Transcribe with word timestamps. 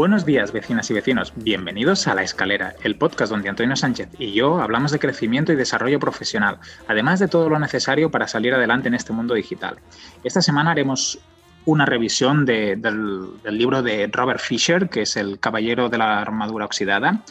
Buenos 0.00 0.24
días, 0.24 0.50
vecinas 0.50 0.90
y 0.90 0.94
vecinos. 0.94 1.34
Bienvenidos 1.36 2.08
a 2.08 2.14
La 2.14 2.22
Escalera, 2.22 2.74
el 2.84 2.96
podcast 2.96 3.30
donde 3.30 3.50
Antonio 3.50 3.76
Sánchez 3.76 4.08
y 4.18 4.32
yo 4.32 4.58
hablamos 4.58 4.92
de 4.92 4.98
crecimiento 4.98 5.52
y 5.52 5.56
desarrollo 5.56 6.00
profesional, 6.00 6.56
además 6.88 7.20
de 7.20 7.28
todo 7.28 7.50
lo 7.50 7.58
necesario 7.58 8.10
para 8.10 8.26
salir 8.26 8.54
adelante 8.54 8.88
en 8.88 8.94
este 8.94 9.12
mundo 9.12 9.34
digital. 9.34 9.76
Esta 10.24 10.40
semana 10.40 10.70
haremos 10.70 11.18
una 11.66 11.84
revisión 11.84 12.46
del, 12.46 12.80
del 12.80 13.58
libro 13.58 13.82
de 13.82 14.06
Robert 14.10 14.40
Fisher, 14.40 14.88
que 14.88 15.02
es 15.02 15.18
El 15.18 15.38
Caballero 15.38 15.90
de 15.90 15.98
la 15.98 16.22
Armadura 16.22 16.64
Oxidada, 16.64 17.22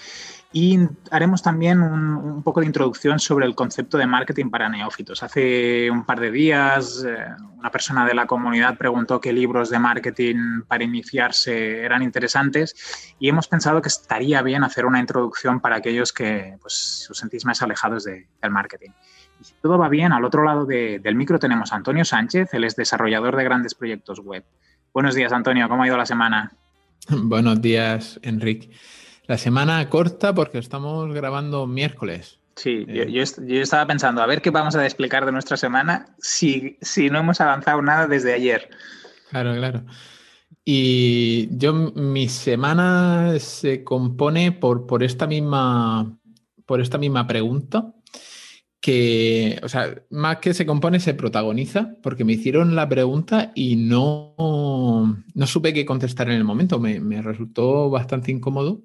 y 0.52 0.80
haremos 1.12 1.44
también 1.44 1.80
un, 1.81 2.41
poco 2.41 2.62
de 2.62 2.66
introducción 2.66 3.20
sobre 3.20 3.45
el 3.45 3.53
concepto 3.53 3.98
de 3.98 4.08
marketing 4.08 4.49
para 4.49 4.67
neófitos. 4.67 5.22
Hace 5.22 5.91
un 5.91 6.05
par 6.05 6.20
de 6.20 6.31
días 6.31 7.05
eh, 7.08 7.17
una 7.58 7.70
persona 7.70 8.05
de 8.05 8.16
la 8.16 8.25
comunidad 8.25 8.77
preguntó 8.77 9.22
qué 9.22 9.31
libros 9.31 9.70
de 9.70 9.77
marketing 9.77 10.62
para 10.67 10.84
iniciarse 10.84 11.84
eran 11.84 12.02
interesantes 12.02 13.13
y 13.20 13.30
hemos 13.30 13.48
pensado 13.48 13.81
que 13.81 13.89
estaría 13.89 14.41
bien 14.41 14.63
hacer 14.63 14.85
una 14.88 14.99
introducción 14.99 15.59
para 15.59 15.75
aquellos 15.75 16.12
que 16.12 16.58
pues, 16.61 17.08
os 17.11 17.17
sentís 17.17 17.45
más 17.45 17.61
alejados 17.61 18.05
del 18.05 18.25
marketing. 18.50 18.89
Y 19.39 19.44
si 19.44 19.53
todo 19.61 19.77
va 19.77 19.88
bien, 19.88 20.11
al 20.13 20.25
otro 20.25 20.44
lado 20.44 20.66
del 20.66 21.16
micro 21.16 21.38
tenemos 21.38 21.72
a 21.72 21.75
Antonio 21.75 22.03
Sánchez, 22.03 22.53
él 22.53 22.63
es 22.63 22.75
desarrollador 22.75 23.36
de 23.36 23.44
grandes 23.44 23.75
proyectos 23.75 24.19
web. 24.19 24.44
Buenos 24.94 25.13
días, 25.13 25.31
Antonio, 25.31 25.69
¿cómo 25.69 25.84
ha 25.84 25.88
ido 25.88 25.95
la 25.95 26.06
semana? 26.08 26.52
Buenos 27.09 27.61
días, 27.61 28.19
Enrique. 28.23 28.72
La 29.30 29.38
semana 29.38 29.88
corta 29.89 30.33
porque 30.33 30.58
estamos 30.58 31.13
grabando 31.13 31.67
miércoles. 31.67 32.39
Sí, 32.55 32.88
yo, 32.88 33.03
eh. 33.03 33.61
estaba 33.61 33.85
pensando, 33.85 34.23
a 34.23 34.25
ver 34.25 34.41
qué 34.41 34.49
vamos 34.49 34.75
a 34.75 34.83
explicar 34.83 35.23
de 35.23 35.31
nuestra 35.31 35.55
semana 35.55 36.08
si, 36.17 36.80
si 36.81 37.11
no 37.11 37.19
hemos 37.19 37.39
avanzado 37.39 37.80
nada 37.83 38.07
desde 38.07 38.33
ayer. 38.33 38.72
Claro, 39.30 39.53
claro. 39.53 39.83
Y 40.66 41.47
yo, 41.55 41.73
mi 41.73 42.27
semana 42.27 43.38
se 43.38 43.83
compone 43.83 44.52
por, 44.52 44.88
por, 44.88 45.03
esta, 45.03 45.27
misma, 45.27 46.17
por 46.66 46.81
esta 46.81 46.97
misma 46.97 47.27
pregunta 47.27 47.94
que, 48.81 49.59
o 49.61 49.69
sea, 49.69 49.94
más 50.09 50.38
que 50.38 50.55
se 50.55 50.66
compone, 50.66 51.00
se 51.00 51.13
protagoniza, 51.13 51.91
porque 52.02 52.25
me 52.25 52.33
hicieron 52.33 52.75
la 52.75 52.89
pregunta 52.89 53.52
y 53.53 53.75
no, 53.75 54.33
no 55.35 55.45
supe 55.45 55.72
qué 55.72 55.85
contestar 55.85 56.31
en 56.31 56.38
el 56.38 56.44
momento. 56.45 56.80
Me, 56.80 57.00
me 57.00 57.22
resultó 57.22 57.91
bastante 57.91 58.31
incómodo. 58.31 58.81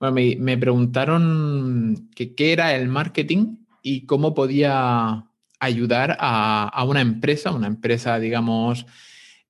Bueno, 0.00 0.14
me, 0.14 0.56
preguntaron 0.56 2.08
qué 2.14 2.34
era 2.38 2.74
el 2.74 2.88
marketing 2.88 3.58
y 3.82 4.06
cómo 4.06 4.32
podía 4.32 5.26
ayudar 5.58 6.16
a, 6.18 6.84
una 6.88 7.02
empresa, 7.02 7.52
una 7.52 7.66
empresa, 7.66 8.18
digamos, 8.18 8.86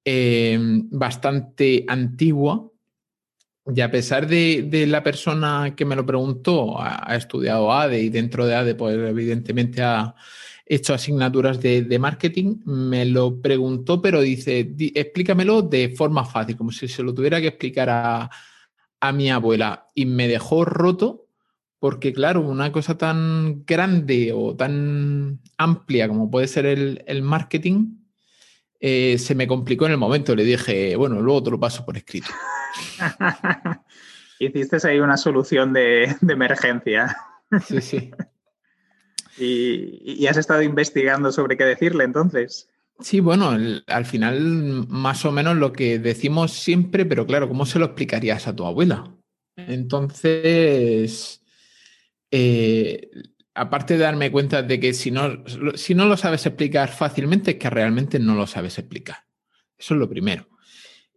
em, 0.04 0.88
bastante 0.90 1.84
antigua. 1.86 2.68
Y 3.72 3.80
a 3.80 3.92
pesar 3.92 4.26
de, 4.26 4.86
la 4.88 5.04
persona 5.04 5.74
que 5.76 5.84
me 5.84 5.94
lo 5.94 6.04
preguntó, 6.04 6.80
ha, 6.82 7.14
estudiado 7.14 7.72
ADE 7.72 8.02
y 8.02 8.08
dentro 8.08 8.44
de 8.44 8.56
ADE, 8.56 8.74
pues 8.74 8.96
evidentemente 8.96 9.82
ha 9.82 10.16
hecho 10.66 10.94
asignaturas 10.94 11.60
de, 11.60 11.82
de 11.82 11.98
marketing, 12.00 12.56
me 12.64 13.04
lo 13.04 13.40
preguntó, 13.40 14.02
pero 14.02 14.20
dice, 14.20 14.74
explícamelo 14.94 15.62
de 15.62 15.90
forma 15.90 16.24
fácil, 16.24 16.56
como 16.56 16.72
si 16.72 16.88
se 16.88 17.04
lo 17.04 17.14
tuviera 17.14 17.40
que 17.40 17.48
explicar 17.48 17.88
a, 17.90 18.30
a 19.00 19.12
mi 19.12 19.30
abuela 19.30 19.90
y 19.94 20.06
me 20.06 20.28
dejó 20.28 20.64
roto 20.64 21.26
porque, 21.80 22.12
claro, 22.12 22.42
una 22.42 22.70
cosa 22.72 22.98
tan 22.98 23.64
grande 23.64 24.32
o 24.34 24.54
tan 24.54 25.40
amplia 25.56 26.08
como 26.08 26.30
puede 26.30 26.46
ser 26.46 26.66
el, 26.66 27.22
marketing, 27.22 27.96
eh, 28.78 29.16
se 29.18 29.34
me 29.34 29.46
complicó 29.46 29.86
en 29.86 29.92
el 29.92 29.98
momento. 29.98 30.36
Le 30.36 30.44
dije, 30.44 30.94
bueno, 30.96 31.20
luego 31.22 31.42
te 31.42 31.50
lo 31.50 31.58
paso 31.58 31.84
por 31.86 31.96
escrito. 31.96 32.28
Hiciste 34.38 34.76
ahí 34.86 35.00
una 35.00 35.16
solución 35.16 35.72
de, 35.72 36.16
emergencia. 36.28 37.16
Sí, 37.66 37.80
sí. 37.80 38.10
y, 39.38 40.26
has 40.26 40.36
estado 40.36 40.62
investigando 40.62 41.32
sobre 41.32 41.56
qué 41.56 41.64
decirle 41.64 42.04
entonces. 42.04 42.69
Sí, 43.00 43.20
bueno, 43.20 43.56
al 43.86 44.04
final 44.04 44.86
más 44.88 45.24
o 45.24 45.32
menos 45.32 45.56
lo 45.56 45.72
que 45.72 45.98
decimos 45.98 46.52
siempre, 46.52 47.06
pero 47.06 47.26
claro, 47.26 47.48
¿cómo 47.48 47.64
se 47.64 47.78
lo 47.78 47.86
explicarías 47.86 48.46
a 48.46 48.54
tu 48.54 48.66
abuela? 48.66 49.16
Entonces, 49.56 51.42
eh, 52.30 53.10
aparte 53.54 53.94
de 53.94 54.00
darme 54.00 54.30
cuenta 54.30 54.62
de 54.62 54.78
que 54.78 54.92
si 54.92 55.10
no, 55.10 55.44
si 55.74 55.94
no 55.94 56.06
lo 56.06 56.16
sabes 56.16 56.46
explicar 56.46 56.90
fácilmente, 56.90 57.52
es 57.52 57.56
que 57.56 57.70
realmente 57.70 58.18
no 58.18 58.34
lo 58.34 58.46
sabes 58.46 58.78
explicar. 58.78 59.18
Eso 59.78 59.94
es 59.94 60.00
lo 60.00 60.08
primero. 60.08 60.48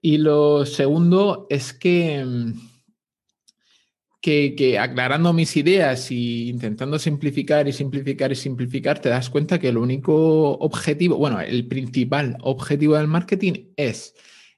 Y 0.01 0.17
lo 0.17 0.65
segundo 0.65 1.47
es 1.49 1.73
que 1.73 2.25
que, 4.23 4.79
aclarando 4.79 5.33
mis 5.33 5.57
ideas 5.57 6.09
y 6.09 6.47
intentando 6.49 6.97
simplificar 6.97 7.67
y 7.67 7.73
simplificar 7.73 8.31
y 8.31 8.35
simplificar, 8.35 8.99
te 8.99 9.09
das 9.09 9.29
cuenta 9.29 9.59
que 9.59 9.67
el 9.67 9.77
único 9.77 10.51
objetivo, 10.59 11.17
bueno, 11.17 11.41
el 11.41 11.67
principal 11.67 12.37
objetivo 12.39 12.95
del 12.95 13.07
marketing 13.07 13.73
es 13.75 14.15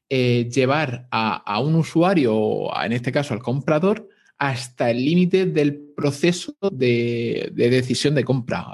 eh, 0.08 0.48
llevar 0.54 1.08
a, 1.10 1.60
un 1.62 1.74
usuario, 1.74 2.70
en 2.80 2.94
este 2.94 3.12
caso 3.12 3.34
al 3.34 3.42
comprador, 3.42 4.08
hasta 4.38 4.92
el 4.92 5.04
límite 5.04 5.48
del 5.48 5.76
proceso 5.98 6.56
de, 6.72 7.52
decisión 7.56 8.14
de 8.14 8.24
compra, 8.24 8.68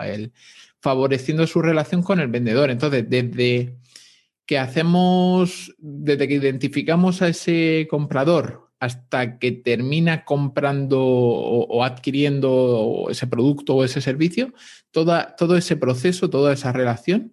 favoreciendo 0.81 1.47
su 1.47 1.61
relación 1.61 2.03
con 2.03 2.19
el 2.19 2.27
vendedor. 2.27 2.69
Entonces, 2.69 3.09
desde 3.09 3.77
que 4.45 4.57
hacemos, 4.57 5.73
desde 5.77 6.27
que 6.27 6.33
identificamos 6.33 7.21
a 7.21 7.29
ese 7.29 7.87
comprador 7.89 8.70
hasta 8.81 9.37
que 9.37 9.51
termina 9.51 10.25
comprando 10.25 10.99
o, 10.99 11.83
adquiriendo 11.83 13.05
ese 13.11 13.27
producto 13.27 13.75
o 13.75 13.83
ese 13.83 14.01
servicio, 14.01 14.53
toda, 14.89 15.35
todo 15.35 15.55
ese 15.55 15.77
proceso, 15.77 16.31
toda 16.31 16.51
esa 16.51 16.71
relación 16.71 17.31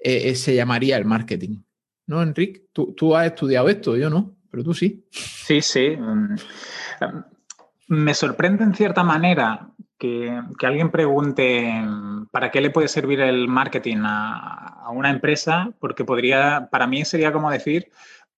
eh, 0.00 0.30
eh, 0.30 0.34
se 0.34 0.54
llamaría 0.54 0.96
el 0.96 1.04
marketing. 1.04 1.58
¿No, 2.06 2.22
Enrique? 2.22 2.62
Tú, 2.72 3.14
has 3.14 3.26
estudiado 3.26 3.68
esto, 3.68 3.94
yo 3.98 4.08
no, 4.08 4.36
pero 4.50 4.64
tú 4.64 4.72
sí. 4.72 5.04
Sí, 5.10 5.60
sí. 5.60 5.90
Mm, 5.90 6.36
me 7.88 8.14
sorprende 8.14 8.64
en 8.64 8.74
cierta 8.74 9.04
manera 9.04 9.68
que, 9.98 10.32
alguien 10.62 10.90
pregunte 10.90 11.74
para 12.30 12.50
qué 12.50 12.62
le 12.62 12.70
puede 12.70 12.88
servir 12.88 13.20
el 13.20 13.48
marketing 13.48 13.98
a 14.02 14.88
una 14.92 15.10
empresa, 15.10 15.72
porque 15.78 16.06
podría, 16.06 16.68
para 16.70 16.86
mí 16.86 17.04
sería 17.04 17.32
como 17.32 17.50
decir, 17.50 17.90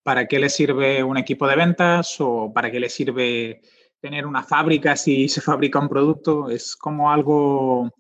¿Para 0.09 0.27
qué 0.27 0.39
le 0.39 0.49
sirve 0.49 1.05
un 1.05 1.19
equipo 1.19 1.47
de 1.47 1.55
ventas 1.55 2.17
o 2.21 2.51
para 2.51 2.71
qué 2.71 2.81
le 2.81 2.89
sirve 2.89 3.61
tener 4.01 4.25
una 4.25 4.43
fábrica 4.43 4.97
si 4.97 5.29
se 5.29 5.43
fabrica 5.43 5.79
un 5.81 5.89
producto? 5.91 6.49
Es 6.49 6.75
como 6.77 7.13
algo... 7.13 7.91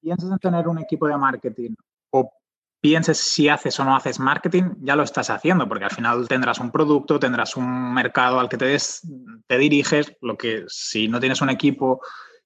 Piensas 0.00 0.30
en 0.30 0.38
tener 0.38 0.66
un 0.66 0.78
equipo 0.78 1.06
de 1.06 1.18
marketing 1.18 1.74
o 2.12 2.32
pienses 2.80 3.18
si 3.18 3.46
haces 3.46 3.78
o 3.78 3.84
no 3.84 3.94
haces 3.94 4.18
marketing, 4.18 4.70
ya 4.80 4.96
lo 4.96 5.02
estás 5.02 5.28
haciendo, 5.28 5.68
porque 5.68 5.84
al 5.84 5.90
final 5.90 6.26
tendrás 6.28 6.60
un 6.60 6.70
producto, 6.70 7.20
tendrás 7.20 7.58
un 7.58 7.92
mercado 7.92 8.40
al 8.40 8.48
que 8.48 8.56
te, 8.56 9.58
diriges, 9.58 10.14
lo 10.22 10.38
que 10.38 10.64
si 10.66 11.08
no 11.08 11.20
tienes 11.20 11.42
un 11.42 11.50
equipo 11.50 12.00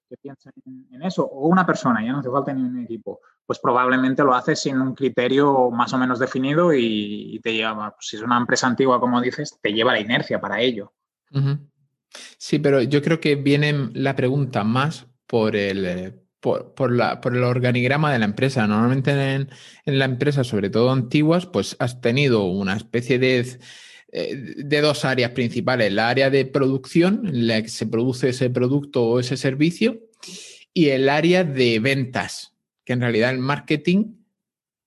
que 0.09 0.17
piensa 0.17 0.51
en, 0.91 1.01
eso, 1.03 1.23
o 1.25 1.47
una 1.47 1.65
persona, 1.65 2.03
ya 2.03 2.11
no 2.11 2.19
hace 2.19 2.29
falta 2.29 2.51
ni 2.51 2.63
un 2.63 2.79
equipo, 2.79 3.21
pues 3.45 3.59
probablemente 3.59 4.23
lo 4.23 4.33
haces 4.33 4.61
sin 4.61 4.79
un 4.79 4.95
criterio 4.95 5.69
más 5.71 5.93
o 5.93 5.97
menos 5.97 6.19
definido 6.19 6.73
y, 6.73 7.39
te 7.43 7.53
lleva, 7.53 7.91
pues 7.91 8.07
si 8.07 8.17
es 8.17 8.21
una 8.21 8.37
empresa 8.37 8.67
antigua, 8.67 8.99
como 8.99 9.21
dices, 9.21 9.57
te 9.61 9.73
lleva 9.73 9.93
la 9.93 9.99
inercia 9.99 10.39
para 10.39 10.61
ello. 10.61 10.93
Sí, 12.37 12.59
pero 12.59 12.81
yo 12.81 13.01
creo 13.01 13.19
que 13.19 13.35
viene 13.35 13.89
la 13.93 14.15
pregunta 14.15 14.63
más 14.63 15.07
por 15.27 15.55
el, 15.55 15.85
eh, 15.85 16.13
por, 16.39 16.91
la, 16.91 17.21
por 17.21 17.35
el 17.35 17.43
organigrama 17.43 18.11
de 18.11 18.19
la 18.19 18.25
empresa. 18.25 18.67
Normalmente 18.67 19.11
en, 19.11 19.49
en, 19.85 19.99
la 19.99 20.05
empresa, 20.05 20.43
sobre 20.43 20.69
todo 20.69 20.91
antiguas, 20.91 21.45
pues 21.45 21.75
has 21.79 22.01
tenido 22.01 22.45
una 22.45 22.75
especie 22.75 23.19
de 23.19 23.59
eh, 24.13 24.55
de 24.57 24.81
dos 24.81 25.05
áreas 25.05 25.31
principales, 25.31 25.93
la 25.93 26.09
área 26.09 26.29
de 26.29 26.45
producción, 26.45 27.27
en 27.27 27.47
la 27.47 27.61
que 27.61 27.69
se 27.69 27.87
produce 27.87 28.29
ese 28.29 28.49
producto 28.49 29.03
o 29.05 29.19
ese 29.21 29.37
servicio, 29.37 30.01
y 30.73 30.89
el 30.89 31.07
área 31.07 31.45
de 31.45 31.79
ventas, 31.79 32.50
que 32.91 32.95
en 32.95 33.01
realidad 33.01 33.29
el 33.29 33.39
marketing, 33.39 34.15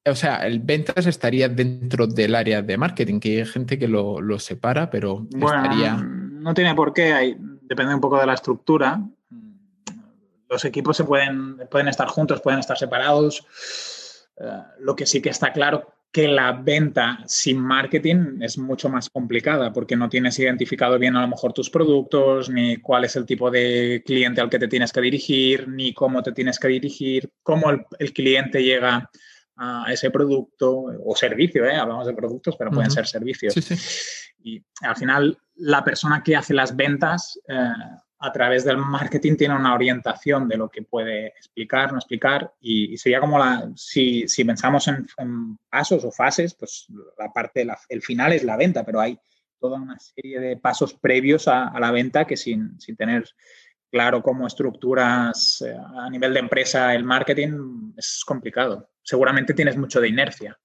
o 0.04 0.14
sea, 0.14 0.46
el 0.46 0.58
ventas 0.58 1.06
estaría 1.06 1.48
dentro 1.48 2.06
del 2.06 2.34
área 2.34 2.60
de 2.60 2.76
marketing, 2.76 3.18
que 3.18 3.38
hay 3.38 3.46
gente 3.46 3.78
que 3.78 3.88
lo, 3.88 4.38
separa, 4.38 4.90
pero 4.90 5.26
estaría... 5.32 5.96
No 5.96 6.52
tiene 6.52 6.74
por 6.74 6.92
qué, 6.92 7.14
hay, 7.14 7.34
depende 7.62 7.94
un 7.94 8.02
poco 8.02 8.20
de 8.20 8.26
la 8.26 8.34
estructura. 8.34 9.00
Los 10.50 10.66
equipos 10.66 10.98
se 10.98 11.04
pueden, 11.04 11.56
pueden 11.70 11.88
estar 11.88 12.06
juntos, 12.08 12.42
pueden 12.42 12.60
estar 12.60 12.76
separados. 12.76 13.46
Eh, 14.38 14.62
lo 14.80 14.94
que 14.94 15.06
sí 15.06 15.22
que 15.22 15.30
está 15.30 15.54
claro 15.54 15.93
que 16.14 16.28
la 16.28 16.52
venta 16.52 17.18
sin 17.26 17.58
marketing 17.58 18.40
es 18.40 18.56
mucho 18.56 18.88
más 18.88 19.10
complicada 19.10 19.72
porque 19.72 19.96
no 19.96 20.08
tienes 20.08 20.38
identificado 20.38 20.96
bien 20.96 21.16
a 21.16 21.22
lo 21.22 21.26
mejor 21.26 21.52
tus 21.52 21.70
productos, 21.70 22.48
ni 22.48 22.76
cuál 22.76 23.04
es 23.04 23.16
el 23.16 23.26
tipo 23.26 23.50
de 23.50 24.00
cliente 24.06 24.40
al 24.40 24.48
que 24.48 24.60
te 24.60 24.68
tienes 24.68 24.92
que 24.92 25.00
dirigir, 25.00 25.66
ni 25.66 25.92
cómo 25.92 26.22
te 26.22 26.30
tienes 26.30 26.60
que 26.60 26.68
dirigir, 26.68 27.28
cómo 27.42 27.68
el, 27.68 28.12
cliente 28.12 28.62
llega 28.62 29.10
a 29.56 29.86
ese 29.92 30.12
producto 30.12 30.84
o 31.04 31.16
servicio, 31.16 31.64
¿eh? 31.64 31.74
hablamos 31.74 32.06
de 32.06 32.14
productos, 32.14 32.54
pero 32.56 32.70
pueden 32.70 32.92
ser 32.92 33.08
servicios. 33.08 33.52
Y 34.44 34.62
al 34.82 34.94
final, 34.94 35.36
la 35.56 35.82
persona 35.82 36.22
que 36.22 36.36
hace 36.36 36.54
las 36.54 36.76
ventas 36.76 37.40
eh, 37.48 37.72
a 38.18 38.32
través 38.32 38.64
del 38.64 38.78
marketing 38.78 39.36
tiene 39.36 39.56
una 39.56 39.74
orientación 39.74 40.48
de 40.48 40.56
lo 40.56 40.68
que 40.68 40.82
puede 40.82 41.28
explicar, 41.28 41.92
no 41.92 41.98
explicar, 41.98 42.52
y, 42.60 42.96
sería 42.96 43.20
como 43.20 43.38
la, 43.38 43.70
si, 43.76 44.26
pensamos 44.46 44.88
en, 44.88 45.58
pasos 45.68 46.04
o 46.04 46.10
fases, 46.10 46.54
pues 46.54 46.86
la 47.18 47.32
parte, 47.32 47.66
el 47.88 48.02
final 48.02 48.32
es 48.32 48.44
la 48.44 48.56
venta, 48.56 48.84
pero 48.84 49.00
hay 49.00 49.18
toda 49.58 49.80
una 49.80 49.98
serie 49.98 50.40
de 50.40 50.56
pasos 50.56 50.94
previos 50.94 51.48
a, 51.48 51.72
la 51.78 51.90
venta 51.90 52.26
que 52.26 52.36
sin, 52.36 52.80
sin 52.80 52.96
tener 52.96 53.24
claro 53.90 54.22
cómo 54.22 54.46
estructuras 54.46 55.62
eh, 55.62 55.72
a 55.72 56.10
nivel 56.10 56.34
de 56.34 56.40
empresa 56.40 56.94
el 56.94 57.04
marketing 57.04 57.92
es 57.96 58.24
complicado. 58.26 58.90
Seguramente 59.02 59.54
tienes 59.54 59.76
mucho 59.76 60.00
de 60.00 60.08
inercia. 60.08 60.58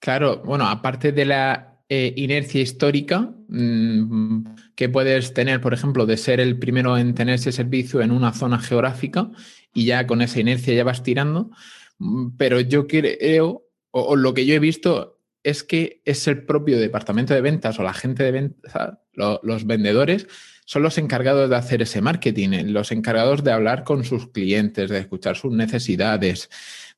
Claro, 0.00 0.38
bueno, 0.38 0.66
aparte 0.66 1.12
de 1.12 1.24
la 1.26 1.75
eh, 1.88 2.12
inercia 2.16 2.60
histórica 2.60 3.32
mm, 3.48 4.44
que 4.74 4.88
puedes 4.88 5.34
tener, 5.34 5.60
por 5.60 5.72
ejemplo, 5.72 6.04
de 6.04 6.16
ser 6.16 6.40
el 6.40 6.58
primero 6.58 6.98
en 6.98 7.14
tener 7.14 7.36
ese 7.36 7.52
servicio 7.52 8.00
en 8.00 8.10
una 8.10 8.32
zona 8.32 8.58
geográfica 8.58 9.30
y 9.72 9.84
ya 9.86 10.04
con 10.06 10.20
esa 10.20 10.40
inercia 10.40 10.74
ya 10.74 10.82
vas 10.82 11.04
tirando, 11.04 11.50
mm, 11.98 12.36
pero 12.36 12.58
yo 12.60 12.88
creo, 12.88 13.68
o, 13.92 14.16
lo 14.16 14.34
que 14.34 14.46
yo 14.46 14.54
he 14.54 14.58
visto 14.58 15.20
es 15.44 15.62
que 15.62 16.02
es 16.04 16.26
el 16.26 16.44
propio 16.44 16.80
departamento 16.80 17.34
de 17.34 17.40
ventas 17.40 17.78
o 17.78 17.84
la 17.84 17.94
gente 17.94 18.24
de 18.24 18.32
ventas, 18.32 18.98
los 19.14 19.64
vendedores, 19.64 20.26
son 20.64 20.82
los 20.82 20.98
encargados 20.98 21.48
de 21.48 21.54
hacer 21.54 21.82
ese 21.82 22.00
marketing, 22.00 22.72
los 22.72 22.90
encargados 22.90 23.44
de 23.44 23.52
hablar 23.52 23.84
con 23.84 24.02
sus 24.02 24.32
clientes, 24.32 24.90
de 24.90 24.98
escuchar 24.98 25.36
sus 25.36 25.52
necesidades, 25.52 26.50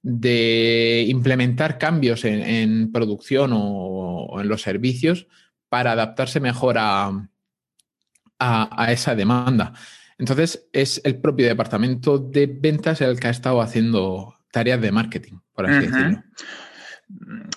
de 0.03 1.05
implementar 1.09 1.79
cambios 1.79 2.25
en, 2.25 2.93
producción 2.93 3.51
o, 3.55 4.41
en 4.41 4.49
los 4.49 4.63
servicios 4.63 5.27
para 5.69 5.93
adaptarse 5.93 6.41
mejor 6.41 6.77
a, 6.79 7.29
esa 8.89 9.15
demanda. 9.15 9.73
Entonces, 10.17 10.69
es 10.73 11.01
el 11.05 11.21
propio 11.21 11.47
departamento 11.47 12.19
de 12.19 12.47
ventas 12.47 13.01
el 13.01 13.19
que 13.19 13.29
ha 13.29 13.31
estado 13.31 13.61
haciendo 13.61 14.35
tareas 14.51 14.81
de 14.81 14.93
marketing, 14.93 15.39
por 15.53 15.69
así 15.69 15.87
decirlo 15.87 16.23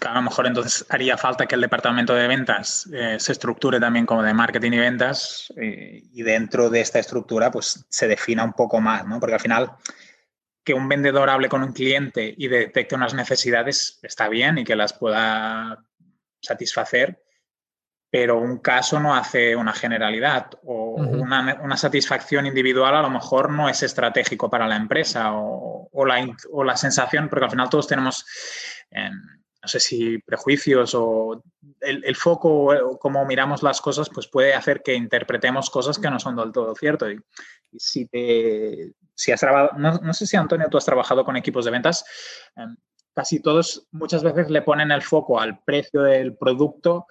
a 0.08 0.14
lo 0.14 0.22
mejor 0.22 0.48
entonces 0.48 0.86
haría 0.90 1.18
falta 1.18 1.46
que 1.46 1.56
el 1.56 1.62
departamento 1.62 2.14
de 2.14 2.28
ventas 2.28 2.90
eh, 2.94 3.18
se 3.20 3.34
estructure 3.34 3.80
también 3.80 4.06
como 4.06 4.24
de 4.24 4.34
marketing 4.34 4.72
y 4.72 4.80
ventas 4.80 5.54
eh, 5.58 6.04
y 6.14 6.24
dentro 6.24 6.70
de 6.70 6.82
esta 6.82 7.00
estructura 7.00 7.52
pues 7.52 7.86
se 7.90 8.08
defina 8.08 8.44
un 8.44 8.54
poco 8.54 8.80
más, 8.80 9.06
¿no? 9.06 9.20
Porque 9.20 9.36
al 9.36 9.42
final 9.42 9.72
que 10.72 10.80
un 10.80 10.88
vendedor 10.88 11.30
hable 11.30 11.50
con 11.50 11.64
un 11.64 11.74
cliente 11.74 12.34
y 12.38 12.48
detecte 12.48 12.96
unas 12.96 13.14
necesidades 13.14 14.00
está 14.04 14.30
bien 14.30 14.58
y 14.58 14.64
que 14.64 14.78
las 14.78 14.94
pueda 14.94 15.84
satisfacer, 16.42 17.22
pero 18.10 18.40
un 18.40 18.60
caso 18.60 18.98
no 18.98 19.14
hace 19.14 19.54
una 19.54 19.74
generalidad 19.74 20.52
o 20.64 20.96
una, 20.96 21.76
satisfacción 21.76 22.46
individual 22.46 22.96
a 22.96 23.02
lo 23.02 23.10
mejor 23.10 23.52
no 23.52 23.68
es 23.68 23.84
estratégico 23.84 24.50
para 24.50 24.66
la 24.66 24.78
empresa 24.78 25.34
o, 25.34 26.06
la, 26.06 26.26
o 26.52 26.64
la, 26.64 26.78
sensación, 26.78 27.28
porque 27.28 27.46
al 27.46 27.52
final 27.52 27.70
todos 27.70 27.88
tenemos... 27.88 28.26
Em, 28.92 29.12
no 29.62 29.68
sé 29.68 29.80
si 29.80 30.18
prejuicios 30.18 30.96
o 30.96 31.44
el, 31.82 32.16
foco 32.16 32.74
o 32.74 32.98
cómo 32.98 33.24
miramos 33.28 33.62
las 33.62 33.80
cosas, 33.80 34.10
pues 34.10 34.28
puede 34.28 34.56
hacer 34.56 34.82
que 34.82 34.96
interpretemos 34.96 35.70
cosas 35.70 36.00
que 36.00 36.10
no 36.10 36.20
son 36.20 36.36
del 36.36 36.52
todo 36.52 36.74
cierto. 36.74 37.12
Y, 37.12 37.20
si 37.78 38.06
te, 38.06 38.94
si 39.14 39.32
has 39.32 39.40
trabajado, 39.40 39.78
no, 39.78 40.14
sé 40.14 40.26
si 40.26 40.38
Antonio, 40.38 40.68
tú 40.70 40.78
has 40.78 40.86
trabajado 40.86 41.24
con 41.24 41.36
equipos 41.36 41.66
de 41.66 41.72
ventas, 41.72 42.06
em, 42.56 42.76
casi 43.14 43.42
todos 43.42 43.88
muchas 43.92 44.24
veces 44.24 44.50
le 44.50 44.62
ponen 44.62 44.92
el 44.92 45.02
foco 45.02 45.40
al 45.40 45.64
precio 45.64 46.02
del 46.04 46.36
producto 46.38 47.08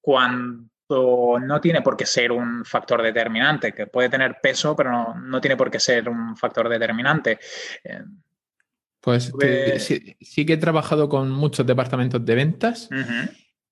cuando 0.00 0.68
no 0.88 1.60
tiene 1.60 1.82
por 1.82 1.96
qué 1.96 2.06
ser 2.06 2.32
un 2.32 2.64
factor 2.64 3.02
determinante, 3.02 3.72
que 3.72 3.86
puede 3.86 4.08
tener 4.08 4.38
peso, 4.42 4.76
pero 4.76 4.90
no, 4.90 5.14
no 5.14 5.40
tiene 5.40 5.56
por 5.56 5.70
qué 5.70 5.80
ser 5.80 6.08
un 6.08 6.36
factor 6.36 6.68
determinante. 6.68 7.38
Em, 7.82 8.20
pues 9.04 9.32
sí, 9.78 10.46
que 10.46 10.54
he 10.54 10.56
trabajado 10.56 11.10
con 11.10 11.30
muchos 11.30 11.66
departamentos 11.66 12.24
de 12.24 12.34
ventas 12.34 12.88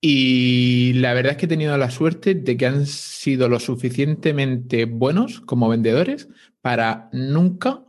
y 0.05 0.95
la 0.95 1.15
verdad 1.15 1.33
es 1.33 1.39
que 1.39 1.47
he 1.47 1.49
tenido 1.49 1.79
la 1.79 1.93
suerte 1.93 2.35
de 2.35 2.57
que 2.57 2.67
han 2.67 2.87
sido 2.87 3.49
lo 3.49 3.61
suficientemente 3.61 4.85
buenos 4.85 5.41
como 5.41 5.69
vendedores 5.69 6.29
para 6.61 7.09
nunca 7.13 7.85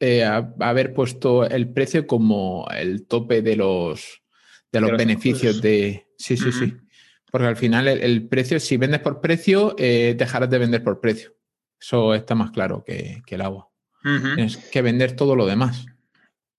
eh, 0.00 0.24
haber 0.24 0.92
puesto 0.94 1.48
el 1.48 1.72
precio 1.72 2.08
como 2.08 2.66
el 2.76 3.06
tope 3.06 3.40
de 3.40 3.54
los, 3.54 4.24
de 4.72 4.80
los 4.80 4.90
beneficios 4.98 5.62
de... 5.62 6.08
Sí, 6.18 6.36
sí, 6.36 6.50
sí. 6.50 6.74
Porque 7.30 7.46
al 7.46 7.56
final 7.56 7.86
el, 7.86 8.26
precio, 8.26 8.58
si 8.58 8.76
vendes 8.76 8.98
por 8.98 9.20
precio, 9.20 9.76
eh, 9.78 10.16
dejarás 10.18 10.50
de 10.50 10.58
vender 10.58 10.82
por 10.82 11.00
precio. 11.00 11.36
Eso 11.80 12.14
está 12.14 12.34
más 12.34 12.50
claro 12.50 12.82
que, 12.84 13.22
el 13.28 13.40
agua. 13.40 13.70
Tienes 14.02 14.56
que 14.56 14.82
vender 14.82 15.14
todo 15.14 15.36
lo 15.36 15.46
demás. 15.46 15.86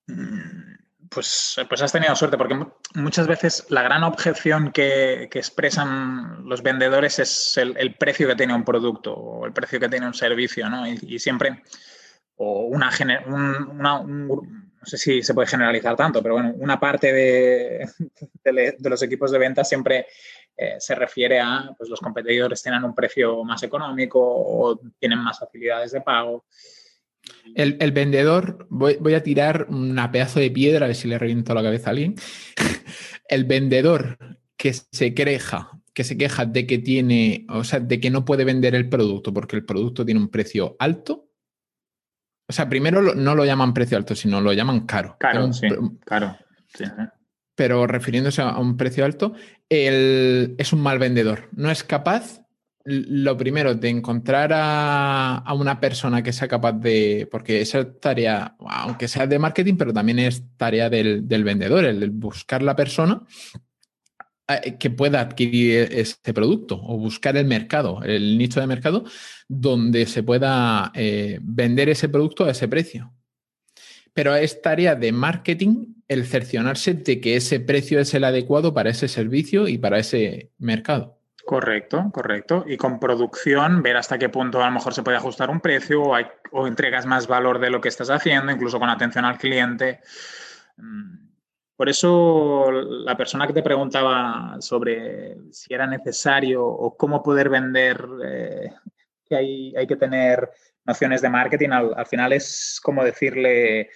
Mm, 0.08 0.65
pues, 1.10 1.56
pues 1.68 1.82
has 1.82 1.92
tenido 1.92 2.16
suerte, 2.16 2.38
porque 2.38 2.58
muchas 2.96 3.28
veces 3.28 3.66
la 3.70 3.84
gran 3.84 4.04
objeción 4.04 4.72
que, 4.72 5.24
expresan 5.24 6.48
los 6.48 6.62
vendedores 6.62 7.20
es 7.20 7.58
el, 7.58 7.96
precio 7.96 8.28
que 8.28 8.36
tiene 8.36 8.54
un 8.54 8.64
producto 8.64 9.14
o 9.14 9.46
el 9.46 9.54
precio 9.54 9.80
que 9.80 9.90
tiene 9.90 10.08
un 10.08 10.14
servicio, 10.14 10.70
¿no? 10.70 10.88
Y, 10.88 11.20
siempre, 11.20 11.64
o 12.38 12.66
una, 12.66 12.92
no 14.86 14.86
sé 14.86 14.98
si 14.98 15.24
se 15.24 15.34
puede 15.34 15.48
generalizar 15.48 15.96
tanto, 15.96 16.22
pero 16.22 16.36
bueno, 16.36 16.54
una 16.58 16.80
parte 16.80 17.12
de, 18.44 18.76
los 18.80 19.02
equipos 19.04 19.32
de 19.32 19.40
venta 19.40 19.64
siempre 19.64 20.08
eh, 20.56 20.76
se 20.80 20.96
refiere 20.96 21.40
a, 21.40 21.72
pues 21.78 21.90
los 21.90 22.00
competidores 22.00 22.62
tienen 22.62 22.84
un 22.84 22.96
precio 22.96 23.44
más 23.44 23.62
económico 23.64 24.20
o 24.22 24.80
tienen 25.00 25.20
más 25.20 25.40
facilidades 25.40 25.92
de 25.92 26.02
pago. 26.02 26.46
El, 27.56 27.92
vendedor, 27.94 28.68
voy, 28.70 29.14
a 29.14 29.24
tirar 29.24 29.68
una 29.70 30.12
pedazo 30.12 30.42
de 30.42 30.52
piedra 30.52 30.86
a 30.86 30.88
ver 30.88 30.96
si 30.96 31.08
le 31.08 31.18
reviento 31.18 31.54
la 31.54 31.64
cabeza 31.64 31.90
a 31.90 31.92
alguien. 31.92 32.16
el 33.30 33.46
vendedor 33.46 34.18
que 34.58 34.74
se 34.74 35.14
queja, 35.14 35.72
que 35.94 36.04
se 36.04 36.18
queja 36.18 36.46
de 36.46 36.68
que 36.68 36.80
tiene, 36.80 37.46
o 37.50 37.64
sea, 37.64 37.80
de 37.80 38.00
que 38.00 38.10
no 38.10 38.26
puede 38.26 38.44
vender 38.44 38.76
el 38.76 38.90
producto 38.90 39.34
porque 39.34 39.56
el 39.56 39.66
producto 39.66 40.06
tiene 40.06 40.20
un 40.20 40.30
precio 40.30 40.76
alto. 40.80 41.30
O 42.48 42.54
sea, 42.54 42.68
primero 42.68 43.16
no 43.16 43.36
lo 43.36 43.46
llaman 43.46 43.74
precio 43.74 43.98
alto, 43.98 44.16
sino 44.16 44.42
lo 44.42 44.54
llaman 44.54 44.86
caro. 44.86 45.16
Caro, 45.20 45.52
sí, 45.54 45.68
caro. 46.06 46.38
Pero 47.56 47.88
refiriéndose 47.88 48.42
a 48.42 48.60
un 48.60 48.76
precio 48.76 49.06
alto, 49.06 49.34
es 49.70 50.74
un 50.74 50.82
mal 50.82 51.00
vendedor. 51.00 51.50
No 51.54 51.72
es 51.72 51.84
capaz 51.84 52.45
lo 52.86 53.36
primero, 53.36 53.74
de 53.74 53.90
encontrar 53.90 54.52
a, 54.54 55.44
una 55.58 55.80
persona 55.80 56.22
que 56.22 56.32
sea 56.32 56.48
capaz 56.48 56.74
de, 56.74 57.28
porque 57.32 57.62
esa 57.62 57.92
tarea, 57.94 58.56
aunque 58.60 59.08
sea 59.08 59.26
de 59.26 59.40
marketing, 59.40 59.76
pero 59.76 59.92
también 59.92 60.20
es 60.20 60.44
tarea 60.56 60.90
del, 60.90 61.24
vendedor, 61.44 61.84
el 61.84 62.12
buscar 62.12 62.62
la 62.62 62.76
persona 62.76 63.24
eh, 64.48 64.78
que 64.78 64.92
pueda 64.92 65.22
adquirir 65.22 65.90
este 65.92 66.32
producto 66.32 66.80
o 66.80 66.98
buscar 67.00 67.36
el 67.38 67.48
mercado, 67.48 68.04
el 68.04 68.38
nicho 68.38 68.60
de 68.60 68.68
mercado 68.68 69.04
donde 69.48 70.06
se 70.06 70.22
pueda 70.22 70.92
eh, 70.94 71.40
vender 71.42 71.90
ese 71.90 72.08
producto 72.08 72.46
a 72.46 72.52
ese 72.52 72.68
precio. 72.68 73.12
Pero 74.14 74.36
es 74.36 74.62
tarea 74.62 74.96
de 74.96 75.12
marketing 75.12 75.96
el 76.08 76.26
cercionarse 76.26 76.94
de 76.94 77.20
que 77.20 77.36
ese 77.36 77.60
precio 77.60 78.00
es 78.00 78.14
el 78.14 78.24
adecuado 78.24 78.74
para 78.74 78.92
ese 78.92 79.08
servicio 79.08 79.68
y 79.68 79.80
para 79.80 79.98
ese 80.00 80.52
mercado. 80.60 81.15
Correcto, 81.46 82.10
correcto. 82.12 82.64
Y 82.68 82.76
con 82.76 83.00
producción, 83.00 83.84
ver 83.84 83.98
hasta 83.98 84.18
qué 84.18 84.30
punto 84.30 84.64
a 84.64 84.66
lo 84.66 84.72
mejor 84.72 84.96
se 84.96 85.04
puede 85.04 85.18
ajustar 85.18 85.52
un 85.52 85.62
precio 85.62 86.02
o, 86.02 86.68
entregas 86.68 87.06
más 87.06 87.28
valor 87.28 87.60
de 87.60 87.70
lo 87.70 87.80
que 87.80 87.90
estás 87.90 88.10
haciendo, 88.10 88.52
incluso 88.52 88.80
con 88.80 88.90
atención 88.90 89.26
al 89.26 89.38
cliente. 89.38 90.00
Mm, 90.78 91.28
por 91.76 91.88
eso 91.88 92.72
la 92.72 93.16
persona 93.16 93.46
que 93.46 93.54
te 93.54 93.62
preguntaba 93.62 94.58
sobre 94.60 95.38
si 95.52 95.72
era 95.72 95.86
necesario 95.86 96.66
o 96.66 96.98
cómo 96.98 97.22
poder 97.22 97.50
vender, 97.50 98.04
eh, 98.24 98.72
que 99.28 99.36
hay, 99.36 99.76
hay, 99.76 99.86
que 99.86 99.98
tener 99.98 100.50
nociones 100.84 101.22
de 101.22 101.30
marketing, 101.30 101.70
al, 101.70 102.06
final 102.08 102.34
es 102.34 102.80
como 102.82 103.04
decirle... 103.04 103.92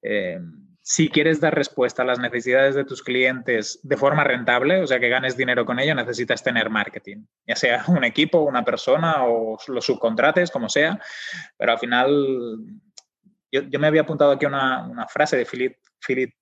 Eh, 0.00 0.40
si 0.86 1.08
quieres 1.08 1.40
dar 1.40 1.54
respuesta 1.54 2.02
a 2.02 2.04
las 2.04 2.18
necesidades 2.18 2.74
de 2.74 2.84
tus 2.84 3.02
clientes 3.02 3.80
de 3.82 3.96
forma 3.96 4.22
rentable, 4.22 4.82
o 4.82 4.86
sea, 4.86 5.00
que 5.00 5.08
ganes 5.08 5.34
dinero 5.34 5.64
con 5.64 5.78
ello, 5.78 5.94
necesitas 5.94 6.42
tener 6.42 6.68
marketing, 6.68 7.24
ya 7.46 7.56
sea 7.56 7.84
un 7.88 8.04
equipo, 8.04 8.40
una 8.40 8.62
persona 8.62 9.24
o 9.24 9.56
los 9.68 9.86
subcontrates, 9.86 10.50
como 10.50 10.68
sea, 10.68 11.00
pero 11.56 11.72
al 11.72 11.78
final 11.78 12.58
yo, 13.50 13.80
me 13.80 13.86
había 13.86 14.02
apuntado 14.02 14.32
aquí 14.32 14.44
una, 14.44 15.06
frase 15.08 15.38
de 15.38 15.46
Philip, 15.46 15.78
Philip 16.06 16.34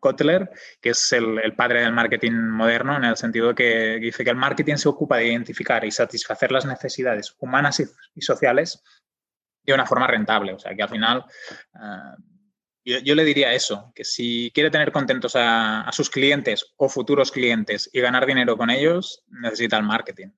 Kotler, 0.00 0.50
que 0.82 0.90
es 0.90 1.12
el, 1.14 1.54
padre 1.56 1.80
del 1.80 1.94
marketing 1.94 2.32
moderno, 2.32 2.94
en 2.94 3.04
el 3.04 3.16
sentido 3.16 3.54
que 3.54 3.98
dice 4.02 4.22
que 4.22 4.30
el 4.30 4.36
marketing 4.36 4.76
se 4.76 4.90
ocupa 4.90 5.16
de 5.16 5.28
identificar 5.28 5.82
y 5.86 5.90
satisfacer 5.90 6.52
las 6.52 6.66
necesidades 6.66 7.34
humanas 7.38 7.80
y, 7.80 8.20
sociales 8.20 8.84
de 9.62 9.72
una 9.72 9.86
forma 9.86 10.06
rentable. 10.06 10.52
O 10.52 10.58
sea, 10.58 10.74
que 10.74 10.82
al 10.82 10.90
final... 10.90 11.24
Eh, 11.74 12.37
yo, 12.88 13.14
le 13.14 13.24
diría 13.24 13.52
eso, 13.52 13.92
que 13.94 14.04
si 14.04 14.50
quiere 14.54 14.70
tener 14.70 14.92
contentos 14.92 15.32
a, 15.34 15.88
sus 15.92 16.08
clientes 16.08 16.72
o 16.76 16.88
futuros 16.88 17.30
clientes 17.30 17.90
y 17.92 18.00
ganar 18.00 18.26
dinero 18.26 18.56
con 18.56 18.70
ellos, 18.70 19.24
necesita 19.28 19.76
el 19.76 19.84
marketing. 19.84 20.28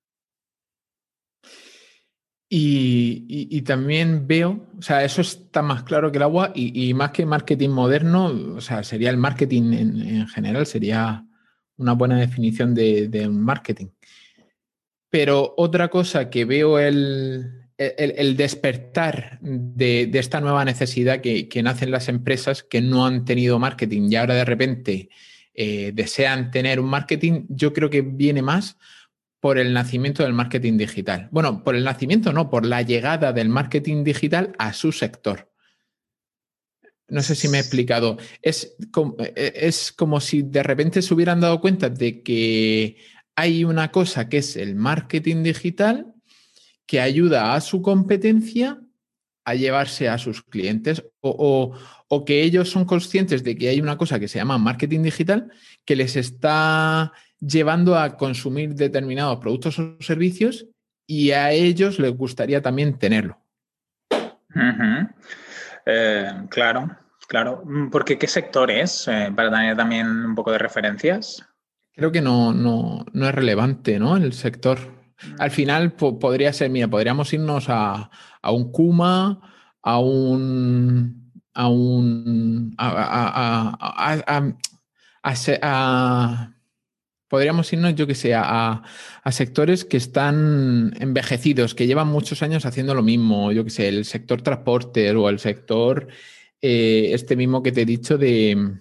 Y, 2.52 3.62
también 3.62 4.26
veo, 4.26 4.66
o 4.76 4.82
sea, 4.82 5.04
eso 5.04 5.20
está 5.20 5.62
más 5.62 5.84
claro 5.84 6.10
que 6.10 6.18
el 6.18 6.24
agua 6.24 6.50
y, 6.52 6.92
más 6.94 7.12
que 7.12 7.24
marketing 7.24 7.68
moderno, 7.68 8.26
o 8.56 8.60
sea, 8.60 8.82
sería 8.82 9.10
el 9.10 9.16
marketing 9.16 9.72
en, 9.72 10.28
general, 10.28 10.66
sería 10.66 11.24
una 11.76 11.92
buena 11.92 12.18
definición 12.18 12.74
de, 12.74 13.28
marketing. 13.30 13.88
Pero 15.08 15.54
otra 15.56 15.88
cosa 15.88 16.28
que 16.28 16.44
veo 16.44 16.78
el, 16.80 17.59
el, 17.80 18.36
despertar 18.36 19.38
de, 19.40 20.10
esta 20.12 20.40
nueva 20.40 20.66
necesidad 20.66 21.22
que, 21.22 21.62
nacen 21.62 21.90
las 21.90 22.08
empresas 22.08 22.62
que 22.62 22.82
no 22.82 23.06
han 23.06 23.24
tenido 23.24 23.58
marketing 23.58 24.10
y 24.10 24.16
ahora 24.16 24.34
de 24.34 24.44
repente 24.44 25.08
eh, 25.54 25.90
desean 25.94 26.50
tener 26.50 26.78
un 26.78 26.90
marketing, 26.90 27.46
yo 27.48 27.72
creo 27.72 27.88
que 27.88 28.02
viene 28.02 28.42
más 28.42 28.76
por 29.40 29.58
el 29.58 29.72
nacimiento 29.72 30.22
del 30.22 30.34
marketing 30.34 30.76
digital. 30.76 31.28
Bueno, 31.32 31.64
por 31.64 31.74
el 31.74 31.84
nacimiento 31.84 32.34
no, 32.34 32.50
por 32.50 32.66
la 32.66 32.82
llegada 32.82 33.32
del 33.32 33.48
marketing 33.48 34.04
digital 34.04 34.52
a 34.58 34.74
su 34.74 34.92
sector. 34.92 35.50
No 37.08 37.22
sé 37.22 37.34
si 37.34 37.48
me 37.48 37.56
he 37.56 37.60
explicado. 37.60 38.18
Es 38.42 38.76
e, 39.34 39.52
es 39.56 39.90
como 39.90 40.20
si 40.20 40.42
de 40.42 40.62
repente 40.62 41.00
se 41.00 41.14
hubieran 41.14 41.40
dado 41.40 41.62
cuenta 41.62 41.88
de 41.88 42.22
que 42.22 42.98
hay 43.36 43.64
una 43.64 43.90
cosa 43.90 44.28
que 44.28 44.38
es 44.38 44.56
el 44.56 44.74
marketing 44.74 45.42
digital 45.42 46.14
que 46.90 47.00
ayuda 47.00 47.54
a 47.54 47.60
su 47.60 47.82
competencia 47.82 48.80
a 49.44 49.54
llevarse 49.54 50.08
a 50.08 50.18
sus 50.18 50.42
clientes 50.42 51.04
o, 51.20 51.72
o, 52.08 52.24
que 52.24 52.42
ellos 52.42 52.68
son 52.68 52.84
conscientes 52.84 53.44
de 53.44 53.56
que 53.56 53.68
hay 53.68 53.80
una 53.80 53.96
cosa 53.96 54.18
que 54.18 54.26
se 54.26 54.40
llama 54.40 54.58
marketing 54.58 55.02
digital 55.04 55.52
que 55.84 55.94
les 55.94 56.16
está 56.16 57.12
llevando 57.38 57.96
a 57.96 58.16
consumir 58.16 58.74
determinados 58.74 59.38
productos 59.38 59.78
o 59.78 59.98
servicios 60.00 60.66
y 61.06 61.30
a 61.30 61.52
ellos 61.52 62.00
les 62.00 62.10
gustaría 62.10 62.60
también 62.60 62.98
tenerlo. 62.98 63.38
Eh, 65.86 66.32
claro, 66.48 66.90
claro. 67.28 67.62
Porque 67.92 68.18
¿qué 68.18 68.26
sector 68.26 68.68
es? 68.68 69.06
Eh, 69.06 69.32
para 69.36 69.48
tener 69.48 69.76
también 69.76 70.08
un 70.08 70.34
poco 70.34 70.50
de 70.50 70.58
referencias. 70.58 71.40
Creo 71.94 72.10
que 72.10 72.20
no, 72.20 72.52
no, 72.52 73.04
es 73.14 73.34
relevante, 73.34 74.00
¿no? 74.00 74.16
El 74.16 74.32
sector. 74.32 74.99
Al 75.38 75.50
final 75.50 75.92
podría 75.92 76.52
ser, 76.52 76.70
mira, 76.70 76.88
podríamos 76.88 77.32
irnos 77.32 77.66
a, 77.68 78.10
un 78.44 78.72
Kuma, 78.72 79.40
a 79.82 79.98
un. 79.98 81.32
a 81.54 81.68
un. 81.68 82.74
a, 82.78 83.76
a 85.62 86.54
podríamos 87.30 87.72
irnos, 87.72 87.94
yo 87.94 88.08
que 88.08 88.16
sé, 88.16 88.34
a, 88.34 88.82
sectores 89.30 89.84
que 89.84 89.96
están 89.96 90.92
envejecidos, 90.98 91.76
que 91.76 91.86
llevan 91.86 92.08
muchos 92.08 92.42
años 92.42 92.66
haciendo 92.66 92.92
lo 92.92 93.04
mismo, 93.04 93.52
yo 93.52 93.64
que 93.64 93.70
sé, 93.70 93.88
el 93.88 94.04
sector 94.04 94.42
transporte 94.42 95.12
o 95.12 95.28
el 95.28 95.38
sector, 95.38 96.08
eh, 96.60 97.10
este 97.12 97.36
mismo 97.36 97.62
que 97.62 97.70
te 97.70 97.82
he 97.82 97.86
dicho 97.86 98.18
de, 98.18 98.80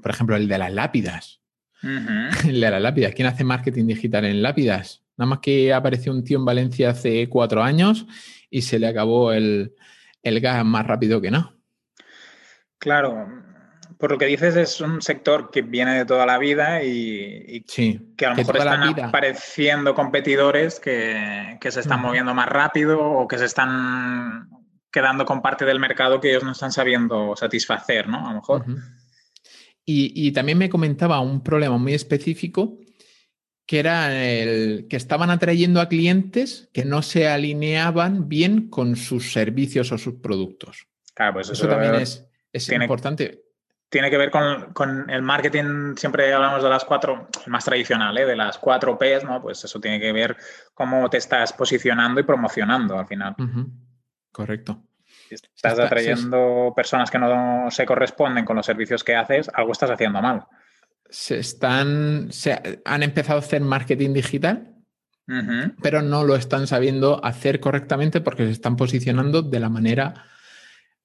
por 0.00 0.10
ejemplo, 0.10 0.36
el 0.36 0.46
de 0.46 0.58
las 0.58 0.72
lápidas. 0.72 1.40
El 2.44 2.60
de 2.60 2.70
las 2.72 2.82
lápidas. 2.82 3.14
¿Quién 3.14 3.28
hace 3.28 3.44
marketing 3.44 3.86
digital 3.86 4.24
en 4.24 4.42
lápidas? 4.42 5.04
Nada 5.18 5.30
más 5.30 5.40
que 5.40 5.74
apareció 5.74 6.12
un 6.12 6.24
tío 6.24 6.38
en 6.38 6.44
Valencia 6.44 6.90
hace 6.90 7.28
cuatro 7.28 7.62
años 7.62 8.06
y 8.48 8.62
se 8.62 8.78
le 8.78 8.86
acabó 8.86 9.32
el, 9.32 9.74
el 10.22 10.40
gas 10.40 10.64
más 10.64 10.86
rápido 10.86 11.20
que 11.20 11.32
no. 11.32 11.54
Claro, 12.78 13.26
por 13.98 14.12
lo 14.12 14.18
que 14.18 14.26
dices, 14.26 14.54
es 14.54 14.80
un 14.80 15.02
sector 15.02 15.50
que 15.50 15.62
viene 15.62 15.96
de 15.96 16.04
toda 16.04 16.24
la 16.24 16.38
vida 16.38 16.84
y, 16.84 17.64
que 18.16 18.26
a 18.26 18.30
lo 18.30 18.36
mejor 18.36 18.56
están 18.58 19.00
apareciendo 19.00 19.92
competidores 19.92 20.78
que, 20.78 21.58
se 21.60 21.80
están 21.80 22.00
moviendo 22.00 22.32
más 22.32 22.48
rápido 22.48 23.00
o 23.00 23.26
que 23.26 23.38
se 23.38 23.46
están 23.46 24.48
quedando 24.92 25.24
con 25.24 25.42
parte 25.42 25.64
del 25.64 25.80
mercado 25.80 26.20
que 26.20 26.30
ellos 26.30 26.44
no 26.44 26.52
están 26.52 26.70
sabiendo 26.70 27.34
satisfacer, 27.34 28.08
¿no? 28.08 28.24
A 28.24 28.30
lo 28.30 28.36
mejor. 28.36 28.64
y, 29.84 30.30
también 30.30 30.58
me 30.58 30.68
comentaba 30.68 31.18
un 31.18 31.42
problema 31.42 31.76
muy 31.76 31.94
específico 31.94 32.78
que 33.68 33.78
era 33.78 34.24
el 34.24 34.86
que 34.88 34.96
estaban 34.96 35.28
atrayendo 35.28 35.82
a 35.82 35.88
clientes 35.88 36.70
que 36.72 36.86
no 36.86 37.02
se 37.02 37.28
alineaban 37.28 38.26
bien 38.28 38.70
con 38.70 38.96
sus 38.96 39.32
servicios 39.32 39.92
o 39.92 39.98
sus 39.98 40.14
productos. 40.14 40.88
Claro, 41.14 41.34
pues 41.34 41.50
eso, 41.50 41.68
también 41.68 41.96
es, 41.96 42.26
es 42.50 42.72
importante 42.72 43.42
tiene 43.90 44.10
que 44.10 44.18
ver 44.18 44.30
con, 44.30 45.08
el 45.08 45.22
marketing, 45.22 45.96
siempre 45.96 46.32
hablamos 46.32 46.62
de 46.62 46.68
las 46.68 46.84
cuatro, 46.84 47.28
el 47.46 47.50
más 47.50 47.64
tradicional, 47.64 48.16
¿eh? 48.18 48.26
de 48.26 48.36
las 48.36 48.58
cuatro 48.58 48.98
P's, 48.98 49.24
¿no? 49.24 49.40
Pues 49.40 49.64
eso 49.64 49.80
tiene 49.80 49.98
que 49.98 50.12
ver 50.12 50.36
cómo 50.74 51.08
te 51.08 51.16
estás 51.16 51.54
posicionando 51.54 52.20
y 52.20 52.24
promocionando 52.24 52.98
al 52.98 53.06
final. 53.06 53.34
Correcto. 54.30 54.82
Si 55.28 55.34
estás 55.34 55.78
atrayendo 55.78 56.72
personas 56.76 57.10
que 57.10 57.18
no 57.18 57.70
se 57.70 57.86
corresponden 57.86 58.44
con 58.44 58.56
los 58.56 58.66
servicios 58.66 59.02
que 59.02 59.16
haces, 59.16 59.50
algo 59.54 59.72
estás 59.72 59.90
haciendo 59.90 60.20
mal. 60.20 60.46
Se 61.10 61.38
están, 61.38 62.28
se 62.30 62.80
han 62.84 63.02
empezado 63.02 63.38
a 63.38 63.42
hacer 63.42 63.62
marketing 63.62 64.12
digital, 64.12 64.74
pero 65.82 66.00
no 66.00 66.24
lo 66.24 66.36
están 66.36 66.66
sabiendo 66.66 67.22
hacer 67.22 67.60
correctamente 67.60 68.22
porque 68.22 68.46
se 68.46 68.52
están 68.52 68.76
posicionando 68.76 69.42
de 69.42 69.60
la 69.60 69.68
manera 69.68 70.24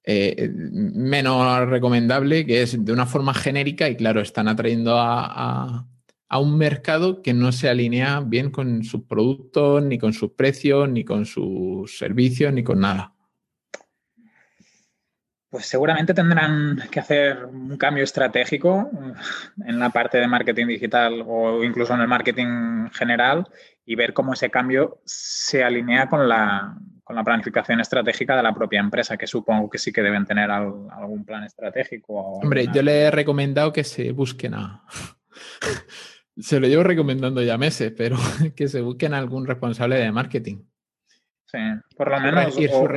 eh, 0.06 0.50
menos 0.52 1.66
recomendable, 1.68 2.44
que 2.44 2.62
es 2.62 2.84
de 2.84 2.92
una 2.92 3.06
forma 3.06 3.32
genérica 3.32 3.88
y 3.88 3.96
claro, 3.96 4.20
están 4.20 4.48
atrayendo 4.48 4.98
a, 4.98 5.86
un 6.30 6.58
mercado 6.58 7.22
que 7.22 7.32
no 7.32 7.52
se 7.52 7.68
alinea 7.68 8.20
bien 8.20 8.50
con 8.50 8.82
sus 8.82 9.04
productos, 9.04 9.82
ni 9.84 9.98
con 9.98 10.12
sus 10.12 10.32
precios, 10.32 10.88
ni 10.90 11.04
con 11.04 11.26
sus 11.26 11.96
servicios, 11.96 12.52
ni 12.52 12.64
con 12.64 12.80
nada. 12.80 13.13
Pues 15.54 15.66
seguramente 15.66 16.14
tendrán 16.14 16.82
que 16.90 16.98
hacer 16.98 17.44
un 17.44 17.76
cambio 17.76 18.02
estratégico 18.02 18.90
en 19.64 19.78
la 19.78 19.90
parte 19.90 20.18
de 20.18 20.26
marketing 20.26 20.66
digital 20.66 21.22
o 21.24 21.62
incluso 21.62 21.94
en 21.94 22.00
el 22.00 22.08
marketing 22.08 22.88
general 22.92 23.46
y 23.86 23.94
ver 23.94 24.12
cómo 24.12 24.32
ese 24.32 24.50
cambio 24.50 25.00
se 25.04 25.62
alinea 25.62 26.08
con 26.08 26.28
la, 26.28 26.76
con 27.04 27.14
la 27.14 27.22
planificación 27.22 27.78
estratégica 27.78 28.36
de 28.36 28.42
la 28.42 28.52
propia 28.52 28.80
empresa, 28.80 29.16
que 29.16 29.28
supongo 29.28 29.70
que 29.70 29.78
sí 29.78 29.92
que 29.92 30.02
deben 30.02 30.26
tener 30.26 30.50
algún 30.50 31.24
plan 31.24 31.44
estratégico. 31.44 32.14
Hombre, 32.14 32.66
yo 32.74 32.82
le 32.82 33.02
he 33.02 33.10
recomendado 33.12 33.72
que 33.72 33.84
se 33.84 34.10
busquen 34.10 34.54
a... 34.54 34.82
se 36.36 36.58
lo 36.58 36.66
llevo 36.66 36.82
recomendando 36.82 37.40
ya 37.42 37.56
meses, 37.58 37.92
pero 37.96 38.16
que 38.56 38.66
se 38.66 38.80
busquen 38.80 39.14
a 39.14 39.18
algún 39.18 39.46
responsable 39.46 40.00
de 40.00 40.10
marketing. 40.10 40.64
Sí, 41.46 41.58
por 41.96 42.10
lo 42.10 42.18
menos... 42.18 42.56
O, 42.72 42.88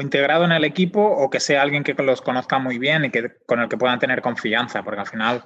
integrado 0.00 0.44
en 0.44 0.52
el 0.52 0.64
equipo 0.64 1.00
o 1.00 1.30
que 1.30 1.40
sea 1.40 1.62
alguien 1.62 1.82
que 1.82 1.94
los 1.94 2.20
conozca 2.20 2.58
muy 2.58 2.78
bien 2.78 3.06
y 3.06 3.10
que, 3.10 3.32
con 3.46 3.60
el 3.60 3.68
que 3.68 3.76
puedan 3.76 3.98
tener 3.98 4.20
confianza, 4.20 4.82
porque 4.82 5.00
al 5.00 5.06
final, 5.06 5.44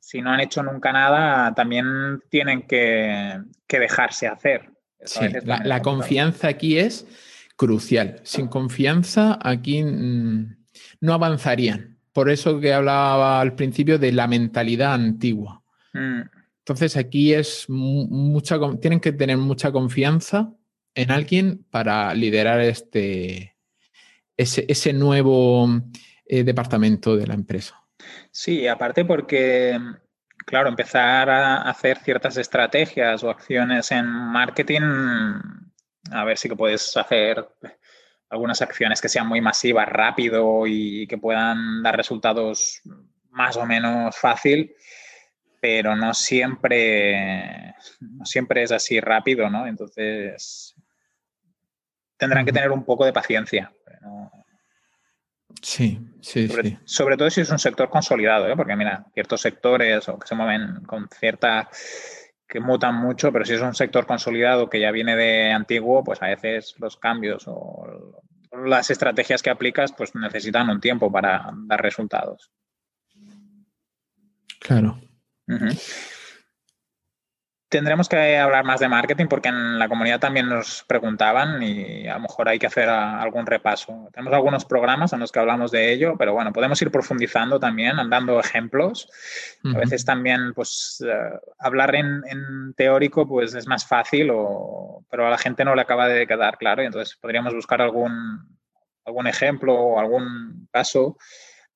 si 0.00 0.22
no 0.22 0.30
han 0.30 0.40
hecho 0.40 0.62
nunca 0.62 0.92
nada, 0.92 1.54
también 1.54 2.22
tienen 2.30 2.66
que 2.66 3.40
dejarse 3.68 4.26
hacer 4.26 4.70
la, 5.44 5.82
confianza 5.82 6.48
aquí 6.48 6.78
es 6.78 7.06
crucial. 7.56 8.20
Sin 8.22 8.48
confianza 8.48 9.38
aquí 9.42 9.82
mm, 9.82 10.56
no 11.00 11.12
avanzarían. 11.14 11.98
Por 12.12 12.30
eso 12.30 12.60
que 12.60 12.72
hablaba 12.72 13.40
al 13.40 13.54
principio 13.54 13.98
de 13.98 14.12
la 14.12 14.26
mentalidad 14.26 14.94
antigua. 14.94 15.62
Mm. 15.92 16.22
Entonces 16.58 16.96
aquí 16.96 17.32
es 17.32 17.66
mucha, 17.68 18.58
tienen 18.80 19.00
que 19.00 19.12
tener 19.12 19.38
mucha 19.38 19.72
confianza 19.72 20.52
en 20.94 21.10
alguien 21.10 21.64
para 21.70 22.12
liderar 22.14 22.60
este, 22.60 23.56
ese, 24.36 24.92
nuevo 24.92 25.68
eh, 26.26 26.44
departamento 26.44 27.16
de 27.16 27.26
la 27.26 27.34
empresa. 27.34 27.82
Sí, 28.30 28.66
aparte 28.66 29.04
porque 29.04 29.78
claro, 30.46 30.68
empezar 30.68 31.30
a 31.30 31.62
hacer 31.62 31.98
ciertas 31.98 32.36
estrategias 32.36 33.22
o 33.22 33.30
acciones 33.30 33.90
en 33.92 34.06
marketing, 34.06 34.82
a 36.10 36.24
ver 36.24 36.38
si 36.38 36.48
que 36.48 36.56
puedes 36.56 36.96
hacer 36.96 37.46
algunas 38.28 38.62
acciones 38.62 39.00
que 39.00 39.08
sean 39.08 39.26
muy 39.28 39.40
masivas, 39.40 39.88
rápido 39.88 40.66
y 40.66 41.06
que 41.06 41.18
puedan 41.18 41.82
dar 41.82 41.96
resultados 41.96 42.80
más 43.30 43.56
o 43.56 43.66
menos 43.66 44.16
fácil, 44.16 44.74
pero 45.60 45.94
no 45.94 46.14
siempre, 46.14 47.74
no 48.00 48.24
siempre 48.24 48.62
es 48.62 48.72
así 48.72 49.00
rápido, 49.00 49.50
¿no? 49.50 49.66
Entonces 49.66 50.69
tendrán 52.20 52.44
que 52.44 52.52
tener 52.52 52.70
un 52.70 52.84
poco 52.84 53.04
de 53.04 53.12
paciencia. 53.12 53.72
Sí, 55.62 55.98
sí, 56.20 56.48
sobre, 56.48 56.68
sí. 56.68 56.78
Sobre 56.84 57.16
todo 57.16 57.28
si 57.28 57.40
es 57.40 57.50
un 57.50 57.58
sector 57.58 57.90
consolidado, 57.90 58.48
¿eh? 58.48 58.56
porque 58.56 58.76
mira, 58.76 59.06
ciertos 59.12 59.40
sectores 59.40 60.08
o 60.08 60.18
que 60.18 60.28
se 60.28 60.34
mueven 60.34 60.84
con 60.86 61.08
cierta 61.08 61.68
que 62.46 62.60
mutan 62.60 62.94
mucho, 62.94 63.32
pero 63.32 63.44
si 63.44 63.54
es 63.54 63.60
un 63.60 63.74
sector 63.74 64.06
consolidado 64.06 64.68
que 64.68 64.80
ya 64.80 64.90
viene 64.90 65.16
de 65.16 65.52
antiguo, 65.52 66.02
pues 66.02 66.22
a 66.22 66.28
veces 66.28 66.74
los 66.78 66.96
cambios 66.96 67.44
o 67.46 68.22
las 68.64 68.90
estrategias 68.90 69.42
que 69.42 69.50
aplicas 69.50 69.92
pues 69.92 70.14
necesitan 70.14 70.68
un 70.68 70.80
tiempo 70.80 71.12
para 71.12 71.50
dar 71.66 71.82
resultados. 71.82 72.50
Claro. 74.60 75.00
Tendremos 77.70 78.08
que 78.08 78.36
hablar 78.36 78.64
más 78.64 78.80
de 78.80 78.88
marketing 78.88 79.26
porque 79.28 79.48
en 79.48 79.78
la 79.78 79.88
comunidad 79.88 80.18
también 80.18 80.48
nos 80.48 80.82
preguntaban 80.88 81.62
y 81.62 82.08
a 82.08 82.14
lo 82.14 82.22
mejor 82.22 82.48
hay 82.48 82.58
que 82.58 82.66
hacer 82.66 82.88
algún 82.88 83.46
repaso. 83.46 84.08
Tenemos 84.12 84.34
algunos 84.34 84.64
programas 84.64 85.12
en 85.12 85.20
los 85.20 85.30
que 85.30 85.38
hablamos 85.38 85.70
de 85.70 85.92
ello, 85.92 86.16
pero 86.18 86.32
bueno, 86.32 86.52
podemos 86.52 86.82
ir 86.82 86.90
profundizando 86.90 87.60
también, 87.60 87.94
dando 88.10 88.40
ejemplos. 88.40 89.08
A 89.72 89.78
veces 89.78 90.04
también, 90.04 90.52
pues, 90.52 91.00
eh, 91.06 91.38
hablar 91.60 91.94
en, 91.94 92.74
teórico, 92.74 93.28
pues 93.28 93.54
es 93.54 93.68
más 93.68 93.86
fácil, 93.86 94.32
pero 95.08 95.28
a 95.28 95.30
la 95.30 95.38
gente 95.38 95.64
no 95.64 95.76
le 95.76 95.82
acaba 95.82 96.08
de 96.08 96.26
quedar 96.26 96.58
claro 96.58 96.82
y 96.82 96.86
entonces 96.86 97.16
podríamos 97.20 97.54
buscar 97.54 97.80
algún, 97.80 98.58
algún 99.04 99.28
ejemplo 99.28 99.74
o 99.74 100.00
algún 100.00 100.68
caso 100.72 101.16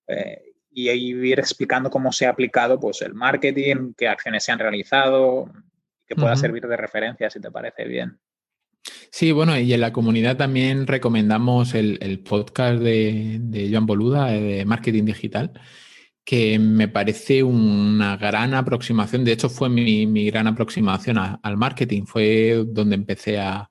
eh, 0.09 0.43
y 0.73 0.91
ir 0.91 1.39
explicando 1.39 1.89
cómo 1.89 2.11
se 2.11 2.27
ha 2.27 2.31
aplicado 2.31 2.81
pues, 2.81 3.01
el 3.03 3.15
marketing, 3.15 3.93
qué 3.97 4.09
acciones 4.09 4.43
se 4.43 4.51
han 4.51 4.59
realizado, 4.59 5.53
que 6.07 6.15
pueda 6.17 6.37
servir 6.37 6.67
de 6.67 6.77
referencia 6.77 7.31
si 7.31 7.41
te 7.41 7.51
parece 7.51 7.85
bien. 7.85 8.19
Sí, 9.11 9.33
bueno, 9.33 9.59
y 9.59 9.73
en 9.73 9.81
la 9.81 9.93
comunidad 9.93 10.37
también 10.37 10.87
recomendamos 10.87 11.75
el, 11.75 12.21
podcast 12.29 12.81
de, 12.81 13.39
de, 13.41 13.71
Joan 13.71 13.87
Boluda 13.87 14.27
de 14.27 14.65
Marketing 14.65 15.05
Digital, 15.05 15.53
que 16.25 16.59
me 16.59 16.89
parece 16.89 17.43
una 17.43 18.17
gran 18.17 18.55
aproximación. 18.55 19.25
De 19.25 19.33
hecho, 19.33 19.49
fue 19.49 19.69
mi, 19.69 20.31
gran 20.31 20.47
aproximación 20.47 21.19
al 21.19 21.57
marketing. 21.57 22.05
Fue 22.07 22.65
donde 22.67 22.97
empecé 22.97 23.39
a, 23.39 23.71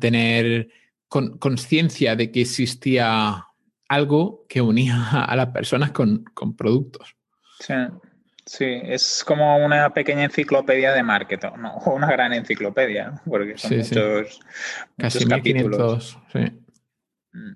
tener 0.00 0.68
conciencia 1.08 2.16
de 2.16 2.32
que 2.32 2.40
existía 2.40 3.46
algo 3.88 4.46
que 4.48 4.60
unía 4.60 5.10
a 5.24 5.36
las 5.36 5.48
personas 5.48 5.92
con, 5.92 6.24
con 6.34 6.56
productos. 6.56 7.14
Sí. 7.60 7.74
Sí, 8.46 8.66
es 8.82 9.24
como 9.26 9.56
una 9.56 9.94
pequeña 9.94 10.24
enciclopedia 10.24 10.92
de 10.92 11.02
marketing, 11.02 11.48
no, 11.58 11.78
una 11.86 12.10
gran 12.10 12.32
enciclopedia, 12.34 13.20
porque 13.24 13.56
son 13.56 13.78
muchos, 13.78 14.40
Casi 14.98 15.26
capítulos. 15.26 16.18
Mm. 17.32 17.54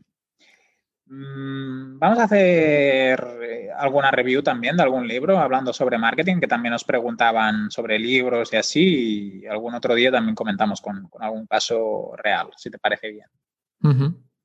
Mm, 1.11 1.99
vamos 1.99 2.18
a 2.18 2.25
hacer 2.25 3.25
eh, 3.42 3.68
alguna 3.76 4.11
review 4.11 4.42
también 4.42 4.76
de 4.76 4.83
algún 4.83 5.07
libro 5.07 5.38
hablando 5.38 5.73
sobre 5.73 5.99
marketing, 5.99 6.40
que 6.40 6.47
también 6.47 6.73
nos 6.73 6.85
preguntaban 6.85 7.71
sobre 7.71 7.99
libros 7.99 8.52
y 8.52 8.57
así, 8.57 9.40
y 9.42 9.47
algún 9.47 9.75
otro 9.75 9.95
día 9.95 10.11
también 10.11 10.35
comentamos 10.35 10.80
con, 10.80 11.09
algún 11.21 11.47
caso 11.47 12.14
real, 12.16 12.49
si 12.57 12.71
te 12.71 12.78
parece 12.78 13.11
bien. 13.11 13.26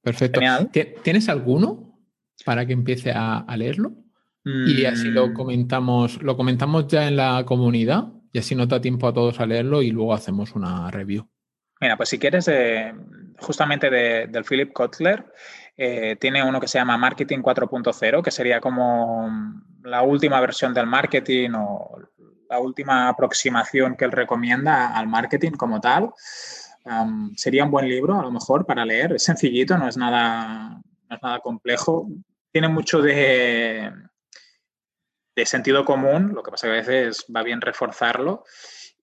Perfecto. 0.01 0.41
¿Tienes 1.03 1.29
alguno 1.29 2.00
para 2.45 2.65
que 2.65 2.73
empiece 2.73 3.12
a 3.13 3.45
leerlo? 3.55 4.02
Y 4.45 4.85
así 4.85 5.07
lo 5.07 5.27
mm. 5.27 5.33
comentamos, 5.33 6.21
lo 6.21 6.35
comentamos 6.35 6.88
ya 6.88 7.07
en 7.07 7.15
la 7.15 7.45
comunidad 7.45 8.09
y 8.31 8.39
así 8.39 8.55
nos 8.55 8.67
da 8.67 8.81
tiempo 8.81 9.07
a 9.07 9.13
todos 9.13 9.39
a 9.39 9.45
leerlo 9.45 9.81
y 9.81 9.91
luego 9.91 10.13
hacemos 10.13 10.53
una 10.53 10.91
review. 10.91 11.27
Mira, 11.79 11.97
pues 11.97 12.09
si 12.09 12.19
quieres, 12.19 12.47
eh, 12.50 12.93
justamente 13.39 13.89
del 13.89 14.43
Philip 14.43 14.73
Kotler, 14.73 15.25
eh, 15.77 16.17
tiene 16.19 16.43
uno 16.43 16.59
que 16.59 16.67
se 16.67 16.77
llama 16.77 16.97
Marketing 16.97 17.39
4.0, 17.39 18.21
que 18.21 18.31
sería 18.31 18.59
como 18.59 19.29
la 19.83 20.01
última 20.01 20.39
versión 20.39 20.73
del 20.73 20.88
marketing 20.88 21.51
o 21.55 22.00
la 22.50 22.59
última 22.59 23.09
aproximación 23.09 23.95
que 23.95 24.05
él 24.05 24.12
recomienda 24.12 24.95
al 24.95 25.08
marketing 25.08 25.51
como 25.51 25.79
tal. 25.79 26.12
sería 27.36 27.63
un 27.63 27.71
buen 27.71 27.88
libro, 27.88 28.19
a 28.19 28.23
lo 28.23 28.32
mejor, 28.32 28.65
para 28.65 28.86
leer. 28.86 29.13
Es 29.13 29.23
sencillito, 29.23 29.77
no 29.77 29.88
es 29.88 29.97
nada, 29.97 30.82
no 31.10 31.15
es 31.15 31.21
nada 31.21 31.39
complejo. 31.39 32.08
Tiene 32.51 32.67
mucho 32.67 33.01
de, 33.01 33.91
de 35.36 35.46
sentido 35.46 35.86
común, 35.86 36.34
lo 36.34 36.43
que 36.43 36.52
pasa 36.52 36.67
que 36.67 36.74
a 36.74 36.76
veces 36.78 37.26
va 37.36 37.43
bien 37.43 37.62
reforzarlo. 37.62 38.43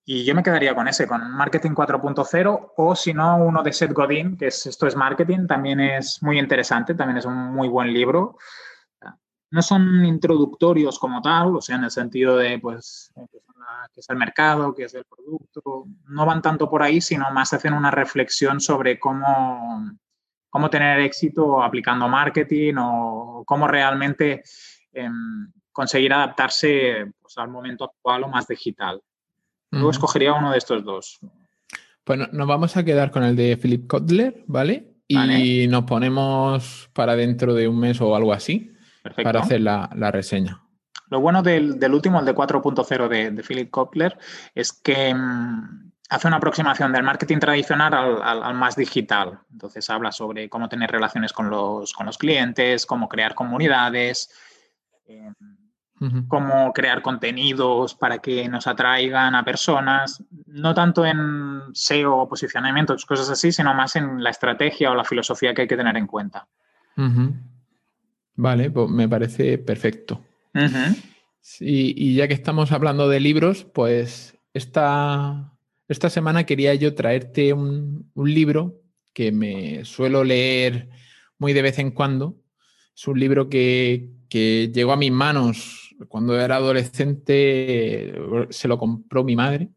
Y 0.04 0.24
yo 0.24 0.34
me 0.34 0.42
quedaría 0.42 0.74
con 0.74 0.88
ese, 0.88 1.06
con 1.06 1.30
Marketing 1.30 1.70
4.0 1.70 2.72
o 2.76 2.96
si 2.96 3.12
no, 3.12 3.36
uno 3.36 3.62
de 3.62 3.72
Seth 3.72 3.92
Godin, 3.92 4.36
que 4.36 4.46
es 4.46 4.66
Esto 4.66 4.86
es 4.86 4.96
Marketing, 4.96 5.46
también 5.46 5.80
es 5.80 6.22
muy 6.22 6.38
interesante, 6.38 6.94
también 6.94 7.18
es 7.18 7.26
un 7.26 7.52
muy 7.52 7.68
buen 7.68 7.92
libro. 7.92 8.36
No 9.52 9.62
son 9.62 10.04
introductorios 10.04 10.98
como 10.98 11.20
tal, 11.20 11.56
o 11.56 11.60
sea, 11.60 11.76
en 11.76 11.84
el 11.84 11.90
sentido 11.90 12.36
de, 12.36 12.58
pues, 12.58 13.12
qué 13.92 14.00
es 14.00 14.08
el 14.08 14.16
mercado, 14.16 14.74
qué 14.74 14.84
es 14.84 14.94
el 14.94 15.04
producto, 15.04 15.86
no 16.06 16.24
van 16.24 16.40
tanto 16.40 16.70
por 16.70 16.82
ahí, 16.82 17.00
sino 17.00 17.30
más 17.32 17.52
hacen 17.52 17.72
una 17.72 17.90
reflexión 17.90 18.60
sobre 18.60 18.98
cómo, 18.98 19.90
cómo 20.48 20.70
tener 20.70 21.00
éxito 21.00 21.62
aplicando 21.62 22.08
marketing 22.08 22.74
o 22.78 23.44
cómo 23.46 23.68
realmente... 23.68 24.42
Em, 24.92 25.52
conseguir 25.80 26.12
adaptarse 26.12 27.10
pues, 27.22 27.38
al 27.38 27.48
momento 27.48 27.84
actual 27.84 28.24
o 28.24 28.28
más 28.28 28.46
digital. 28.46 29.00
Luego 29.70 29.90
escogería 29.90 30.34
uno 30.34 30.52
de 30.52 30.58
estos 30.58 30.84
dos. 30.84 31.18
Bueno, 32.04 32.28
nos 32.32 32.46
vamos 32.46 32.76
a 32.76 32.84
quedar 32.84 33.10
con 33.10 33.22
el 33.22 33.34
de 33.34 33.56
Philip 33.56 33.86
Kotler, 33.86 34.44
¿vale? 34.46 34.96
Y 35.08 35.66
nos 35.68 35.84
ponemos 35.84 36.90
para 36.92 37.16
dentro 37.16 37.54
de 37.54 37.66
un 37.66 37.80
mes 37.80 37.98
o 38.02 38.14
algo 38.14 38.34
así 38.34 38.72
para 39.24 39.40
hacer 39.40 39.62
la, 39.62 39.88
reseña. 40.12 40.60
Lo 41.08 41.20
bueno 41.20 41.42
del, 41.42 41.94
último, 41.94 42.20
el 42.20 42.26
de 42.26 42.34
4.0 42.34 43.08
de, 43.08 43.42
Philip 43.42 43.70
Kotler, 43.70 44.18
es 44.54 44.74
que 44.74 45.14
mm, 45.14 45.92
hace 46.10 46.26
una 46.26 46.36
aproximación 46.36 46.92
del 46.92 47.04
marketing 47.04 47.38
tradicional 47.38 48.20
al, 48.22 48.54
más 48.54 48.76
digital. 48.76 49.40
Entonces 49.50 49.88
habla 49.88 50.12
sobre 50.12 50.50
cómo 50.50 50.68
tener 50.68 50.90
relaciones 50.90 51.32
con 51.32 51.48
los, 51.48 51.94
con 51.94 52.04
los 52.04 52.18
clientes, 52.18 52.84
cómo 52.84 53.08
crear 53.08 53.34
comunidades. 53.34 54.30
Cómo 56.28 56.72
crear 56.72 57.02
contenidos 57.02 57.94
para 57.94 58.20
que 58.20 58.48
nos 58.48 58.66
atraigan 58.66 59.34
a 59.34 59.44
personas, 59.44 60.24
no 60.46 60.72
tanto 60.72 61.04
en 61.04 61.60
SEO 61.74 62.16
o 62.16 62.28
posicionamiento, 62.28 62.96
cosas 63.06 63.28
así, 63.28 63.52
sino 63.52 63.74
más 63.74 63.96
en 63.96 64.22
la 64.24 64.30
estrategia 64.30 64.90
o 64.90 64.94
la 64.94 65.04
filosofía 65.04 65.52
que 65.52 65.62
hay 65.62 65.68
que 65.68 65.76
tener 65.76 65.98
en 65.98 66.06
cuenta. 66.06 66.48
Vale, 68.34 68.70
pues 68.70 68.88
me 68.88 69.08
parece 69.10 69.58
perfecto. 69.58 70.24
y 71.60 72.14
ya 72.14 72.28
que 72.28 72.34
estamos 72.34 72.72
hablando 72.72 73.06
de 73.10 73.20
libros, 73.20 73.64
pues 73.64 74.38
esta, 74.54 75.52
esta 75.86 76.08
semana 76.08 76.44
quería 76.44 76.74
yo 76.74 76.94
traerte 76.94 77.52
un, 77.52 78.10
un 78.14 78.34
libro 78.34 78.80
que 79.12 79.32
me 79.32 79.84
suelo 79.84 80.24
leer 80.24 80.88
muy 81.38 81.52
de 81.52 81.62
vez 81.62 81.78
en 81.78 81.90
cuando. 81.90 82.36
Es 82.94 83.06
un 83.06 83.18
libro 83.18 83.48
que, 83.48 84.10
que 84.28 84.70
llegó 84.72 84.92
a 84.92 84.96
mis 84.96 85.12
manos 85.12 85.89
cuando 86.08 86.38
era 86.38 86.56
adolescente 86.56 88.14
se 88.50 88.68
lo 88.68 88.78
compró 88.78 89.24
mi 89.24 89.36
madre, 89.36 89.70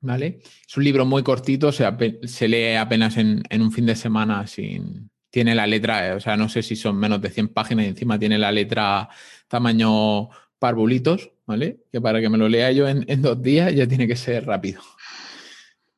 ¿vale? 0.00 0.40
Es 0.66 0.76
un 0.76 0.84
libro 0.84 1.04
muy 1.04 1.22
cortito, 1.22 1.72
se, 1.72 1.84
se 2.24 2.48
lee 2.48 2.76
apenas 2.76 3.16
en, 3.16 3.42
un 3.50 3.72
fin 3.72 3.86
de 3.86 3.96
semana 3.96 4.46
sin... 4.46 5.10
Tiene 5.30 5.54
la 5.54 5.66
letra, 5.66 6.16
o 6.16 6.20
sea, 6.20 6.38
no 6.38 6.48
sé 6.48 6.62
si 6.62 6.74
son 6.74 6.96
menos 6.96 7.20
de 7.20 7.28
100 7.28 7.48
páginas 7.48 7.84
y 7.84 7.88
encima 7.88 8.18
tiene 8.18 8.38
la 8.38 8.50
letra 8.50 9.10
tamaño 9.46 10.30
parvulitos, 10.58 11.32
¿vale? 11.46 11.80
Que 11.92 12.00
para 12.00 12.22
que 12.22 12.30
me 12.30 12.38
lo 12.38 12.48
lea 12.48 12.72
yo 12.72 12.88
en, 12.88 13.04
dos 13.20 13.42
días 13.42 13.74
ya 13.74 13.86
tiene 13.86 14.08
que 14.08 14.16
ser 14.16 14.46
rápido. 14.46 14.80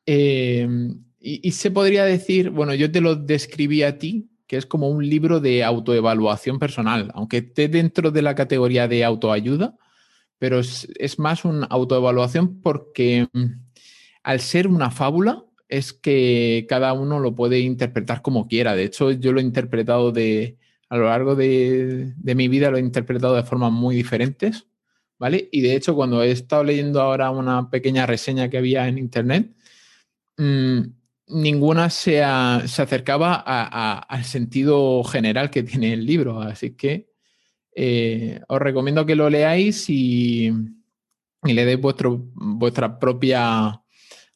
Eh, 0.05 0.67
y, 1.21 1.51
se 1.51 1.71
podría 1.71 2.03
decir, 2.03 2.49
bueno, 2.49 2.73
yo 2.73 2.91
te 2.91 2.99
lo 2.99 3.15
describí 3.15 3.83
a 3.83 3.99
ti 3.99 4.30
que 4.51 4.57
es 4.57 4.65
como 4.65 4.89
un 4.89 5.07
libro 5.07 5.39
de 5.39 5.63
autoevaluación 5.63 6.59
personal, 6.59 7.09
aunque 7.15 7.37
esté 7.37 7.69
dentro 7.69 8.11
de 8.11 8.21
la 8.21 8.35
categoría 8.35 8.89
de 8.89 9.05
autoayuda, 9.05 9.77
pero 10.39 10.59
es, 10.59 11.19
más 11.19 11.45
una 11.45 11.67
autoevaluación 11.67 12.59
porque 12.59 13.29
mm, 13.31 13.45
al 14.23 14.41
ser 14.41 14.67
una 14.67 14.91
fábula 14.91 15.45
es 15.69 15.93
que 15.93 16.65
cada 16.67 16.91
uno 16.91 17.21
lo 17.21 17.33
puede 17.33 17.61
interpretar 17.61 18.21
como 18.21 18.49
quiera. 18.49 18.75
De 18.75 18.83
hecho, 18.83 19.11
yo 19.11 19.31
lo 19.31 19.39
he 19.39 19.43
interpretado 19.43 20.11
de, 20.11 20.57
a 20.89 20.97
lo 20.97 21.05
largo 21.05 21.35
de, 21.37 22.13
mi 22.21 22.49
vida, 22.49 22.71
lo 22.71 22.75
he 22.75 22.81
interpretado 22.81 23.37
de 23.37 23.43
formas 23.43 23.71
muy 23.71 23.95
diferentes, 23.95 24.67
¿vale? 25.17 25.47
Y 25.53 25.61
de 25.61 25.77
hecho, 25.77 25.95
cuando 25.95 26.23
he 26.23 26.31
estado 26.31 26.65
leyendo 26.65 26.99
ahora 26.99 27.31
una 27.31 27.69
pequeña 27.69 28.05
reseña 28.05 28.49
que 28.49 28.57
había 28.57 28.89
en 28.89 28.97
internet, 28.97 29.55
mmm, 30.35 30.81
ninguna 31.31 31.89
se, 31.89 32.23
acercaba 32.23 33.35
al 33.35 34.23
sentido 34.23 35.03
general 35.03 35.49
que 35.49 35.63
tiene 35.63 35.93
el 35.93 36.05
libro. 36.05 36.41
Así 36.41 36.75
que 36.75 37.09
eh, 37.75 38.41
os 38.47 38.59
recomiendo 38.59 39.05
que 39.05 39.15
lo 39.15 39.29
leáis 39.29 39.89
y, 39.89 40.51
le 41.43 41.65
deis 41.65 41.79
vuestro, 41.81 42.29
vuestra 42.33 42.99
propia 42.99 43.81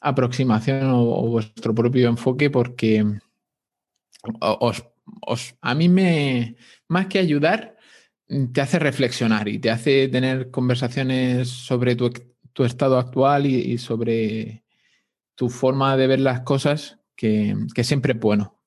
aproximación 0.02 0.90
o, 0.92 1.28
vuestro 1.28 1.74
propio 1.74 2.10
enfoque 2.10 2.50
porque 2.50 3.06
a 5.62 5.76
mí 5.76 5.90
me, 5.90 6.56
más 6.88 7.08
que 7.08 7.20
ayudar, 7.20 7.78
te 8.54 8.62
hace 8.62 8.80
reflexionar 8.80 9.48
y 9.48 9.60
te 9.60 9.70
hace 9.70 10.08
tener 10.08 10.50
conversaciones 10.50 11.48
sobre 11.50 11.96
tu, 11.96 12.12
estado 12.64 12.98
actual 12.98 13.46
y 13.46 13.78
sobre 13.78 14.65
tu 15.36 15.50
forma 15.50 15.96
de 15.98 16.08
ver 16.08 16.20
las 16.20 16.42
cosas, 16.42 17.00
que, 17.16 17.56
siempre 17.84 18.14
es 18.14 18.20
bueno. 18.20 18.58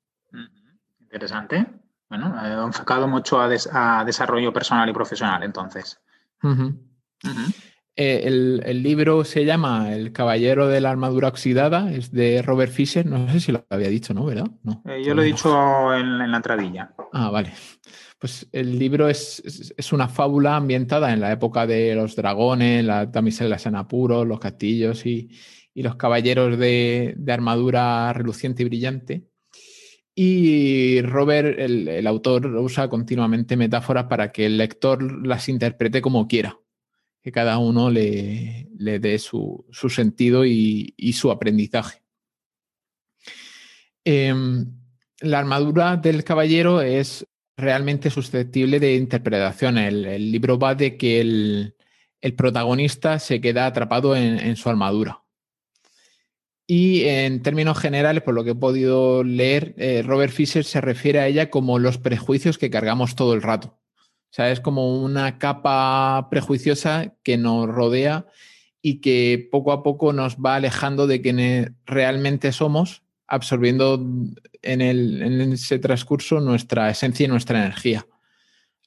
Interesante. 1.01 1.67
Bueno, 2.09 2.35
he 2.43 2.53
enfocado 2.65 3.07
mucho 3.09 3.41
a, 3.41 3.49
desarrollo 4.05 4.53
personal 4.53 4.89
y 4.89 4.93
profesional, 4.93 5.43
entonces. 5.43 6.01
Eh, 8.01 8.23
el, 8.27 8.83
libro 8.83 9.25
se 9.25 9.45
llama 9.45 9.93
El 9.93 10.13
Caballero 10.13 10.69
de 10.69 10.81
la 10.81 10.91
Armadura 10.91 11.29
Oxidada, 11.29 11.93
es 11.93 12.13
de 12.13 12.43
Robert 12.43 12.73
Fisher. 12.73 13.05
No 13.05 13.29
sé 13.33 13.41
si 13.41 13.53
lo 13.53 13.67
había 13.69 13.89
dicho, 13.89 14.15
¿no? 14.15 14.25
¿Verdad? 14.25 14.49
No, 14.63 14.83
eh, 14.87 15.03
yo 15.05 15.15
lo 15.15 15.23
he 15.23 15.27
dicho 15.27 15.93
en, 15.95 16.31
la 16.31 16.37
entradilla. 16.37 16.95
Ah, 17.13 17.31
vale. 17.31 17.53
Pues 18.19 18.49
el 18.53 18.79
libro 18.79 19.09
es, 19.09 19.43
una 19.93 20.09
fábula 20.09 20.57
ambientada 20.57 21.13
en 21.13 21.21
la 21.21 21.33
época 21.33 21.67
de 21.67 21.95
los 21.95 22.17
dragones, 22.17 22.85
las 22.85 23.11
damiselas 23.11 23.67
en 23.67 23.77
apuros, 23.77 24.27
los 24.27 24.39
castillos 24.39 25.05
y, 25.05 25.31
los 25.83 25.97
caballeros 25.97 26.59
de, 26.59 27.17
armadura 27.29 28.13
reluciente 28.13 28.63
y 28.63 28.67
brillante. 28.67 29.25
Y 30.15 31.01
Robert, 31.03 31.59
el, 31.59 32.07
autor, 32.07 32.47
usa 32.47 32.89
continuamente 32.89 33.57
metáforas 33.57 34.05
para 34.05 34.33
que 34.33 34.47
el 34.47 34.59
lector 34.59 35.27
las 35.27 35.49
interprete 35.49 36.03
como 36.03 36.27
quiera, 36.27 36.59
que 37.23 37.31
cada 37.31 37.59
uno 37.59 37.91
le, 37.91 38.69
dé 38.73 39.19
su, 39.19 39.65
sentido 39.71 40.45
y, 40.45 40.95
su 41.13 41.31
aprendizaje. 41.31 42.03
Em, 44.05 44.67
la 45.21 45.39
armadura 45.39 45.97
del 45.97 46.25
caballero 46.25 46.81
es 46.81 47.27
realmente 47.59 48.09
susceptible 48.09 48.79
de 48.81 48.95
interpretación. 48.95 49.77
El, 49.79 50.31
libro 50.31 50.59
va 50.59 50.75
de 50.75 50.97
que 50.97 51.21
el, 51.21 51.75
protagonista 52.37 53.19
se 53.19 53.41
queda 53.41 53.67
atrapado 53.67 54.17
en, 54.17 54.57
su 54.57 54.69
armadura. 54.71 55.23
Y 56.71 57.05
en 57.05 57.41
términos 57.43 57.79
generales, 57.79 58.23
por 58.23 58.35
lo 58.35 58.45
que 58.45 58.51
he 58.51 58.55
podido 58.55 59.25
leer, 59.25 59.75
eh, 59.79 60.03
Robert 60.05 60.31
Fisher 60.31 60.65
se 60.65 60.83
refiere 60.83 61.19
a 61.19 61.27
ella 61.27 61.49
como 61.49 61.79
los 61.79 61.97
prejuicios 61.97 62.59
que 62.59 62.69
cargamos 62.69 63.17
todo 63.17 63.33
el 63.33 63.41
rato. 63.41 63.69
O 63.69 64.33
sea, 64.33 64.51
es 64.51 64.61
como 64.61 65.03
una 65.03 65.39
capa 65.39 66.29
prejuiciosa 66.31 67.15
que 67.23 67.39
nos 67.39 67.67
rodea 67.67 68.27
y 68.83 69.01
que 69.01 69.49
poco 69.51 69.73
a 69.73 69.83
poco 69.83 70.13
nos 70.13 70.37
va 70.37 70.57
alejando 70.57 71.07
de 71.07 71.23
quienes 71.23 71.73
realmente 71.87 72.53
somos, 72.53 73.03
absorbiendo 73.27 74.07
en, 74.61 75.53
ese 75.53 75.79
transcurso 75.79 76.39
nuestra 76.41 76.91
esencia 76.91 77.25
y 77.25 77.29
nuestra 77.29 77.61
energía. 77.61 78.07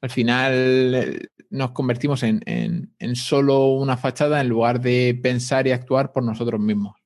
Al 0.01 0.11
final 0.11 0.53
eh, 0.93 1.27
nos 1.49 1.71
convertimos 1.71 2.21
en, 2.21 2.43
en 2.45 3.15
solo 3.15 3.69
una 3.69 3.97
fachada 3.97 4.39
en 4.39 4.49
lugar 4.49 4.81
de 4.81 5.19
pensar 5.19 5.65
y 5.65 5.71
actuar 5.71 6.11
por 6.11 6.21
nosotros 6.21 6.61
mismos. 6.61 7.00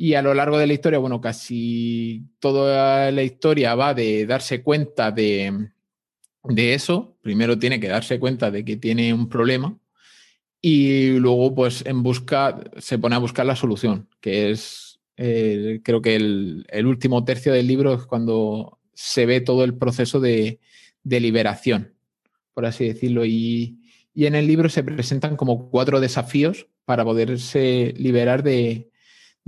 Y 0.00 0.14
a 0.14 0.22
lo 0.22 0.32
largo 0.32 0.58
de 0.58 0.68
la 0.68 0.74
historia, 0.74 1.00
bueno, 1.00 1.20
casi 1.20 2.22
toda 2.38 3.10
la 3.10 3.24
historia 3.24 3.74
va 3.74 3.94
de 3.94 4.26
darse 4.26 4.62
cuenta 4.62 5.10
de, 5.10 5.72
eso. 6.56 7.16
Primero 7.20 7.58
tiene 7.58 7.80
que 7.80 7.88
darse 7.88 8.20
cuenta 8.20 8.52
de 8.52 8.64
que 8.64 8.76
tiene 8.76 9.12
un 9.12 9.28
problema 9.28 9.76
y 10.62 11.18
luego 11.18 11.52
pues 11.52 11.84
en 11.84 12.04
busca, 12.04 12.60
se 12.76 12.96
pone 13.00 13.16
a 13.16 13.18
buscar 13.18 13.44
la 13.44 13.56
solución, 13.56 14.08
que 14.20 14.52
es, 14.52 15.00
eh, 15.16 15.80
creo 15.82 16.00
que 16.00 16.14
el, 16.14 16.86
último 16.86 17.24
tercio 17.24 17.52
del 17.52 17.66
libro 17.66 17.94
es 17.94 18.06
cuando 18.06 18.78
se 18.94 19.26
ve 19.26 19.40
todo 19.40 19.64
el 19.64 19.74
proceso 19.74 20.20
de, 20.20 20.60
liberación, 21.02 21.94
por 22.54 22.66
así 22.66 22.86
decirlo. 22.86 23.24
Y, 23.24 23.80
y 24.14 24.26
en 24.26 24.36
el 24.36 24.46
libro 24.46 24.68
se 24.68 24.84
presentan 24.84 25.34
como 25.34 25.70
cuatro 25.70 25.98
desafíos 25.98 26.68
para 26.84 27.04
poderse 27.04 27.94
liberar 27.96 28.44
de, 28.44 28.90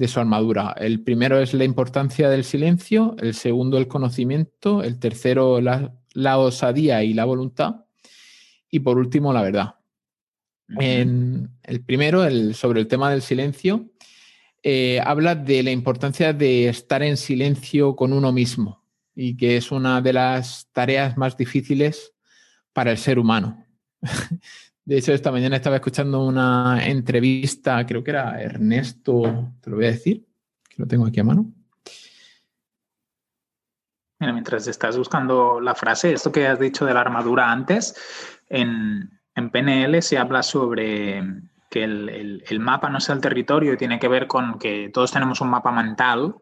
de 0.01 0.09
su 0.09 0.19
armadura. 0.19 0.75
El 0.79 1.03
primero 1.03 1.39
es 1.39 1.53
la 1.53 1.65
importancia 1.65 2.31
del 2.31 2.43
silencio, 2.43 3.17
el 3.19 3.35
segundo 3.35 3.77
el 3.77 3.87
conocimiento, 3.87 4.83
el 4.83 4.99
tercero 4.99 5.61
la, 5.61 6.39
osadía 6.39 7.05
y 7.05 7.13
la 7.13 7.27
voluntad 7.27 7.85
y 8.71 8.81
por 8.81 8.97
último 8.97 9.35
la 9.35 9.43
verdad. 9.43 9.75
En 10.79 11.51
el 11.63 11.85
primero, 11.85 12.25
el, 12.25 12.55
sobre 12.55 12.81
el 12.81 12.87
tema 12.87 13.11
del 13.11 13.21
silencio, 13.21 13.91
eh, 14.63 15.03
habla 15.05 15.35
de 15.35 15.63
la 15.65 15.71
importancia 15.71 16.33
de 16.33 16.69
estar 16.69 17.03
en 17.03 17.19
silencio 17.19 17.95
con 17.95 18.15
uno 18.15 18.33
mismo 18.33 18.83
y 19.15 19.37
que 19.37 19.59
es 19.59 19.71
una 19.71 20.01
de 20.01 20.15
las 20.15 20.71
tareas 20.73 21.19
más 21.19 21.37
difíciles 21.37 22.15
para 22.73 22.91
el 22.91 22.97
ser 22.97 23.19
humano. 23.19 23.67
De 24.91 24.99
hecho, 24.99 25.13
esta 25.13 25.31
mañana 25.31 25.55
estaba 25.55 25.77
escuchando 25.77 26.27
una 26.27 26.85
entrevista, 26.85 27.87
creo 27.87 28.03
que 28.03 28.11
era 28.11 28.43
Ernesto, 28.43 29.53
te 29.61 29.71
lo 29.71 29.77
voy 29.77 29.85
a 29.85 29.93
decir, 29.93 30.27
que 30.69 30.83
lo 30.83 30.89
tengo 30.89 31.07
aquí 31.07 31.21
a 31.21 31.23
mano. 31.23 31.47
Mira, 34.19 34.33
mientras 34.33 34.67
estás 34.67 34.99
buscando 34.99 35.61
la 35.61 35.77
frase, 35.77 36.13
esto 36.13 36.33
que 36.33 36.49
has 36.49 36.59
dicho 36.59 36.87
de 36.87 36.93
la 36.93 37.03
armadura 37.03 37.53
antes, 37.53 37.95
en, 38.49 39.09
PNL 39.53 40.03
se 40.03 40.19
habla 40.19 40.43
sobre 40.43 41.23
que 41.71 41.85
el, 41.85 42.43
el, 42.49 42.59
mapa 42.59 42.91
no 42.91 42.99
es 42.99 43.09
el 43.11 43.21
territorio 43.21 43.75
y 43.75 43.77
tiene 43.77 44.01
que 44.01 44.09
ver 44.09 44.27
con 44.27 44.59
que 44.59 44.91
todos 44.93 45.13
tenemos 45.13 45.41
un 45.41 45.51
mapa 45.51 45.71
mental 45.71 46.35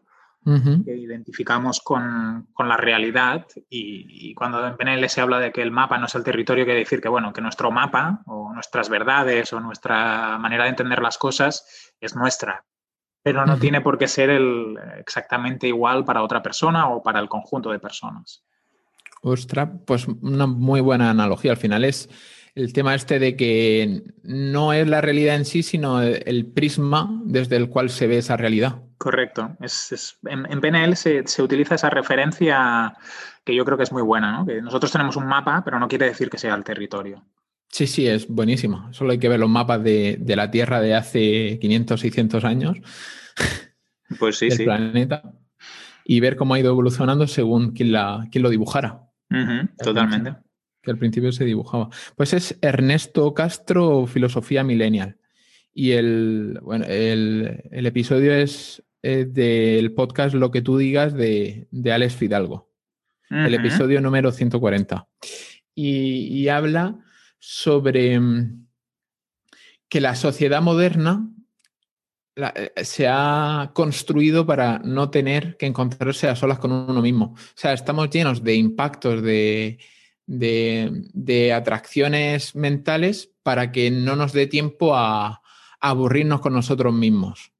que 0.85 0.95
identificamos 0.95 1.79
con, 1.79 2.47
la 2.57 2.77
realidad 2.77 3.45
y, 3.69 4.33
cuando 4.33 4.65
en 4.65 4.77
PNL 4.77 5.09
se 5.09 5.21
habla 5.21 5.39
de 5.39 5.51
que 5.51 5.61
el 5.61 5.71
mapa 5.71 5.97
no 5.97 6.05
es 6.05 6.15
el 6.15 6.23
territorio, 6.23 6.65
quiere 6.65 6.79
decir 6.79 7.01
que, 7.01 7.09
bueno, 7.09 7.33
que 7.33 7.41
nuestro 7.41 7.71
mapa 7.71 8.21
o 8.25 8.53
nuestras 8.53 8.89
verdades 8.89 9.53
o 9.53 9.59
nuestra 9.59 10.37
manera 10.37 10.63
de 10.63 10.71
entender 10.71 11.01
las 11.01 11.17
cosas 11.17 11.93
es 11.99 12.15
nuestra, 12.15 12.65
pero 13.21 13.45
no 13.45 13.57
tiene 13.57 13.81
por 13.81 13.97
qué 13.97 14.07
ser 14.07 14.29
el, 14.29 14.77
exactamente 14.97 15.67
igual 15.67 16.05
para 16.05 16.23
otra 16.23 16.41
persona 16.41 16.89
o 16.89 17.01
para 17.03 17.19
el 17.19 17.29
conjunto 17.29 17.71
de 17.71 17.79
personas. 17.79 18.43
Ostras, 19.21 19.69
pues 19.85 20.07
una 20.07 20.47
muy 20.47 20.81
buena 20.81 21.09
analogía. 21.09 21.51
Al 21.51 21.57
final 21.57 21.83
es 21.83 22.09
el 22.55 22.73
tema 22.73 22.95
este 22.95 23.19
de 23.19 23.35
que 23.35 24.03
no 24.23 24.73
es 24.73 24.87
la 24.87 25.01
realidad 25.01 25.35
en 25.35 25.45
sí, 25.45 25.63
sino 25.63 26.01
el 26.01 26.45
prisma 26.47 27.21
desde 27.25 27.57
el 27.57 27.69
cual 27.69 27.89
se 27.89 28.07
ve 28.07 28.17
esa 28.17 28.37
realidad. 28.37 28.81
Correcto. 28.99 29.55
Es, 29.61 30.19
en, 30.25 30.59
PNL 30.59 30.93
se, 30.97 31.41
utiliza 31.41 31.75
esa 31.75 31.89
referencia 31.89 32.93
que 33.45 33.55
yo 33.55 33.63
creo 33.63 33.77
que 33.77 33.83
es 33.83 33.93
muy 33.93 34.01
buena, 34.01 34.33
¿no? 34.33 34.45
Que 34.45 34.61
nosotros 34.61 34.91
tenemos 34.91 35.15
un 35.15 35.25
mapa, 35.25 35.63
pero 35.63 35.79
no 35.79 35.87
quiere 35.87 36.07
decir 36.07 36.29
que 36.29 36.37
sea 36.37 36.53
el 36.53 36.65
territorio. 36.65 37.23
Sí, 37.69 37.87
sí, 37.87 38.07
es 38.07 38.27
buenísimo. 38.27 38.91
Solo 38.91 39.13
hay 39.13 39.17
que 39.17 39.29
ver 39.29 39.39
los 39.39 39.49
mapas 39.49 39.81
de, 39.81 40.21
la 40.27 40.51
Tierra 40.51 40.81
de 40.81 40.95
hace 40.95 41.59
500, 41.61 41.99
600 41.99 42.43
años. 42.45 42.77
Pues 44.17 44.39
sí, 44.39 44.49
del 44.49 44.63
planeta. 44.63 45.21
Y 46.03 46.19
ver 46.19 46.35
cómo 46.35 46.55
ha 46.55 46.59
ido 46.59 46.71
evolucionando 46.71 47.27
según 47.27 47.73
quien, 47.73 47.91
la, 47.91 48.27
lo 48.33 48.49
dibujara. 48.49 49.03
totalmente. 49.77 50.35
Que 50.81 50.89
al 50.89 50.97
principio 50.97 51.31
se 51.31 51.45
dibujaba. 51.45 51.89
Pues 52.15 52.33
es 52.33 52.57
Ernesto 52.61 53.35
Castro, 53.35 54.07
Filosofía 54.07 54.63
Millennial. 54.63 55.19
Y 55.75 55.91
el, 55.91 56.57
bueno, 56.63 56.85
el, 56.85 57.61
el 57.69 57.85
episodio 57.85 58.33
es 58.33 58.83
eh, 59.01 59.25
del 59.25 59.93
podcast 59.93 60.35
Lo 60.35 60.51
que 60.51 60.61
tú 60.61 60.77
digas 60.77 61.13
de, 61.13 61.67
de 61.71 61.91
Alex 61.91 62.15
Fidalgo, 62.15 62.69
el 63.29 63.53
episodio 63.53 64.01
número 64.01 64.31
140. 64.31 65.07
Y, 65.75 66.47
habla 66.47 66.99
sobre 67.37 68.19
mm, 68.19 68.67
que 69.87 70.01
la 70.01 70.15
sociedad 70.15 70.61
moderna 70.61 71.29
eh, 72.35 72.71
se 72.83 73.07
ha 73.07 73.71
construido 73.73 74.45
para 74.45 74.79
no 74.79 75.09
tener 75.09 75.55
que 75.57 75.67
encontrarse 75.67 76.27
a 76.27 76.35
solas 76.35 76.59
con 76.59 76.71
uno 76.71 77.01
mismo. 77.01 77.35
O 77.35 77.37
sea, 77.55 77.73
estamos 77.73 78.09
llenos 78.09 78.43
de 78.43 78.55
impactos, 78.55 79.21
de, 79.21 79.77
de 80.25 81.53
atracciones 81.53 82.55
mentales 82.55 83.31
para 83.43 83.71
que 83.71 83.89
no 83.91 84.15
nos 84.15 84.33
dé 84.33 84.47
tiempo 84.47 84.95
a, 84.95 85.41
aburrirnos 85.79 86.41
con 86.41 86.53
nosotros 86.53 86.93
mismos. 86.93 87.51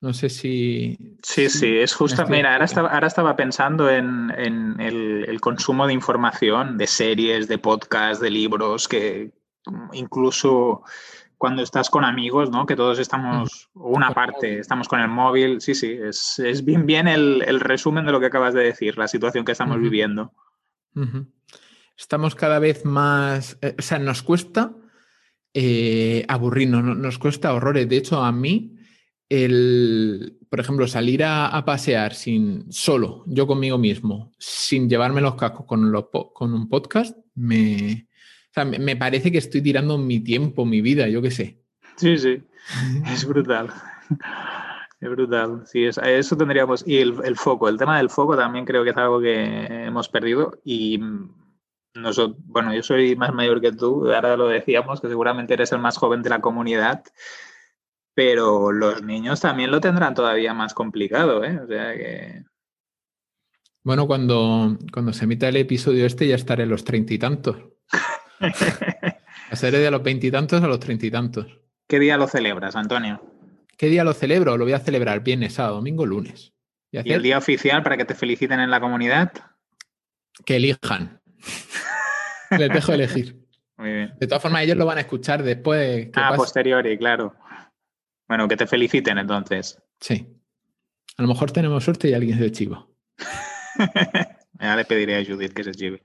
No 0.00 0.12
sé 0.12 0.28
si. 0.28 0.98
Sí, 1.22 1.48
sí, 1.48 1.78
es 1.78 1.94
justo. 1.94 2.26
Mira, 2.26 2.52
ahora 2.52 2.66
estaba, 2.66 2.90
ahora 2.90 3.06
estaba 3.06 3.34
pensando 3.34 3.90
en, 3.90 4.30
el, 4.78 5.40
consumo 5.40 5.86
de 5.86 5.94
información, 5.94 6.76
de 6.76 6.86
series, 6.86 7.48
de 7.48 7.58
podcasts, 7.58 8.22
de 8.22 8.30
libros, 8.30 8.88
que 8.88 9.32
incluso 9.92 10.82
cuando 11.38 11.62
estás 11.62 11.90
con 11.90 12.04
amigos, 12.04 12.50
¿no? 12.50 12.66
Que 12.66 12.76
todos 12.76 12.98
estamos, 12.98 13.70
una 13.74 14.12
parte, 14.12 14.58
estamos 14.58 14.86
con 14.88 15.00
el 15.00 15.08
móvil. 15.08 15.60
Sí, 15.60 15.74
sí, 15.74 15.98
es, 15.98 16.64
bien, 16.64 16.84
bien 16.86 17.08
el, 17.08 17.60
resumen 17.60 18.04
de 18.04 18.12
lo 18.12 18.20
que 18.20 18.26
acabas 18.26 18.54
de 18.54 18.64
decir, 18.64 18.98
la 18.98 19.08
situación 19.08 19.44
que 19.44 19.52
estamos 19.52 19.80
viviendo. 19.80 20.32
Estamos 21.96 22.34
cada 22.34 22.58
vez 22.58 22.84
más. 22.84 23.58
Eh, 23.62 23.74
o 23.78 23.82
sea, 23.82 23.98
nos 23.98 24.22
cuesta 24.22 24.72
eh, 25.54 26.24
aburrirnos, 26.28 26.84
nos 26.84 27.18
cuesta 27.18 27.54
horrores. 27.54 27.88
De 27.88 27.96
hecho, 27.96 28.22
a 28.22 28.32
mí, 28.32 28.75
el, 29.28 30.38
por 30.48 30.60
ejemplo, 30.60 30.86
salir 30.86 31.24
a, 31.24 31.64
pasear 31.64 32.14
sin 32.14 32.70
solo, 32.72 33.24
yo 33.26 33.46
conmigo 33.46 33.78
mismo, 33.78 34.32
sin 34.38 34.88
llevarme 34.88 35.20
los 35.20 35.34
cascos 35.34 35.66
con, 35.66 35.92
con 36.32 36.54
un 36.54 36.68
podcast, 36.68 37.16
me, 37.34 38.06
me 38.78 38.96
parece 38.96 39.30
que 39.30 39.38
estoy 39.38 39.62
tirando 39.62 39.98
mi 39.98 40.20
tiempo, 40.20 40.64
mi 40.64 40.80
vida, 40.80 41.08
yo 41.08 41.20
qué 41.20 41.30
sé. 41.30 41.60
Sí, 41.96 42.16
sí, 42.18 42.42
es 43.12 43.26
brutal. 43.26 43.68
Es 45.00 45.10
brutal. 45.10 45.62
Sí, 45.66 45.84
eso 45.84 46.36
tendríamos. 46.36 46.82
Y 46.86 46.98
el, 46.98 47.36
foco, 47.36 47.68
el 47.68 47.76
tema 47.76 47.98
del 47.98 48.10
foco 48.10 48.36
también 48.36 48.64
creo 48.64 48.82
que 48.82 48.90
es 48.90 48.96
algo 48.96 49.20
que 49.20 49.66
hemos 49.86 50.08
perdido. 50.08 50.58
Y 50.64 51.00
nosotros, 51.94 52.38
bueno, 52.46 52.74
yo 52.74 52.82
soy 52.82 53.14
más 53.16 53.32
mayor 53.32 53.60
que 53.60 53.72
tú, 53.72 54.10
ahora 54.10 54.36
lo 54.36 54.48
decíamos, 54.48 55.00
que 55.00 55.08
seguramente 55.08 55.54
eres 55.54 55.72
el 55.72 55.80
más 55.80 55.98
joven 55.98 56.22
de 56.22 56.30
la 56.30 56.40
comunidad, 56.40 57.04
pero 58.16 58.72
los 58.72 59.02
niños 59.02 59.42
también 59.42 59.70
lo 59.70 59.78
tendrán 59.78 60.14
todavía 60.14 60.54
más 60.54 60.72
complicado, 60.72 61.44
¿eh? 61.44 61.60
O 61.62 61.66
sea 61.66 61.92
que. 61.92 62.44
Bueno, 63.84 64.06
cuando, 64.06 64.78
cuando 64.90 65.12
se 65.12 65.24
emita 65.24 65.48
el 65.48 65.56
episodio 65.56 66.06
este 66.06 66.26
ya 66.26 66.34
estaré 66.34 66.62
en 66.62 66.70
los 66.70 66.82
treinta 66.82 67.12
y 67.12 67.18
tantos. 67.18 67.58
Pasaré 69.50 69.80
de 69.80 69.90
los 69.90 70.02
veintitantos 70.02 70.62
a 70.62 70.66
los 70.66 70.80
treinta 70.80 71.04
y 71.04 71.10
tantos. 71.10 71.46
¿Qué 71.86 71.98
día 71.98 72.16
lo 72.16 72.26
celebras, 72.26 72.74
Antonio? 72.74 73.20
¿Qué 73.76 73.88
día 73.88 74.02
lo 74.02 74.14
celebro? 74.14 74.56
Lo 74.56 74.64
voy 74.64 74.72
a 74.72 74.78
celebrar 74.78 75.22
viernes, 75.22 75.52
sábado, 75.52 75.76
domingo, 75.76 76.06
lunes. 76.06 76.54
¿Y, 76.90 77.12
el 77.12 77.22
día 77.22 77.36
oficial 77.36 77.82
para 77.82 77.98
que 77.98 78.06
te 78.06 78.14
feliciten 78.14 78.60
en 78.60 78.70
la 78.70 78.80
comunidad? 78.80 79.30
Que 80.46 80.56
elijan. 80.56 81.20
Les 82.58 82.70
dejo 82.70 82.94
elegir. 82.94 83.46
Muy 83.76 83.92
bien. 83.92 84.14
De 84.18 84.26
todas 84.26 84.40
formas, 84.40 84.62
ellos 84.62 84.78
lo 84.78 84.86
van 84.86 84.96
a 84.96 85.02
escuchar 85.02 85.42
después. 85.42 86.08
Ah, 86.14 86.32
posteriori, 86.34 86.96
claro. 86.96 87.34
Bueno, 88.28 88.48
que 88.48 88.56
te 88.56 88.66
feliciten 88.66 89.18
entonces. 89.18 89.80
Sí. 90.00 90.26
A 91.16 91.22
lo 91.22 91.28
mejor 91.28 91.50
tenemos 91.50 91.84
suerte 91.84 92.08
y 92.08 92.14
alguien 92.14 92.38
se 92.38 92.50
chiva. 92.50 92.86
ya 94.60 94.76
le 94.76 94.84
pediré 94.84 95.16
a 95.16 95.24
Judith 95.24 95.52
que 95.52 95.64
se 95.64 95.72
chive. 95.72 96.02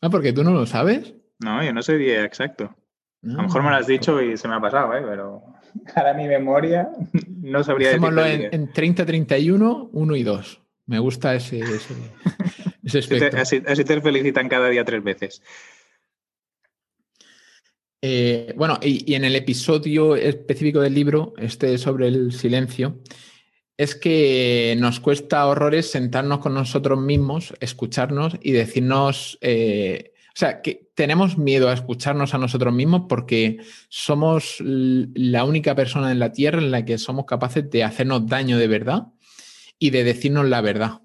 Ah, 0.00 0.10
porque 0.10 0.32
tú 0.32 0.42
no 0.42 0.52
lo 0.52 0.66
sabes. 0.66 1.14
No, 1.38 1.62
yo 1.62 1.72
no 1.72 1.82
sé 1.82 1.96
día 1.96 2.24
exacto. 2.24 2.74
a 3.22 3.26
lo 3.26 3.42
mejor 3.42 3.62
me 3.62 3.70
lo 3.70 3.76
has 3.76 3.86
dicho 3.86 4.20
y 4.20 4.36
se 4.36 4.48
me 4.48 4.54
ha 4.54 4.60
pasado, 4.60 4.94
¿eh? 4.96 5.02
pero 5.04 5.42
para 5.94 6.14
mi 6.14 6.26
memoria 6.26 6.88
no 7.28 7.62
sabría 7.62 7.88
Dejémoslo 7.88 8.24
en, 8.24 8.48
en 8.52 8.72
30, 8.72 9.06
31, 9.06 9.90
1 9.92 10.16
y 10.16 10.22
2. 10.22 10.62
Me 10.86 10.98
gusta 10.98 11.34
ese, 11.34 11.60
ese, 11.60 11.94
ese 12.82 13.36
así, 13.36 13.84
te, 13.84 14.00
felicitan 14.00 14.48
cada 14.48 14.68
día 14.68 14.84
tres 14.84 15.02
veces. 15.02 15.42
Eh, 18.04 18.52
bueno, 18.56 18.80
y, 18.82 19.14
en 19.14 19.24
el 19.24 19.36
episodio 19.36 20.16
específico 20.16 20.80
del 20.80 20.94
libro, 20.94 21.34
este 21.38 21.78
sobre 21.78 22.08
el 22.08 22.32
silencio, 22.32 23.00
es 23.76 23.94
que 23.94 24.76
nos 24.78 24.98
cuesta 24.98 25.46
horrores 25.46 25.90
sentarnos 25.90 26.40
con 26.40 26.52
nosotros 26.54 27.00
mismos, 27.00 27.54
escucharnos 27.60 28.36
y 28.42 28.52
decirnos, 28.52 29.38
eh, 29.40 30.12
o 30.28 30.36
sea, 30.36 30.62
que 30.62 30.90
tenemos 30.94 31.38
miedo 31.38 31.68
a 31.68 31.74
escucharnos 31.74 32.34
a 32.34 32.38
nosotros 32.38 32.74
mismos 32.74 33.02
porque 33.08 33.58
somos 33.88 34.56
la 34.60 35.44
única 35.44 35.76
persona 35.76 36.10
en 36.10 36.18
la 36.18 36.32
Tierra 36.32 36.58
en 36.58 36.72
la 36.72 36.84
que 36.84 36.98
somos 36.98 37.24
capaces 37.24 37.70
de 37.70 37.84
hacernos 37.84 38.26
daño 38.26 38.58
de 38.58 38.66
verdad 38.66 39.06
y 39.78 39.90
de 39.90 40.04
decirnos 40.04 40.48
la 40.48 40.60
verdad. 40.60 41.00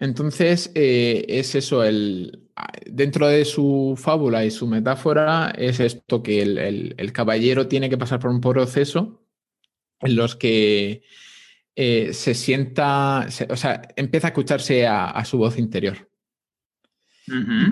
Entonces, 0.00 0.72
eh, 0.74 1.24
es 1.28 1.54
eso, 1.54 1.84
el, 1.84 2.48
dentro 2.86 3.28
de 3.28 3.44
su 3.44 3.94
fábula 3.96 4.44
y 4.44 4.50
su 4.50 4.66
metáfora, 4.66 5.52
es 5.56 5.78
esto 5.78 6.22
que 6.22 6.42
el 6.42 7.12
caballero 7.12 7.68
tiene 7.68 7.88
que 7.88 7.98
pasar 7.98 8.18
por 8.18 8.30
un 8.30 8.40
proceso 8.40 9.22
en 10.00 10.16
los 10.16 10.36
que 10.36 11.02
eh, 11.76 12.12
se 12.12 12.34
sienta, 12.34 13.26
o 13.48 13.56
sea, 13.56 13.82
empieza 13.96 14.26
a 14.26 14.30
escucharse 14.30 14.86
a, 14.86 15.24
su 15.24 15.38
voz 15.38 15.58
interior. 15.58 16.10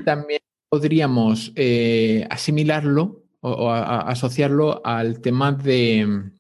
También 0.04 0.40
podríamos 0.68 1.52
eh, 1.56 2.26
asimilarlo 2.30 3.24
o, 3.40 3.70
asociarlo 3.70 4.80
al 4.84 5.20
tema 5.20 5.52
de, 5.52 6.30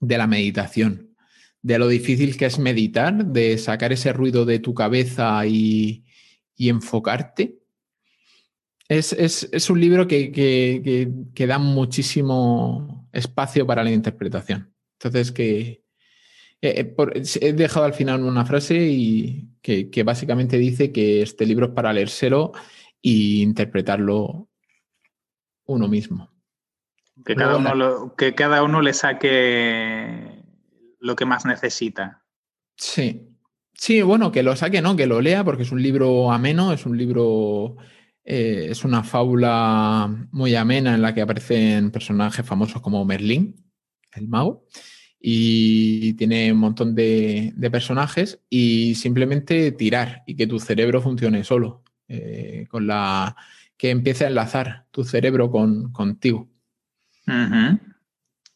la 0.00 0.26
meditación, 0.26 1.09
de 1.62 1.78
lo 1.78 1.88
difícil 1.88 2.36
que 2.36 2.46
es 2.46 2.58
meditar, 2.58 3.24
de 3.26 3.58
sacar 3.58 3.92
ese 3.92 4.12
ruido 4.12 4.44
de 4.44 4.58
tu 4.58 4.74
cabeza 4.74 5.46
y, 5.46 6.04
enfocarte. 6.56 7.58
Es, 8.88 9.70
un 9.70 9.80
libro 9.80 10.06
que 10.06 11.46
da 11.48 11.58
muchísimo 11.58 13.08
espacio 13.12 13.66
para 13.66 13.84
la 13.84 13.90
interpretación. 13.90 14.74
Entonces, 14.98 15.32
que 15.32 15.82
eh, 16.62 16.94
eh, 16.96 17.22
he 17.40 17.52
dejado 17.54 17.86
al 17.86 17.94
final 17.94 18.22
una 18.22 18.44
frase 18.44 18.76
y 18.76 19.48
que, 19.62 20.02
básicamente 20.04 20.58
dice 20.58 20.92
que 20.92 21.22
este 21.22 21.46
libro 21.46 21.66
es 21.66 21.72
para 21.72 21.92
leérselo 21.92 22.52
e 23.02 23.40
interpretarlo 23.40 24.48
uno 25.64 25.88
mismo. 25.88 26.30
Que 27.24 27.34
cada, 27.34 27.56
uno 27.56 28.14
que 28.16 28.34
cada 28.34 28.62
uno 28.62 28.80
le 28.80 28.94
saque 28.94 30.39
lo 31.00 31.16
que 31.16 31.26
más 31.26 31.44
necesita. 31.44 32.22
Sí. 32.76 33.26
Sí, 33.74 34.02
bueno, 34.02 34.30
que 34.30 34.42
lo 34.42 34.54
saque, 34.56 34.82
¿no? 34.82 34.94
Que 34.94 35.06
lo 35.06 35.22
lea, 35.22 35.42
porque 35.42 35.62
es 35.62 35.72
un 35.72 35.82
libro 35.82 36.30
ameno, 36.30 36.72
es 36.72 36.84
un 36.84 36.98
libro. 36.98 37.76
Eh, 38.22 38.68
es 38.70 38.84
una 38.84 39.02
fábula 39.02 40.28
muy 40.32 40.54
amena 40.54 40.94
en 40.94 41.00
la 41.00 41.14
que 41.14 41.22
aparecen 41.22 41.90
personajes 41.90 42.44
famosos 42.44 42.82
como 42.82 43.04
Merlín, 43.06 43.56
el 44.14 44.28
mago, 44.28 44.66
y 45.18 46.12
tiene 46.14 46.52
un 46.52 46.58
montón 46.58 46.94
de, 46.94 47.54
personajes 47.72 48.42
y 48.50 48.94
simplemente 48.96 49.72
tirar 49.72 50.22
y 50.26 50.36
que 50.36 50.46
tu 50.46 50.60
cerebro 50.60 51.00
funcione 51.00 51.42
solo, 51.42 51.82
eh, 52.06 52.66
con 52.68 52.86
la 52.86 53.34
que 53.78 53.88
empiece 53.88 54.24
a 54.26 54.28
enlazar 54.28 54.84
tu 54.90 55.04
cerebro 55.04 55.50
con, 55.50 55.90
contigo. 55.90 56.50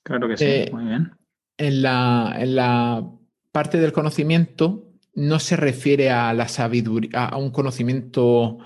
Claro 0.02 0.28
que 0.28 0.36
sí, 0.36 0.44
eh, 0.44 0.70
muy 0.70 0.84
bien. 0.84 1.12
En 1.56 1.82
la, 1.82 2.34
en 2.38 2.56
la 2.56 3.08
parte 3.52 3.78
del 3.78 3.92
conocimiento 3.92 4.88
no 5.14 5.38
se 5.38 5.56
refiere 5.56 6.10
a 6.10 6.32
la 6.32 6.48
sabiduría, 6.48 7.26
a 7.26 7.36
un 7.36 7.50
conocimiento 7.50 8.58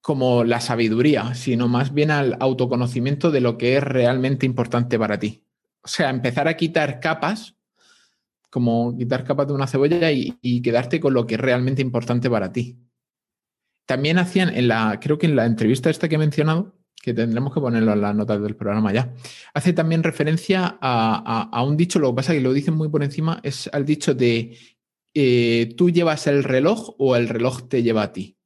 como 0.00 0.44
la 0.44 0.60
sabiduría, 0.60 1.34
sino 1.34 1.68
más 1.68 1.92
bien 1.92 2.10
al 2.10 2.36
autoconocimiento 2.40 3.30
de 3.30 3.40
lo 3.40 3.58
que 3.58 3.76
es 3.76 3.82
realmente 3.82 4.46
importante 4.46 4.98
para 4.98 5.18
ti 5.18 5.44
o 5.82 5.88
sea, 5.88 6.10
empezar 6.10 6.48
a 6.48 6.56
quitar 6.56 7.00
capas, 7.00 7.56
como 8.50 8.96
quitar 8.96 9.24
capas 9.24 9.46
de 9.46 9.54
una 9.54 9.66
cebolla 9.66 10.10
y, 10.10 10.62
quedarte 10.62 11.00
con 11.00 11.14
lo 11.14 11.26
que 11.26 11.34
es 11.34 11.40
realmente 11.40 11.82
importante 11.82 12.28
para 12.28 12.52
ti. 12.52 12.78
También 13.86 14.18
hacían 14.18 14.50
en 14.50 14.68
la, 14.68 14.98
creo 15.00 15.18
que 15.18 15.26
en 15.26 15.36
la 15.36 15.46
entrevista 15.46 15.90
esta 15.90 16.08
que 16.08 16.16
he 16.16 16.18
mencionado, 16.18 16.76
que 17.00 17.14
tendremos 17.14 17.54
que 17.54 17.60
ponerlo 17.60 17.92
en 17.92 18.00
las 18.02 18.14
notas 18.14 18.42
del 18.42 18.56
programa 18.56 18.92
ya, 18.92 19.14
hace 19.54 19.72
también 19.72 20.02
referencia 20.02 20.78
a, 20.80 21.62
un 21.66 21.76
dicho, 21.76 21.98
lo 21.98 22.10
que 22.10 22.16
pasa 22.16 22.32
es 22.32 22.38
que 22.38 22.44
lo 22.44 22.52
dicen 22.52 22.74
muy 22.74 22.88
por 22.88 23.02
encima, 23.02 23.40
es 23.42 23.70
al 23.72 23.86
dicho 23.86 24.14
de 24.14 24.56
eh, 25.14 25.74
tú 25.76 25.90
llevas 25.90 26.26
el 26.26 26.44
reloj 26.44 26.94
o 26.98 27.16
el 27.16 27.28
reloj 27.28 27.68
te 27.68 27.82
lleva 27.82 28.02
a 28.02 28.12
ti. 28.12 28.36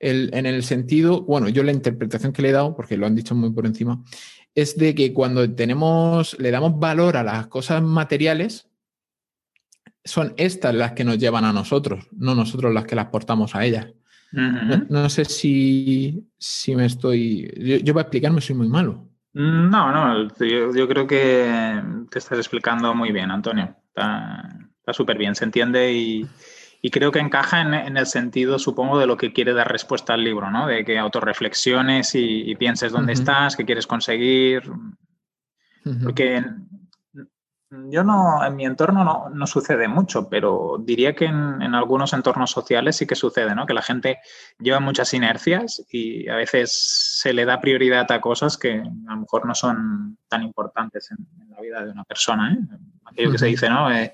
en 0.00 0.46
el 0.46 0.62
sentido, 0.62 1.22
bueno, 1.22 1.48
yo 1.48 1.64
la 1.64 1.72
interpretación 1.72 2.32
que 2.32 2.42
le 2.42 2.50
he 2.50 2.52
dado, 2.52 2.76
porque 2.76 2.96
lo 2.96 3.06
han 3.06 3.16
dicho 3.16 3.34
muy 3.34 3.50
por 3.50 3.66
encima, 3.66 4.04
es 4.54 4.76
de 4.76 4.94
que 4.94 5.12
cuando 5.12 5.52
tenemos, 5.54 6.38
le 6.38 6.50
damos 6.50 6.78
valor 6.78 7.16
a 7.16 7.24
las 7.24 7.48
cosas 7.48 7.82
materiales, 7.82 8.68
son 10.04 10.34
estas 10.36 10.74
las 10.74 10.92
que 10.92 11.04
nos 11.04 11.18
llevan 11.18 11.44
a 11.44 11.52
nosotros, 11.52 12.06
no 12.12 12.34
nosotros 12.34 12.72
las 12.72 12.84
que 12.84 12.96
las 12.96 13.06
portamos 13.06 13.54
a 13.54 13.64
ellas. 13.64 13.88
No, 14.32 15.08
sé 15.08 15.24
si, 15.24 16.28
me 16.74 16.84
estoy. 16.84 17.80
Yo, 17.82 17.94
para 17.94 18.02
explicarme 18.02 18.40
soy 18.40 18.56
muy 18.56 18.68
malo. 18.68 19.08
No, 19.32 19.92
no, 19.92 20.28
yo, 20.38 20.88
creo 20.88 21.06
que 21.06 21.82
te 22.10 22.18
estás 22.18 22.38
explicando 22.38 22.94
muy 22.94 23.12
bien, 23.12 23.30
Antonio. 23.30 23.76
Está 23.86 24.92
súper 24.92 25.18
bien, 25.18 25.34
se 25.34 25.44
entiende 25.44 25.92
y, 25.92 26.26
y 26.80 26.90
creo 26.90 27.10
que 27.10 27.18
encaja 27.18 27.60
en, 27.60 27.96
el 27.96 28.06
sentido, 28.06 28.58
supongo, 28.58 28.98
de 28.98 29.06
lo 29.06 29.16
que 29.16 29.32
quiere 29.32 29.52
dar 29.52 29.70
respuesta 29.70 30.14
al 30.14 30.22
libro, 30.22 30.50
¿no? 30.50 30.66
De 30.66 30.84
que 30.84 30.98
autorreflexiones 30.98 32.14
y, 32.14 32.54
pienses 32.56 32.92
dónde 32.92 33.12
estás, 33.12 33.56
qué 33.56 33.64
quieres 33.64 33.86
conseguir. 33.86 34.62
Porque 36.02 36.44
yo 37.70 38.02
no, 38.02 38.44
en 38.44 38.56
mi 38.56 38.64
entorno 38.64 39.04
no, 39.04 39.28
no 39.28 39.46
sucede 39.46 39.88
mucho, 39.88 40.28
pero 40.28 40.76
diría 40.80 41.14
que 41.14 41.26
en, 41.26 41.60
en, 41.60 41.74
algunos 41.74 42.14
entornos 42.14 42.50
sociales 42.50 42.96
sí 42.96 43.06
que 43.06 43.14
sucede, 43.14 43.54
¿no? 43.54 43.66
Que 43.66 43.74
la 43.74 43.82
gente 43.82 44.18
lleva 44.58 44.80
muchas 44.80 45.12
inercias 45.12 45.84
y 45.90 46.28
a 46.28 46.36
veces 46.36 46.72
se 47.20 47.34
le 47.34 47.44
da 47.44 47.60
prioridad 47.60 48.10
a 48.10 48.20
cosas 48.22 48.56
que 48.56 48.80
a 48.80 49.14
lo 49.14 49.20
mejor 49.20 49.44
no 49.44 49.54
son 49.54 50.16
tan 50.28 50.42
importantes 50.42 51.10
en, 51.10 51.18
la 51.50 51.60
vida 51.60 51.84
de 51.84 51.90
una 51.90 52.04
persona, 52.04 52.54
¿eh? 52.54 52.76
Aquello 53.04 53.32
que 53.32 53.38
se 53.38 53.46
dice, 53.46 53.68
¿no? 53.68 53.92
Eh, 53.92 54.12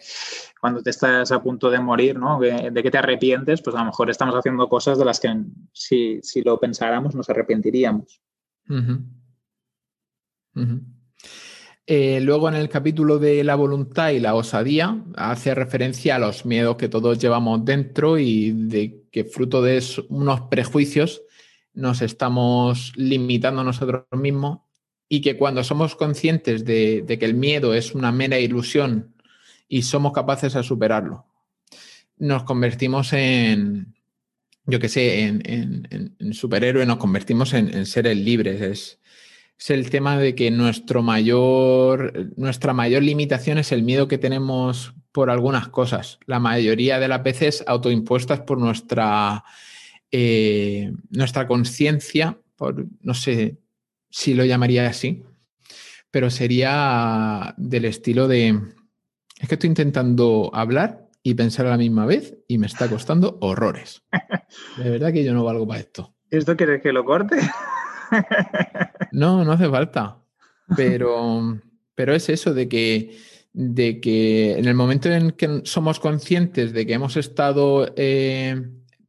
cuando 0.61 0.83
te 0.83 0.91
estás 0.91 1.31
a 1.31 1.43
punto 1.43 1.71
de 1.71 1.79
morir, 1.79 2.19
¿no? 2.19 2.41
De 2.41 2.83
que 2.83 2.91
te 2.91 2.99
arrepientes, 2.99 3.61
pues 3.61 3.77
a 3.77 3.81
lo 3.81 3.87
mejor 3.87 4.09
estamos 4.09 4.35
haciendo 4.35 4.69
cosas 4.69 4.99
de 4.99 5.05
las 5.05 5.21
que 5.21 5.33
si, 5.73 6.21
si 6.23 6.43
lo 6.43 6.59
pensáramos 6.59 7.15
nos 7.15 7.29
arrepentiríamos. 7.29 8.21
Eh, 11.87 12.21
luego 12.23 12.49
en 12.49 12.55
el 12.55 12.71
capítulo 12.71 13.19
de 13.19 13.45
la 13.45 13.57
voluntad 13.57 14.11
y 14.11 14.19
la 14.19 14.35
osadía 14.35 15.05
hace 15.17 15.55
referencia 15.55 16.17
a 16.17 16.19
los 16.19 16.47
miedos 16.47 16.77
que 16.77 16.89
todos 16.89 17.19
llevamos 17.19 17.63
dentro 17.63 18.19
y 18.19 18.53
de 18.53 19.03
que 19.11 19.25
fruto 19.25 19.61
de 19.61 19.85
unos 20.09 20.43
prejuicios 20.43 21.23
nos 21.75 22.01
estamos 22.01 22.95
limitando 22.97 23.61
a 23.61 23.65
nosotros 23.65 24.05
mismos 24.13 24.61
y 25.11 25.21
que 25.21 25.37
cuando 25.37 25.63
somos 25.63 25.95
conscientes 25.95 26.65
de, 26.65 27.05
que 27.07 27.25
el 27.25 27.35
miedo 27.35 27.75
es 27.75 27.95
una 27.95 28.13
mera 28.13 28.39
ilusión 28.39 29.15
y 29.69 29.83
somos 29.83 30.13
capaces 30.13 30.55
de 30.55 30.63
superarlo, 30.63 31.27
nos 32.17 32.45
convertimos 32.45 33.13
en, 33.13 33.95
yo 34.65 34.81
qué 34.81 34.89
sé, 34.89 35.25
en, 35.25 35.43
en, 36.19 36.33
superhéroe, 36.33 36.87
nos 36.87 36.97
convertimos 36.97 37.53
en, 37.53 37.85
seres 37.85 38.17
libres. 38.17 38.61
Es, 38.61 39.01
es, 39.59 39.71
el 39.71 39.91
tema 39.91 40.19
de 40.19 40.35
que 40.35 40.51
nuestro 40.51 41.03
mayor, 41.03 42.31
nuestra 42.37 42.73
mayor 42.73 43.03
limitación 43.03 43.59
es 43.59 43.73
el 43.73 43.83
miedo 43.83 44.09
que 44.09 44.19
tenemos 44.19 44.95
por 45.13 45.31
algunas 45.31 45.69
cosas. 45.69 46.19
La 46.27 46.41
mayoría 46.41 46.99
de 46.99 47.09
las 47.09 47.23
veces 47.23 47.65
autoimpuestas 47.67 48.41
por 48.41 48.59
nuestra, 48.59 49.45
eh, 50.11 50.93
nuestra 51.11 51.47
conciencia, 51.47 52.39
por, 52.57 52.87
no 53.01 53.15
sé 53.15 53.59
si 54.11 54.35
lo 54.35 54.45
llamaría 54.45 54.89
así, 54.89 55.23
pero 56.11 56.31
sería 56.31 57.55
del 57.57 57.85
estilo 57.85 58.29
de, 58.29 58.61
es 59.41 59.49
que 59.49 59.55
estoy 59.55 59.69
intentando 59.69 60.51
hablar 60.53 61.09
y 61.23 61.35
pensar 61.35 61.67
a 61.67 61.71
la 61.71 61.77
misma 61.77 62.07
vez 62.07 62.37
y 62.47 62.59
me 62.59 62.67
está 62.67 62.89
costando 62.89 63.39
horrores. 63.41 64.03
De 64.77 64.91
verdad 64.91 65.13
que 65.13 65.25
yo 65.25 65.33
no 65.33 65.43
valgo 65.43 65.67
para 65.67 65.81
esto. 65.81 66.15
¿Esto 66.31 66.57
quieres 66.57 66.83
que 66.83 66.93
lo 66.93 67.05
corte? 67.05 67.37
No, 69.13 69.45
no 69.45 69.53
hace 69.53 69.69
falta. 69.69 70.19
Pero, 70.77 71.61
pero 71.95 72.15
es 72.15 72.29
eso 72.29 72.53
de 72.53 72.69
que 72.69 73.17
de 73.55 74.01
que 74.01 74.59
en 74.59 74.67
el 74.67 74.75
momento 74.75 75.11
en 75.11 75.31
que 75.31 75.61
somos 75.63 76.01
conscientes 76.01 76.73
de 76.73 76.85
que 76.85 76.95
hemos 76.95 77.17
estado 77.17 77.95
eh, 77.97 78.61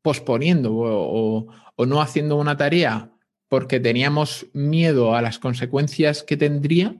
posponiendo 0.04 0.72
o, 0.76 1.48
no 1.86 2.00
haciendo 2.00 2.36
una 2.36 2.56
tarea 2.56 3.12
porque 3.50 3.80
teníamos 3.80 4.46
miedo 4.54 5.16
a 5.16 5.22
las 5.24 5.40
consecuencias 5.40 6.24
que 6.24 6.38
tendría, 6.38 6.96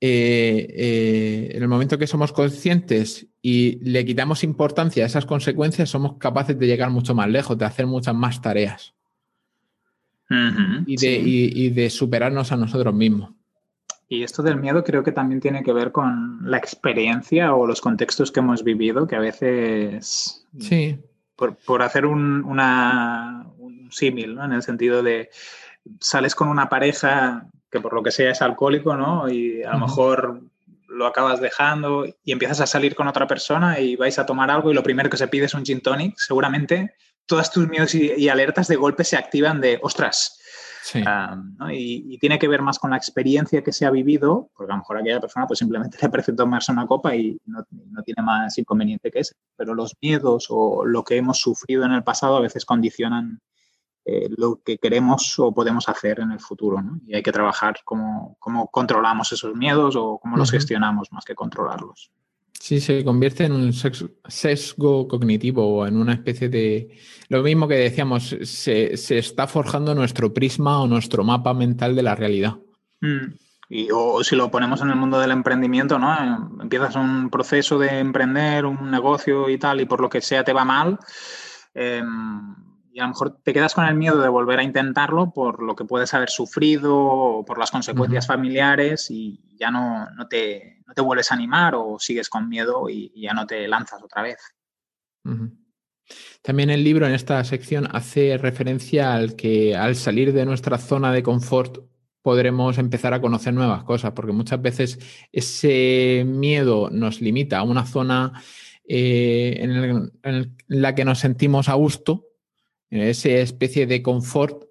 eh, 0.00 0.66
eh, 0.70 1.50
en 1.52 1.62
el 1.62 1.68
momento 1.68 1.98
que 1.98 2.06
somos 2.06 2.32
conscientes 2.32 3.26
y 3.42 3.78
le 3.82 4.04
quitamos 4.04 4.42
importancia 4.42 5.04
a 5.04 5.06
esas 5.06 5.26
consecuencias, 5.26 5.90
somos 5.90 6.16
capaces 6.16 6.58
de 6.58 6.66
llegar 6.66 6.90
mucho 6.90 7.14
más 7.14 7.28
lejos, 7.28 7.58
de 7.58 7.66
hacer 7.66 7.86
muchas 7.86 8.14
más 8.14 8.40
tareas 8.40 8.95
y 10.28 11.70
de 11.70 11.90
superarnos 11.90 12.52
a 12.52 12.56
nosotros 12.56 12.94
mismos. 12.94 13.30
Y 14.08 14.22
esto 14.22 14.42
del 14.42 14.56
miedo 14.56 14.84
creo 14.84 15.02
que 15.02 15.10
también 15.10 15.40
tiene 15.40 15.64
que 15.64 15.72
ver 15.72 15.90
con 15.90 16.38
la 16.44 16.58
experiencia 16.58 17.54
o 17.54 17.66
los 17.66 17.80
contextos 17.80 18.30
que 18.30 18.40
hemos 18.40 18.62
vivido, 18.62 19.06
que 19.06 19.16
a 19.16 19.20
veces, 19.20 20.46
sí. 20.60 20.98
por, 21.34 21.82
hacer 21.82 22.06
un, 22.06 22.44
una, 22.44 23.46
un 23.58 23.90
símil, 23.90 24.36
¿no? 24.36 24.44
en 24.44 24.52
el 24.52 24.62
sentido 24.62 25.02
de 25.02 25.30
sales 26.00 26.36
con 26.36 26.48
una 26.48 26.68
pareja 26.68 27.46
que 27.70 27.80
por 27.80 27.94
lo 27.94 28.02
que 28.02 28.12
sea 28.12 28.30
es 28.30 28.42
alcohólico, 28.42 28.96
¿no? 28.96 29.28
Y 29.28 29.62
a 29.64 29.72
lo 29.72 29.80
mejor 29.80 30.40
lo 30.88 31.06
acabas 31.06 31.40
dejando 31.40 32.06
y 32.24 32.32
empiezas 32.32 32.60
a 32.60 32.66
salir 32.66 32.94
con 32.94 33.08
otra 33.08 33.26
persona 33.26 33.80
y 33.80 33.96
vais 33.96 34.18
a 34.18 34.26
tomar 34.26 34.50
algo 34.50 34.70
y 34.70 34.74
lo 34.74 34.84
primero 34.84 35.10
que 35.10 35.16
se 35.16 35.28
pide 35.28 35.46
es 35.46 35.54
un 35.54 35.64
gin 35.64 35.80
tonic, 35.80 36.16
seguramente 36.16 36.94
todos 37.26 37.50
tus 37.50 37.68
miedos 37.68 37.94
y, 37.94 38.12
y 38.16 38.28
alertas 38.28 38.68
de 38.68 38.76
golpe 38.76 39.04
se 39.04 39.16
activan 39.16 39.60
de, 39.60 39.78
ostras, 39.82 40.40
y, 41.72 42.18
tiene 42.18 42.38
que 42.38 42.48
ver 42.48 42.62
más 42.62 42.78
con 42.78 42.90
la 42.90 42.96
experiencia 42.96 43.62
que 43.62 43.72
se 43.72 43.86
ha 43.86 43.90
vivido, 43.90 44.50
porque 44.54 44.72
a 44.72 44.76
lo 44.76 44.80
mejor 44.80 44.96
a 44.96 45.00
aquella 45.00 45.20
persona 45.20 45.46
pues 45.46 45.58
simplemente 45.58 45.98
le 46.02 46.08
parece 46.08 46.32
tomarse 46.32 46.72
una 46.72 46.86
copa 46.86 47.14
y 47.14 47.38
no, 47.46 47.64
tiene 48.04 48.22
más 48.22 48.56
inconveniente 48.58 49.10
que 49.10 49.20
ese. 49.20 49.34
Pero 49.56 49.74
los 49.74 49.94
miedos 50.00 50.46
o 50.50 50.84
lo 50.84 51.02
que 51.02 51.16
hemos 51.16 51.38
sufrido 51.38 51.84
en 51.84 51.92
el 51.92 52.04
pasado 52.04 52.36
a 52.36 52.40
veces 52.40 52.64
condicionan 52.64 53.40
eh, 54.04 54.28
lo 54.36 54.60
que 54.64 54.78
queremos 54.78 55.38
o 55.38 55.52
podemos 55.52 55.88
hacer 55.88 56.20
en 56.20 56.32
el 56.32 56.40
futuro. 56.40 56.82
Y 57.06 57.14
hay 57.14 57.22
que 57.22 57.32
trabajar 57.32 57.76
cómo, 57.84 58.36
cómo 58.38 58.68
controlamos 58.68 59.32
esos 59.32 59.54
miedos 59.54 59.96
o 59.96 60.18
cómo 60.18 60.36
los 60.36 60.50
gestionamos 60.50 61.10
más 61.12 61.24
que 61.24 61.34
controlarlos. 61.34 62.12
Sí, 62.60 62.80
se 62.80 63.04
convierte 63.04 63.44
en 63.44 63.52
un 63.52 63.72
sesgo 63.72 65.06
cognitivo 65.06 65.66
o 65.66 65.86
en 65.86 65.96
una 65.96 66.14
especie 66.14 66.48
de... 66.48 66.96
Lo 67.28 67.42
mismo 67.42 67.68
que 67.68 67.74
decíamos, 67.74 68.36
se, 68.42 68.92
está 68.92 69.46
forjando 69.46 69.94
nuestro 69.94 70.32
prisma 70.32 70.80
o 70.80 70.86
nuestro 70.86 71.22
mapa 71.24 71.54
mental 71.54 71.94
de 71.94 72.02
la 72.02 72.14
realidad. 72.14 72.56
Mm. 73.00 73.34
Y, 73.68 73.88
o 73.92 74.22
si 74.22 74.36
lo 74.36 74.50
ponemos 74.50 74.80
en 74.80 74.90
el 74.90 74.96
mundo 74.96 75.18
del 75.18 75.32
emprendimiento, 75.32 75.98
¿no? 75.98 76.14
Empiezas 76.60 76.94
un 76.94 77.30
proceso 77.30 77.78
de 77.78 77.98
emprender, 77.98 78.64
un 78.64 78.90
negocio 78.90 79.48
y 79.48 79.58
tal, 79.58 79.80
y 79.80 79.86
por 79.86 80.00
lo 80.00 80.08
que 80.08 80.20
sea 80.20 80.44
te 80.44 80.52
va 80.52 80.64
mal. 80.64 80.98
Em, 81.74 82.54
y 82.96 82.98
a 82.98 83.02
lo 83.02 83.08
mejor 83.10 83.42
te 83.42 83.52
quedas 83.52 83.74
con 83.74 83.84
el 83.84 83.94
miedo 83.94 84.22
de 84.22 84.28
volver 84.30 84.58
a 84.58 84.62
intentarlo 84.62 85.30
por 85.30 85.62
lo 85.62 85.76
que 85.76 85.84
puedes 85.84 86.14
haber 86.14 86.30
sufrido 86.30 86.96
o 86.96 87.44
por 87.44 87.58
las 87.58 87.70
consecuencias 87.70 88.26
familiares 88.26 89.10
y 89.10 89.38
ya 89.60 89.70
no, 89.70 90.08
no, 90.12 90.26
te, 90.28 90.78
no, 90.86 90.94
te, 90.94 91.02
vuelves 91.02 91.30
a 91.30 91.34
animar 91.34 91.74
o 91.74 91.98
sigues 91.98 92.30
con 92.30 92.48
miedo 92.48 92.88
y, 92.88 93.12
ya 93.14 93.34
no 93.34 93.46
te 93.46 93.68
lanzas 93.68 94.02
otra 94.02 94.22
vez. 94.22 94.38
También 96.40 96.70
el 96.70 96.82
libro 96.84 97.06
en 97.06 97.12
esta 97.12 97.44
sección 97.44 97.86
hace 97.94 98.38
referencia 98.38 99.12
al 99.12 99.36
que 99.36 99.76
al 99.76 99.94
salir 99.94 100.32
de 100.32 100.46
nuestra 100.46 100.78
zona 100.78 101.12
de 101.12 101.22
confort 101.22 101.80
podremos 102.22 102.78
empezar 102.78 103.12
a 103.12 103.20
conocer 103.20 103.52
nuevas 103.52 103.84
cosas, 103.84 104.12
porque 104.12 104.32
muchas 104.32 104.62
veces 104.62 104.98
ese 105.32 106.24
miedo 106.26 106.88
nos 106.90 107.20
limita 107.20 107.58
a 107.58 107.62
una 107.62 107.84
zona 107.84 108.42
eh, 108.88 109.58
en 109.60 110.56
la 110.68 110.94
que 110.94 111.04
nos 111.04 111.18
sentimos 111.18 111.68
a 111.68 111.74
gusto 111.74 112.25
esa 112.90 113.28
especie 113.30 113.86
de 113.86 114.02
confort, 114.02 114.64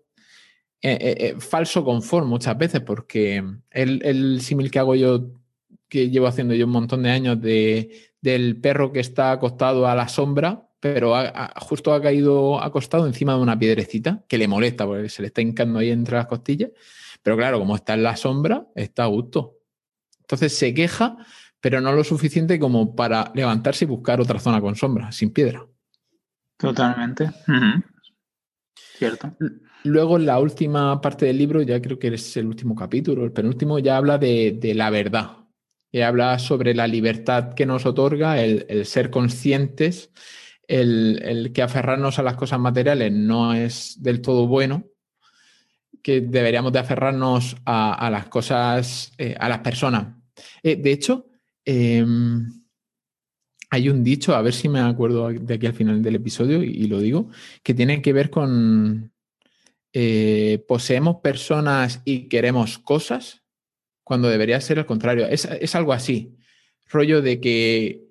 eh, 0.82 0.98
eh, 1.02 1.16
eh, 1.20 1.36
falso 1.40 1.84
confort 1.84 2.26
muchas 2.26 2.58
veces, 2.58 2.82
porque 2.82 3.44
el, 3.72 4.06
el 4.06 4.42
símil 4.42 4.72
que 4.72 4.80
hago 4.80 4.96
yo, 4.96 5.42
que 5.88 6.10
llevo 6.10 6.28
haciendo 6.28 6.54
yo 6.54 6.66
un 6.66 6.72
montón 6.72 7.04
de 7.04 7.12
años, 7.12 7.42
de, 7.42 8.12
del 8.22 8.58
perro 8.60 8.92
que 8.92 9.00
está 9.00 9.32
acostado 9.32 9.88
a 9.88 9.96
la 9.96 10.08
sombra, 10.08 10.68
pero 10.80 11.16
justo 11.62 11.94
ha 11.94 12.02
caído 12.02 12.62
acostado 12.62 13.08
encima 13.08 13.34
de 13.34 13.42
una 13.42 13.58
piedrecita 13.58 14.24
que 14.28 14.38
le 14.38 14.48
molesta 14.48 14.86
porque 14.86 15.10
se 15.10 15.24
le 15.24 15.30
está 15.30 15.42
hincando 15.42 15.80
ahí 15.80 15.90
entre 15.90 16.18
las 16.18 16.28
costillas. 16.28 16.70
Pero 17.24 17.38
claro, 17.38 17.58
como 17.58 17.76
está 17.76 17.96
en 17.96 18.04
la 18.04 18.16
sombra, 18.16 18.68
está 18.76 19.06
a 19.06 19.08
gusto. 19.08 19.58
Entonces 20.20 20.56
se 20.56 20.76
queja, 20.76 21.18
pero 21.60 21.82
no 21.82 21.92
lo 21.92 22.04
suficiente 22.04 22.60
como 22.60 22.96
para 22.96 23.32
levantarse 23.34 23.86
y 23.86 23.88
buscar 23.88 24.22
otra 24.22 24.40
zona 24.40 24.62
con 24.62 24.76
sombra, 24.76 25.12
sin 25.12 25.32
piedra. 25.32 25.66
Totalmente. 26.58 27.32
Cierto. 28.98 29.36
Luego, 29.84 30.18
la 30.18 30.40
última 30.40 31.00
parte 31.02 31.26
del 31.26 31.38
libro, 31.38 31.62
ya 31.62 31.82
creo 31.82 32.00
que 32.00 32.08
es 32.08 32.38
el 32.38 32.48
último 32.48 32.76
capítulo, 32.76 33.24
el 33.24 33.32
penúltimo, 33.32 33.78
ya 33.80 33.98
habla 33.98 34.18
de, 34.18 34.60
la 34.76 34.90
verdad. 34.90 35.38
Y 35.92 36.02
habla 36.02 36.40
sobre 36.40 36.74
la 36.74 36.88
libertad 36.88 37.54
que 37.54 37.66
nos 37.66 37.86
otorga 37.86 38.42
el, 38.42 38.86
ser 38.86 39.10
conscientes, 39.10 40.12
el, 40.68 41.52
que 41.54 41.62
aferrarnos 41.62 42.20
a 42.20 42.24
las 42.24 42.36
cosas 42.36 42.60
materiales 42.60 43.12
no 43.12 43.54
es 43.54 44.02
del 44.02 44.22
todo 44.22 44.48
bueno, 44.48 44.86
que 46.02 46.22
deberíamos 46.22 46.74
de 46.74 46.80
aferrarnos 46.80 47.56
a, 47.66 48.10
las 48.12 48.28
cosas, 48.28 49.14
eh, 49.18 49.36
a 49.40 49.48
las 49.48 49.60
personas. 49.60 50.16
Eh, 50.64 50.76
de 50.76 50.92
hecho, 50.92 51.28
em, 51.64 52.65
hay 53.70 53.90
un 53.90 54.04
dicho, 54.04 54.36
a 54.36 54.42
ver 54.42 54.54
si 54.54 54.70
me 54.70 54.80
acuerdo 54.80 55.30
de 55.30 55.54
aquí 55.54 55.66
al 55.66 55.74
final 55.74 56.02
del 56.02 56.16
episodio 56.16 56.64
y, 56.64 56.88
lo 56.88 57.00
digo, 57.00 57.30
que 57.64 57.74
tiene 57.74 58.02
que 58.02 58.14
ver 58.14 58.30
con 58.30 59.12
eh, 59.94 60.64
poseemos 60.68 61.18
personas 61.18 62.02
y 62.06 62.28
queremos 62.28 62.80
cosas 62.80 63.44
cuando 64.04 64.30
debería 64.30 64.62
ser 64.62 64.80
al 64.80 64.86
contrario. 64.86 65.26
Es, 65.28 65.76
algo 65.76 65.94
así, 65.94 66.38
rollo 66.88 67.22
de 67.22 67.40
que 67.40 68.06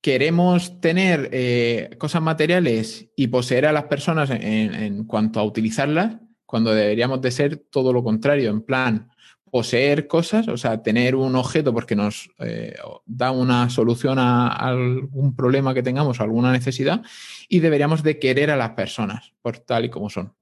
queremos 0.00 0.80
tener 0.80 1.28
eh, 1.32 1.90
cosas 1.98 2.22
materiales 2.22 3.10
y 3.14 3.26
poseer 3.26 3.66
a 3.66 3.72
las 3.72 3.84
personas 3.84 4.30
en, 4.30 5.04
cuanto 5.04 5.40
a 5.40 5.44
utilizarlas, 5.44 6.16
cuando 6.46 6.72
deberíamos 6.72 7.20
de 7.20 7.30
ser 7.30 7.56
todo 7.56 7.92
lo 7.92 8.02
contrario, 8.02 8.50
en 8.50 8.62
plan, 8.62 9.10
poseer 9.50 10.06
cosas, 10.06 10.48
o 10.48 10.56
sea, 10.56 10.82
tener 10.82 11.14
un 11.14 11.36
objeto 11.36 11.72
porque 11.72 11.96
nos 11.96 12.30
eh, 12.38 12.76
da 13.06 13.30
una 13.30 13.70
solución 13.70 14.18
a, 14.18 14.48
algún 14.48 15.34
problema 15.34 15.74
que 15.74 15.82
tengamos, 15.82 16.20
alguna 16.20 16.52
necesidad, 16.52 17.02
y 17.48 17.60
deberíamos 17.60 18.02
de 18.02 18.18
querer 18.18 18.50
a 18.50 18.56
las 18.56 18.70
personas 18.70 19.32
por 19.42 19.58
tal 19.58 19.84
y 19.86 19.90
como 19.90 20.10
son. 20.10 20.34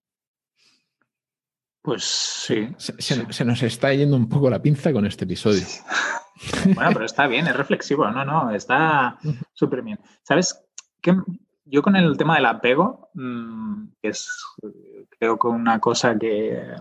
Pues 1.82 2.02
sí. 2.04 2.68
Se, 2.78 3.44
nos 3.44 3.62
está 3.62 3.94
yendo 3.94 4.16
un 4.16 4.28
poco 4.28 4.50
la 4.50 4.60
pinza 4.60 4.92
con 4.92 5.06
este 5.06 5.24
episodio. 5.24 5.62
bueno, 6.74 6.90
pero 6.92 7.04
está 7.04 7.28
bien, 7.28 7.46
es 7.46 7.56
reflexivo, 7.56 8.10
no, 8.10 8.24
no, 8.24 8.50
está 8.50 9.18
súper 9.52 9.82
bien. 9.82 10.00
¿Sabes? 10.22 10.60
Que 11.00 11.14
yo 11.64 11.82
con 11.82 11.94
el 11.94 12.16
tema 12.16 12.36
del 12.36 12.46
apego, 12.46 13.10
mm, 13.14 13.84
que 14.02 14.08
es 14.08 14.28
creo 15.18 15.38
que 15.38 15.48
una 15.48 15.78
cosa 15.80 16.18
que 16.18 16.74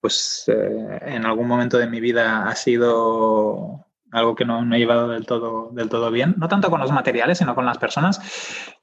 pues 0.00 0.44
eh, 0.48 0.98
en 1.02 1.26
algún 1.26 1.46
momento 1.46 1.78
de 1.78 1.86
mi 1.86 2.00
vida 2.00 2.48
ha 2.48 2.54
sido 2.54 3.86
algo 4.12 4.34
que 4.34 4.44
no, 4.44 4.64
no, 4.64 4.74
he 4.74 4.78
llevado 4.78 5.08
del 5.08 5.26
todo, 5.26 5.70
del 5.72 5.88
todo 5.88 6.10
bien, 6.10 6.34
no 6.36 6.48
tanto 6.48 6.70
con 6.70 6.80
los 6.80 6.90
materiales, 6.90 7.38
sino 7.38 7.54
con 7.54 7.64
las 7.64 7.78
personas. 7.78 8.20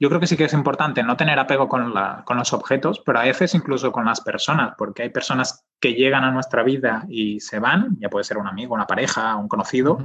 Yo 0.00 0.08
creo 0.08 0.20
que 0.20 0.26
sí 0.26 0.36
que 0.36 0.44
es 0.44 0.52
importante 0.52 1.02
no 1.02 1.16
tener 1.16 1.38
apego 1.38 1.68
con, 1.68 1.92
la, 1.94 2.22
con 2.24 2.38
los 2.38 2.52
objetos, 2.52 3.02
pero 3.04 3.18
a 3.18 3.24
veces 3.24 3.54
incluso 3.54 3.92
con 3.92 4.04
las 4.06 4.20
personas, 4.20 4.74
porque 4.78 5.02
hay 5.02 5.10
personas 5.10 5.66
que 5.80 5.94
llegan 5.94 6.24
a 6.24 6.30
nuestra 6.30 6.62
vida 6.62 7.04
y 7.08 7.40
se 7.40 7.58
van, 7.58 7.96
ya 8.00 8.08
puede 8.08 8.24
ser 8.24 8.38
un 8.38 8.46
amigo, 8.46 8.74
una 8.74 8.86
pareja, 8.86 9.36
un 9.36 9.48
conocido, 9.48 9.98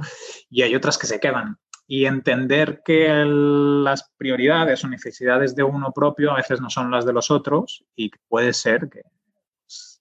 y 0.50 0.62
hay 0.62 0.74
otras 0.74 0.98
que 0.98 1.06
se 1.06 1.20
quedan. 1.20 1.58
Y 1.86 2.06
entender 2.06 2.82
que 2.82 3.24
las 3.26 4.10
prioridades 4.16 4.84
o 4.84 4.88
necesidades 4.88 5.54
de 5.54 5.64
uno 5.64 5.92
propio 5.92 6.32
a 6.32 6.36
veces 6.36 6.60
no 6.60 6.70
son 6.70 6.90
las 6.90 7.04
de 7.04 7.12
los 7.12 7.30
otros 7.30 7.84
y 7.94 8.10
puede 8.28 8.52
ser 8.52 8.88
que... 8.88 9.02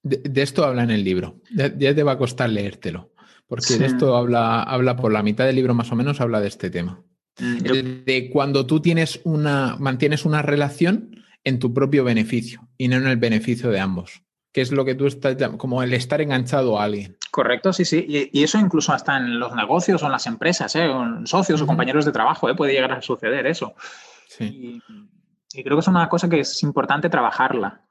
De, 0.03 0.41
esto 0.41 0.65
habla 0.65 0.83
en 0.83 0.91
el 0.91 1.03
libro. 1.03 1.41
Ya, 1.55 1.73
te 1.75 2.03
va 2.03 2.13
a 2.13 2.17
costar 2.17 2.49
leértelo, 2.49 3.11
porque 3.47 3.77
de 3.77 3.85
esto 3.85 4.15
habla, 4.15 4.61
habla 4.63 4.95
por 4.95 5.11
la 5.11 5.23
mitad 5.23 5.45
del 5.45 5.55
libro 5.55 5.73
más 5.73 5.91
o 5.91 5.95
menos, 5.95 6.21
habla 6.21 6.41
de 6.41 6.47
este 6.47 6.69
tema. 6.69 7.01
Mm, 7.39 8.03
de 8.05 8.29
cuando 8.31 8.65
tú 8.65 8.79
tienes 8.79 9.21
una, 9.23 9.75
mantienes 9.79 10.25
una 10.25 10.41
relación 10.41 11.23
en 11.43 11.59
tu 11.59 11.73
propio 11.73 12.03
beneficio 12.03 12.67
y 12.77 12.87
no 12.87 12.97
en 12.97 13.07
el 13.07 13.17
beneficio 13.17 13.69
de 13.71 13.79
ambos 13.79 14.23
que 14.53 14.61
es 14.61 14.71
lo 14.71 14.85
que 14.85 14.95
tú 14.95 15.07
estás, 15.07 15.35
como 15.57 15.81
el 15.81 15.93
estar 15.93 16.21
enganchado 16.21 16.79
a 16.79 16.83
alguien. 16.83 17.17
Correcto, 17.31 17.73
sí, 17.73 17.83
sí. 17.83 18.05
Y, 18.31 18.43
eso 18.43 18.59
incluso 18.59 18.93
hasta 18.93 19.17
en 19.17 19.39
los 19.39 19.55
negocios 19.55 20.03
o 20.03 20.05
en 20.05 20.11
las 20.11 20.27
empresas, 20.27 20.75
¿eh? 20.75 20.85
en 20.85 21.25
socios 21.25 21.59
o 21.61 21.65
compañeros 21.65 22.05
de 22.05 22.11
trabajo, 22.11 22.47
¿eh? 22.47 22.55
puede 22.55 22.73
llegar 22.73 22.91
a 22.91 23.01
suceder 23.01 23.47
eso. 23.47 23.73
Sí. 24.27 24.79
Y, 25.51 25.63
creo 25.63 25.75
que 25.75 25.81
es 25.81 25.87
una 25.87 26.07
cosa 26.07 26.29
que 26.29 26.41
es 26.41 26.61
importante 26.61 27.09
trabajarla. 27.09 27.81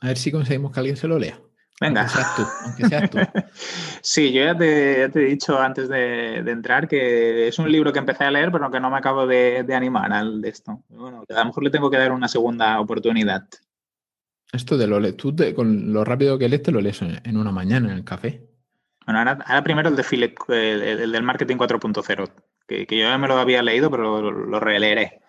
A 0.00 0.08
ver 0.08 0.18
si 0.18 0.30
conseguimos 0.30 0.72
que 0.72 0.80
alguien 0.80 0.96
se 0.96 1.08
lo 1.08 1.18
lea. 1.18 1.40
Venga. 1.80 2.02
Aunque 2.02 2.14
seas 2.14 2.36
tú. 2.36 2.42
Aunque 2.64 2.88
seas 2.88 3.10
tú. 3.10 3.18
sí, 4.02 4.32
yo 4.32 4.44
ya 4.44 4.56
te, 4.56 5.02
he 5.04 5.08
dicho 5.08 5.60
antes 5.60 5.88
de, 5.88 6.38
entrar 6.38 6.88
que 6.88 7.48
es 7.48 7.58
un 7.58 7.70
libro 7.70 7.92
que 7.92 7.98
empecé 7.98 8.24
a 8.24 8.30
leer, 8.30 8.50
pero 8.50 8.70
que 8.70 8.80
no 8.80 8.90
me 8.90 8.96
acabo 8.96 9.26
de, 9.26 9.66
animar 9.74 10.12
al 10.12 10.40
de 10.40 10.48
esto. 10.48 10.82
Bueno, 10.88 11.24
a 11.28 11.38
lo 11.38 11.44
mejor 11.44 11.64
le 11.64 11.70
tengo 11.70 11.90
que 11.90 11.98
dar 11.98 12.12
una 12.12 12.28
segunda 12.28 12.80
oportunidad. 12.80 13.46
Esto 14.52 14.78
de 14.78 14.86
lo 14.86 15.00
lees, 15.00 15.16
tú 15.16 15.34
con 15.54 15.92
lo 15.92 16.04
rápido 16.04 16.38
que 16.38 16.48
lees 16.48 16.62
te 16.62 16.72
lo 16.72 16.80
lees 16.80 17.02
en, 17.02 17.36
una 17.36 17.50
mañana 17.50 17.90
en 17.90 17.98
el 17.98 18.04
café. 18.04 18.42
Bueno, 19.04 19.20
ahora, 19.20 19.62
primero 19.62 19.88
el 19.88 19.96
de 19.96 20.04
Philip, 20.04 20.38
el, 20.48 21.12
del 21.12 21.22
marketing 21.22 21.56
4.0, 21.56 22.30
que, 22.66 22.86
yo 22.88 22.96
ya 22.96 23.18
me 23.18 23.28
lo 23.28 23.36
había 23.38 23.62
leído, 23.62 23.90
pero 23.90 24.30
lo, 24.30 24.60
releeré. 24.60 25.20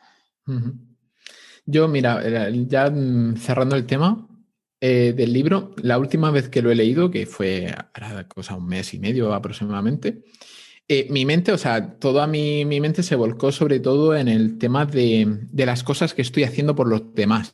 Yo, 1.65 1.87
mira, 1.87 2.21
ya 2.49 2.89
mm, 2.89 3.35
cerrando 3.35 3.75
el 3.75 3.85
tema 3.85 4.27
eh, 4.81 5.13
del 5.15 5.33
libro, 5.33 5.73
la 5.81 5.97
última 5.97 6.31
vez 6.31 6.49
que 6.49 6.61
lo 6.61 6.71
he 6.71 6.75
leído, 6.75 7.11
que 7.11 7.25
fue 7.25 7.73
cosa 8.27 8.55
un 8.55 8.67
mes 8.67 8.93
y 8.93 8.99
medio 8.99 9.33
aproximadamente, 9.33 10.23
eh, 10.87 11.07
mi 11.09 11.25
mente, 11.25 11.51
o 11.51 11.57
sea, 11.57 11.97
toda 11.99 12.27
mi, 12.27 12.63
mi, 12.63 12.79
mente 12.79 13.03
se 13.03 13.15
volcó 13.15 13.51
sobre 13.51 13.79
todo 13.79 14.15
en 14.15 14.27
el 14.27 14.57
tema 14.57 14.85
de, 14.85 15.25
de 15.51 15.65
las 15.65 15.83
cosas 15.83 16.13
que 16.13 16.21
estoy 16.21 16.43
haciendo 16.43 16.75
por 16.75 16.87
los 16.87 17.13
demás 17.13 17.51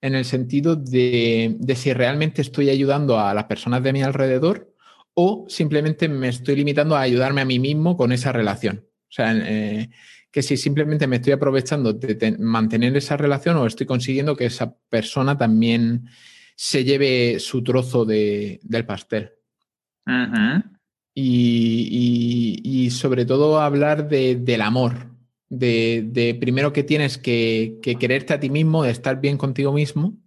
en 0.00 0.14
el 0.14 0.24
sentido 0.24 0.76
de, 0.76 1.56
si 1.74 1.92
realmente 1.92 2.42
estoy 2.42 2.70
ayudando 2.70 3.18
a 3.18 3.34
las 3.34 3.44
personas 3.44 3.82
de 3.82 3.92
mi 3.92 4.02
alrededor 4.02 4.72
o 5.14 5.46
simplemente 5.48 6.08
me 6.08 6.28
estoy 6.28 6.56
limitando 6.56 6.96
a 6.96 7.00
ayudarme 7.00 7.40
a 7.40 7.46
mí 7.46 7.58
mismo 7.58 7.96
con 7.96 8.12
esa 8.12 8.32
relación. 8.32 8.86
O 9.08 9.12
sea, 9.12 9.32
eh, 9.34 9.90
que 10.36 10.42
si 10.42 10.58
simplemente 10.58 11.06
me 11.06 11.16
estoy 11.16 11.32
aprovechando 11.32 11.94
de 11.94 12.36
mantener 12.38 12.94
esa 12.94 13.16
relación 13.16 13.56
o 13.56 13.66
estoy 13.66 13.86
consiguiendo 13.86 14.36
que 14.36 14.44
esa 14.44 14.76
persona 14.90 15.38
también 15.38 16.10
se 16.54 16.84
lleve 16.84 17.40
su 17.40 17.64
trozo 17.64 18.04
del 18.04 18.84
pastel. 18.86 19.30
y, 21.14 22.90
sobre 22.90 23.24
todo 23.24 23.62
hablar 23.62 24.10
del 24.10 24.60
amor, 24.60 25.10
de, 25.48 26.36
primero 26.38 26.70
que 26.70 26.84
tienes 26.84 27.16
que, 27.16 27.78
quererte 27.98 28.34
a 28.34 28.40
ti 28.40 28.50
mismo, 28.50 28.82
de 28.82 28.90
estar 28.90 29.18
bien 29.18 29.38
contigo 29.38 29.72
mismo, 29.72 30.18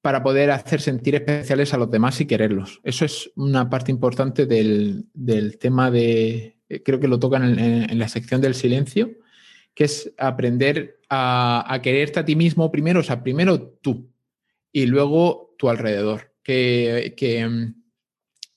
para 0.00 0.22
poder 0.22 0.50
hacer 0.50 0.80
sentir 0.80 1.14
especiales 1.14 1.74
a 1.74 1.76
los 1.76 1.90
demás 1.90 2.18
y 2.22 2.24
quererlos. 2.24 2.80
Eso 2.84 3.04
es 3.04 3.30
una 3.36 3.68
parte 3.68 3.90
importante 3.90 4.46
del, 4.46 5.10
tema 5.60 5.90
de, 5.90 6.56
creo 6.86 6.98
que 6.98 7.08
lo 7.08 7.18
tocan 7.18 7.58
en, 7.58 7.98
la 7.98 8.08
sección 8.08 8.40
del 8.40 8.54
silencio, 8.54 9.10
que 9.76 9.84
es 9.84 10.12
aprender 10.18 11.00
a, 11.08 11.78
quererte 11.82 12.18
a 12.18 12.24
ti 12.24 12.34
mismo 12.34 12.72
primero, 12.72 13.00
o 13.00 13.02
sea, 13.04 13.22
primero 13.22 13.60
tú 13.60 14.10
y 14.72 14.86
luego 14.86 15.54
tu 15.56 15.68
alrededor. 15.68 16.32
Que, 16.42 17.14
que 17.16 17.72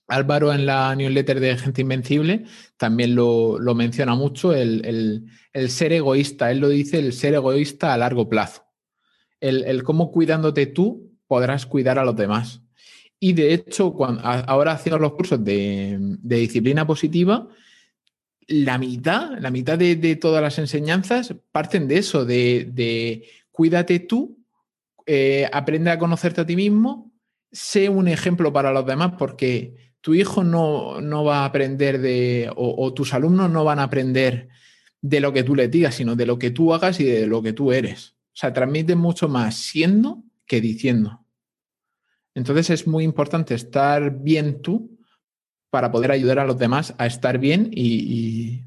Álvaro 0.10 0.52
en 0.52 0.66
la 0.66 0.96
newsletter 0.96 1.40
de 1.40 1.58
Gente 1.58 1.82
Invencible 1.82 2.46
también 2.78 3.16
lo, 3.16 3.60
menciona 3.76 4.16
mucho, 4.16 4.54
el, 4.54 5.30
ser 5.68 5.94
egoísta, 5.94 6.52
él 6.52 6.60
lo 6.60 6.70
dice, 6.70 7.00
el 7.00 7.14
ser 7.14 7.36
egoísta 7.36 7.94
a 7.94 7.98
largo 7.98 8.28
plazo. 8.28 8.64
El, 9.40 9.84
cómo 9.84 10.12
cuidándote 10.12 10.66
tú 10.66 11.14
podrás 11.28 11.66
cuidar 11.66 12.00
a 12.00 12.06
los 12.06 12.16
demás. 12.16 12.62
Y 13.20 13.34
de 13.34 13.54
hecho, 13.54 13.94
cuando, 13.94 14.22
ahora 14.24 14.72
haciendo 14.72 14.98
los 15.00 15.14
cursos 15.14 15.44
de, 15.44 16.18
disciplina 16.22 16.88
positiva, 16.88 17.48
la 18.50 18.80
mitad, 18.80 19.38
la 19.40 19.52
mitad 19.52 19.78
de, 19.78 20.16
todas 20.16 20.42
las 20.42 20.58
enseñanzas 20.58 21.36
parten 21.52 21.88
de 21.88 22.00
eso, 22.00 22.26
de, 22.26 23.24
cuídate 23.52 24.00
tú, 24.00 24.44
eh, 25.06 25.48
aprende 25.54 25.92
a 25.92 26.00
conocerte 26.00 26.42
a 26.42 26.46
ti 26.46 26.56
mismo, 26.56 27.12
sé 27.52 27.90
un 27.90 28.08
ejemplo 28.08 28.52
para 28.52 28.72
los 28.74 28.86
demás, 28.86 29.14
porque 29.20 29.94
tu 30.02 30.16
hijo 30.16 30.44
no, 30.44 31.24
va 31.24 31.42
a 31.42 31.46
aprender 31.46 32.02
de, 32.02 32.52
o, 32.56 32.92
tus 32.94 33.14
alumnos 33.14 33.52
no 33.52 33.64
van 33.64 33.80
a 33.80 33.84
aprender 33.84 34.50
de 35.00 35.20
lo 35.20 35.32
que 35.32 35.44
tú 35.44 35.56
le 35.56 35.68
digas, 35.68 35.96
sino 35.96 36.16
de 36.16 36.26
lo 36.26 36.40
que 36.40 36.50
tú 36.50 36.74
hagas 36.74 37.00
y 37.00 37.04
de 37.04 37.28
lo 37.28 37.44
que 37.44 37.54
tú 37.54 37.72
eres. 37.72 38.16
O 38.34 38.40
sea, 38.40 38.52
transmite 38.52 38.96
mucho 38.96 39.30
más 39.30 39.56
siendo 39.56 40.24
que 40.48 40.60
diciendo. 40.60 41.24
Entonces 42.34 42.72
es 42.72 42.88
muy 42.88 43.04
importante 43.04 43.54
estar 43.54 44.22
bien 44.22 44.62
tú 44.62 44.99
para 45.70 45.92
poder 45.92 46.12
ayudar 46.12 46.40
a 46.40 46.46
los 46.46 46.58
demás 46.58 46.94
a 46.98 47.06
estar 47.06 47.38
bien 47.38 47.70
y, 47.72 48.64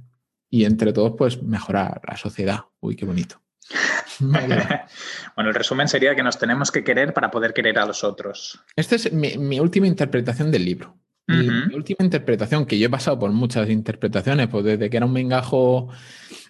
entre 0.50 0.92
todos, 0.92 1.14
pues 1.16 1.42
mejorar 1.42 2.00
la 2.06 2.16
sociedad. 2.16 2.60
Uy, 2.80 2.96
qué 2.96 3.04
bonito. 3.04 3.40
bueno, 4.20 5.50
el 5.50 5.54
resumen 5.54 5.88
sería 5.88 6.14
que 6.14 6.22
nos 6.22 6.38
tenemos 6.38 6.70
que 6.70 6.84
querer 6.84 7.12
para 7.14 7.30
poder 7.30 7.52
querer 7.52 7.78
a 7.78 7.86
los 7.86 8.04
otros. 8.04 8.60
Esta 8.76 8.96
es 8.96 9.12
mi 9.12 9.60
última 9.60 9.86
interpretación 9.86 10.50
del 10.50 10.64
libro. 10.64 10.96
Mi 11.28 11.74
última 11.74 12.04
interpretación, 12.04 12.66
que 12.66 12.78
yo 12.78 12.86
he 12.86 12.90
pasado 12.90 13.18
por 13.18 13.30
muchas 13.30 13.68
interpretaciones, 13.70 14.48
pues 14.48 14.64
desde 14.64 14.90
que 14.90 14.96
era 14.96 15.06
un 15.06 15.12
mengajo 15.12 15.88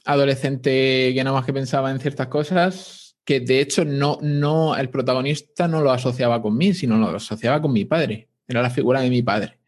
adolescente 0.04 1.12
que 1.14 1.22
nada 1.22 1.36
más 1.36 1.46
que 1.46 1.52
pensaba 1.52 1.90
en 1.90 2.00
ciertas 2.00 2.28
cosas, 2.28 3.16
que 3.24 3.40
de 3.40 3.60
hecho 3.60 3.84
no, 3.84 4.18
no, 4.22 4.74
el 4.76 4.88
protagonista 4.88 5.68
no 5.68 5.82
lo 5.82 5.92
asociaba 5.92 6.40
con 6.40 6.56
mí, 6.56 6.74
sino 6.74 6.96
lo 6.96 7.16
asociaba 7.16 7.60
con 7.60 7.72
mi 7.72 7.84
padre. 7.84 8.28
Era 8.48 8.62
la 8.62 8.70
figura 8.70 9.00
de 9.00 9.10
mi 9.10 9.22
padre. 9.22 9.58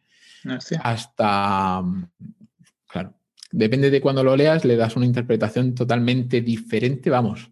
Hasta, 0.83 1.83
claro, 2.87 3.15
depende 3.51 3.91
de 3.91 4.01
cuando 4.01 4.23
lo 4.23 4.37
leas, 4.37 4.65
le 4.65 4.77
das 4.77 4.97
una 4.97 5.07
interpretación 5.07 5.75
totalmente 5.75 6.41
diferente, 6.41 7.11
vamos. 7.11 7.51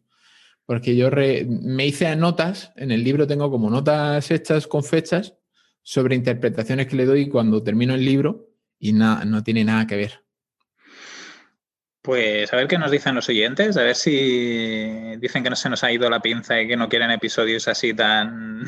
Porque 0.64 0.95
yo 0.97 1.11
me 1.11 1.86
hice 1.86 2.14
notas, 2.16 2.72
en 2.76 2.93
el 2.93 3.03
libro 3.03 3.26
tengo 3.26 3.51
como 3.51 3.68
notas 3.68 4.30
hechas 4.30 4.66
con 4.66 4.84
fechas, 4.84 5.34
sobre 5.82 6.14
interpretaciones 6.14 6.86
que 6.86 6.97
le 6.97 7.07
doy 7.07 7.28
cuando 7.28 7.62
termino 7.62 7.95
el 7.95 8.05
libro 8.05 8.51
y 8.78 8.93
no 8.93 9.43
tiene 9.43 9.64
nada 9.64 9.86
que 9.86 9.97
ver. 9.97 10.22
Pues 12.01 12.53
a 12.53 12.57
ver 12.57 12.66
qué 12.66 12.78
nos 12.78 12.90
dicen 12.90 13.14
los 13.14 13.28
oyentes, 13.28 13.76
a 13.76 13.82
ver 13.82 13.95
si 13.95 15.16
dicen 15.18 15.43
que 15.43 15.51
no 15.51 15.57
se 15.57 15.68
nos 15.68 15.84
ha 15.84 15.93
ido 15.93 16.11
la 16.11 16.20
pinza 16.20 16.61
y 16.61 16.66
que 16.66 16.76
no 16.76 16.88
quieren 16.88 17.12
episodios 17.12 17.68
así 17.68 17.95
tan, 17.95 18.64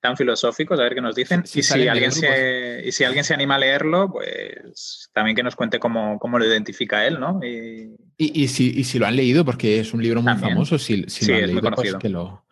tan 0.00 0.16
filosóficos, 0.16 0.78
a 0.78 0.84
ver 0.84 0.94
qué 0.94 1.00
nos 1.00 1.14
dicen. 1.14 1.42
y, 1.44 1.62
si 1.62 1.88
alguien 1.88 2.12
se, 2.12 2.82
y 2.84 2.92
si 2.92 3.04
alguien 3.04 3.24
se 3.24 3.34
anima 3.34 3.56
a 3.56 3.58
leerlo, 3.58 4.10
pues 4.10 5.10
también 5.12 5.36
que 5.36 5.42
nos 5.42 5.56
cuente 5.56 5.78
cómo, 5.78 6.18
lo 6.20 6.46
identifica 6.46 7.06
él, 7.06 7.18
¿no? 7.18 7.40
Y, 7.42 7.96
y, 8.16 8.48
si, 8.48 8.84
si, 8.84 8.98
lo 8.98 9.06
han 9.06 9.16
leído, 9.16 9.44
porque 9.44 9.80
es 9.80 9.92
un 9.92 10.02
libro 10.02 10.22
muy 10.22 10.36
famoso, 10.36 10.78
si, 10.78 10.96
lo 10.96 11.34
han 11.34 11.46
leído, 11.46 11.70
pues 11.72 11.94
que 11.96 12.08
lo, 12.08 12.44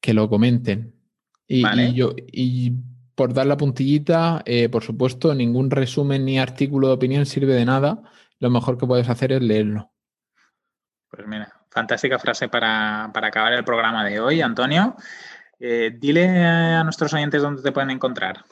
que 0.00 0.14
lo 0.14 0.28
comenten. 0.28 0.94
Y, 1.46 1.92
yo, 1.92 2.14
y 2.30 2.72
por 3.14 3.34
dar 3.34 3.46
la 3.46 3.56
puntillita, 3.56 4.42
eh, 4.46 4.68
por 4.68 4.82
supuesto, 4.82 5.34
ningún 5.34 5.70
resumen 5.70 6.24
ni 6.24 6.38
artículo 6.38 6.88
de 6.88 6.94
opinión 6.94 7.26
sirve 7.26 7.54
de 7.54 7.64
nada. 7.64 8.02
Lo 8.38 8.50
mejor 8.50 8.78
que 8.78 8.86
puedes 8.86 9.08
hacer 9.08 9.32
es 9.32 9.42
leerlo. 9.42 9.92
Pues 11.10 11.26
mira, 11.26 11.52
fantástica 11.70 12.18
frase 12.18 12.48
para, 12.48 13.04
acabar 13.04 13.52
el 13.52 13.64
programa 13.64 14.04
de 14.04 14.18
hoy, 14.18 14.40
Antonio. 14.40 14.96
Eh, 15.64 15.92
dile 15.96 16.26
a 16.26 16.82
nuestros 16.82 17.14
oyentes 17.14 17.40
dónde 17.40 17.62
te 17.62 17.70
pueden 17.70 17.90
encontrar. 17.90 18.44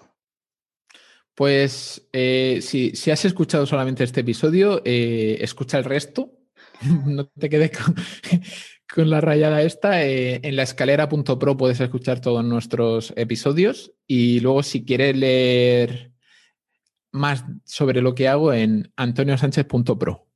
Pues 1.35 2.09
eh, 2.13 2.61
si, 2.63 2.95
si, 2.95 3.11
has 3.11 3.25
escuchado 3.25 3.67
solamente 3.67 4.05
este 4.05 4.21
episodio, 4.21 4.81
escucha 4.85 5.79
el 5.79 5.85
resto. 5.85 6.39
no 7.07 7.27
te 7.27 7.49
quedes 7.49 7.77
con, 7.77 7.97
con 8.95 9.11
la 9.11 9.21
rayada 9.21 9.63
esta, 9.63 10.05
eh, 10.05 10.41
en 10.43 10.57
la 10.57 10.63
escalera.pro 10.63 11.57
puedes 11.57 11.81
escuchar 11.81 12.21
todos 12.21 12.45
nuestros 12.45 13.13
episodios 13.17 13.93
y 14.07 14.41
luego 14.41 14.63
si 14.63 14.85
quieres 14.85 15.17
leer 15.17 16.13
más 17.13 17.45
sobre 17.65 18.03
lo 18.03 18.15
que 18.15 18.29
hago 18.29 18.53
en 18.53 18.93
antoniosánchez.pro. 18.97 20.30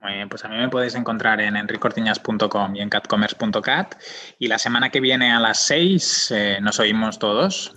Muy 0.00 0.12
bien, 0.12 0.28
pues 0.28 0.44
a 0.44 0.48
mí 0.48 0.56
me 0.56 0.68
podéis 0.68 0.94
encontrar 0.94 1.40
en 1.40 1.56
enricortiñas.com 1.56 2.76
y 2.76 2.80
en 2.80 2.88
catcommerce.cat. 2.88 3.94
Y 4.38 4.48
la 4.48 4.58
semana 4.58 4.90
que 4.90 5.00
viene 5.00 5.32
a 5.32 5.40
las 5.40 5.60
6 5.66 6.30
eh, 6.30 6.58
nos 6.60 6.78
oímos 6.78 7.18
todos. 7.18 7.74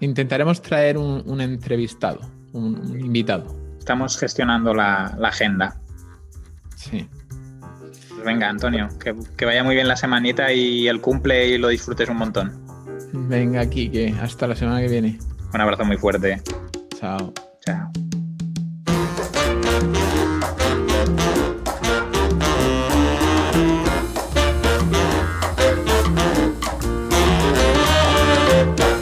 Intentaremos 0.00 0.62
traer 0.62 0.98
un, 0.98 1.40
entrevistado, 1.40 2.20
un, 2.52 2.98
invitado. 2.98 3.56
Estamos 3.78 4.18
gestionando 4.18 4.74
la, 4.74 5.16
agenda. 5.22 5.80
Sí. 6.74 7.08
Pues 7.88 8.24
venga, 8.24 8.48
Antonio, 8.48 8.88
que, 8.98 9.14
que, 9.36 9.44
vaya 9.44 9.62
muy 9.62 9.74
bien 9.74 9.88
la 9.88 9.96
semanita 9.96 10.52
y 10.52 10.88
el 10.88 11.00
cumple 11.00 11.48
y 11.48 11.58
lo 11.58 11.68
disfrutes 11.68 12.08
un 12.08 12.16
montón. 12.16 12.66
Venga, 13.12 13.60
aquí, 13.60 13.88
que 13.88 14.14
hasta 14.20 14.46
la 14.46 14.56
semana 14.56 14.80
que 14.80 14.88
viene. 14.88 15.18
Un 15.54 15.60
abrazo 15.60 15.84
muy 15.84 15.96
fuerte. 15.96 16.42
Chao. 16.98 17.32
Chao. 17.64 17.92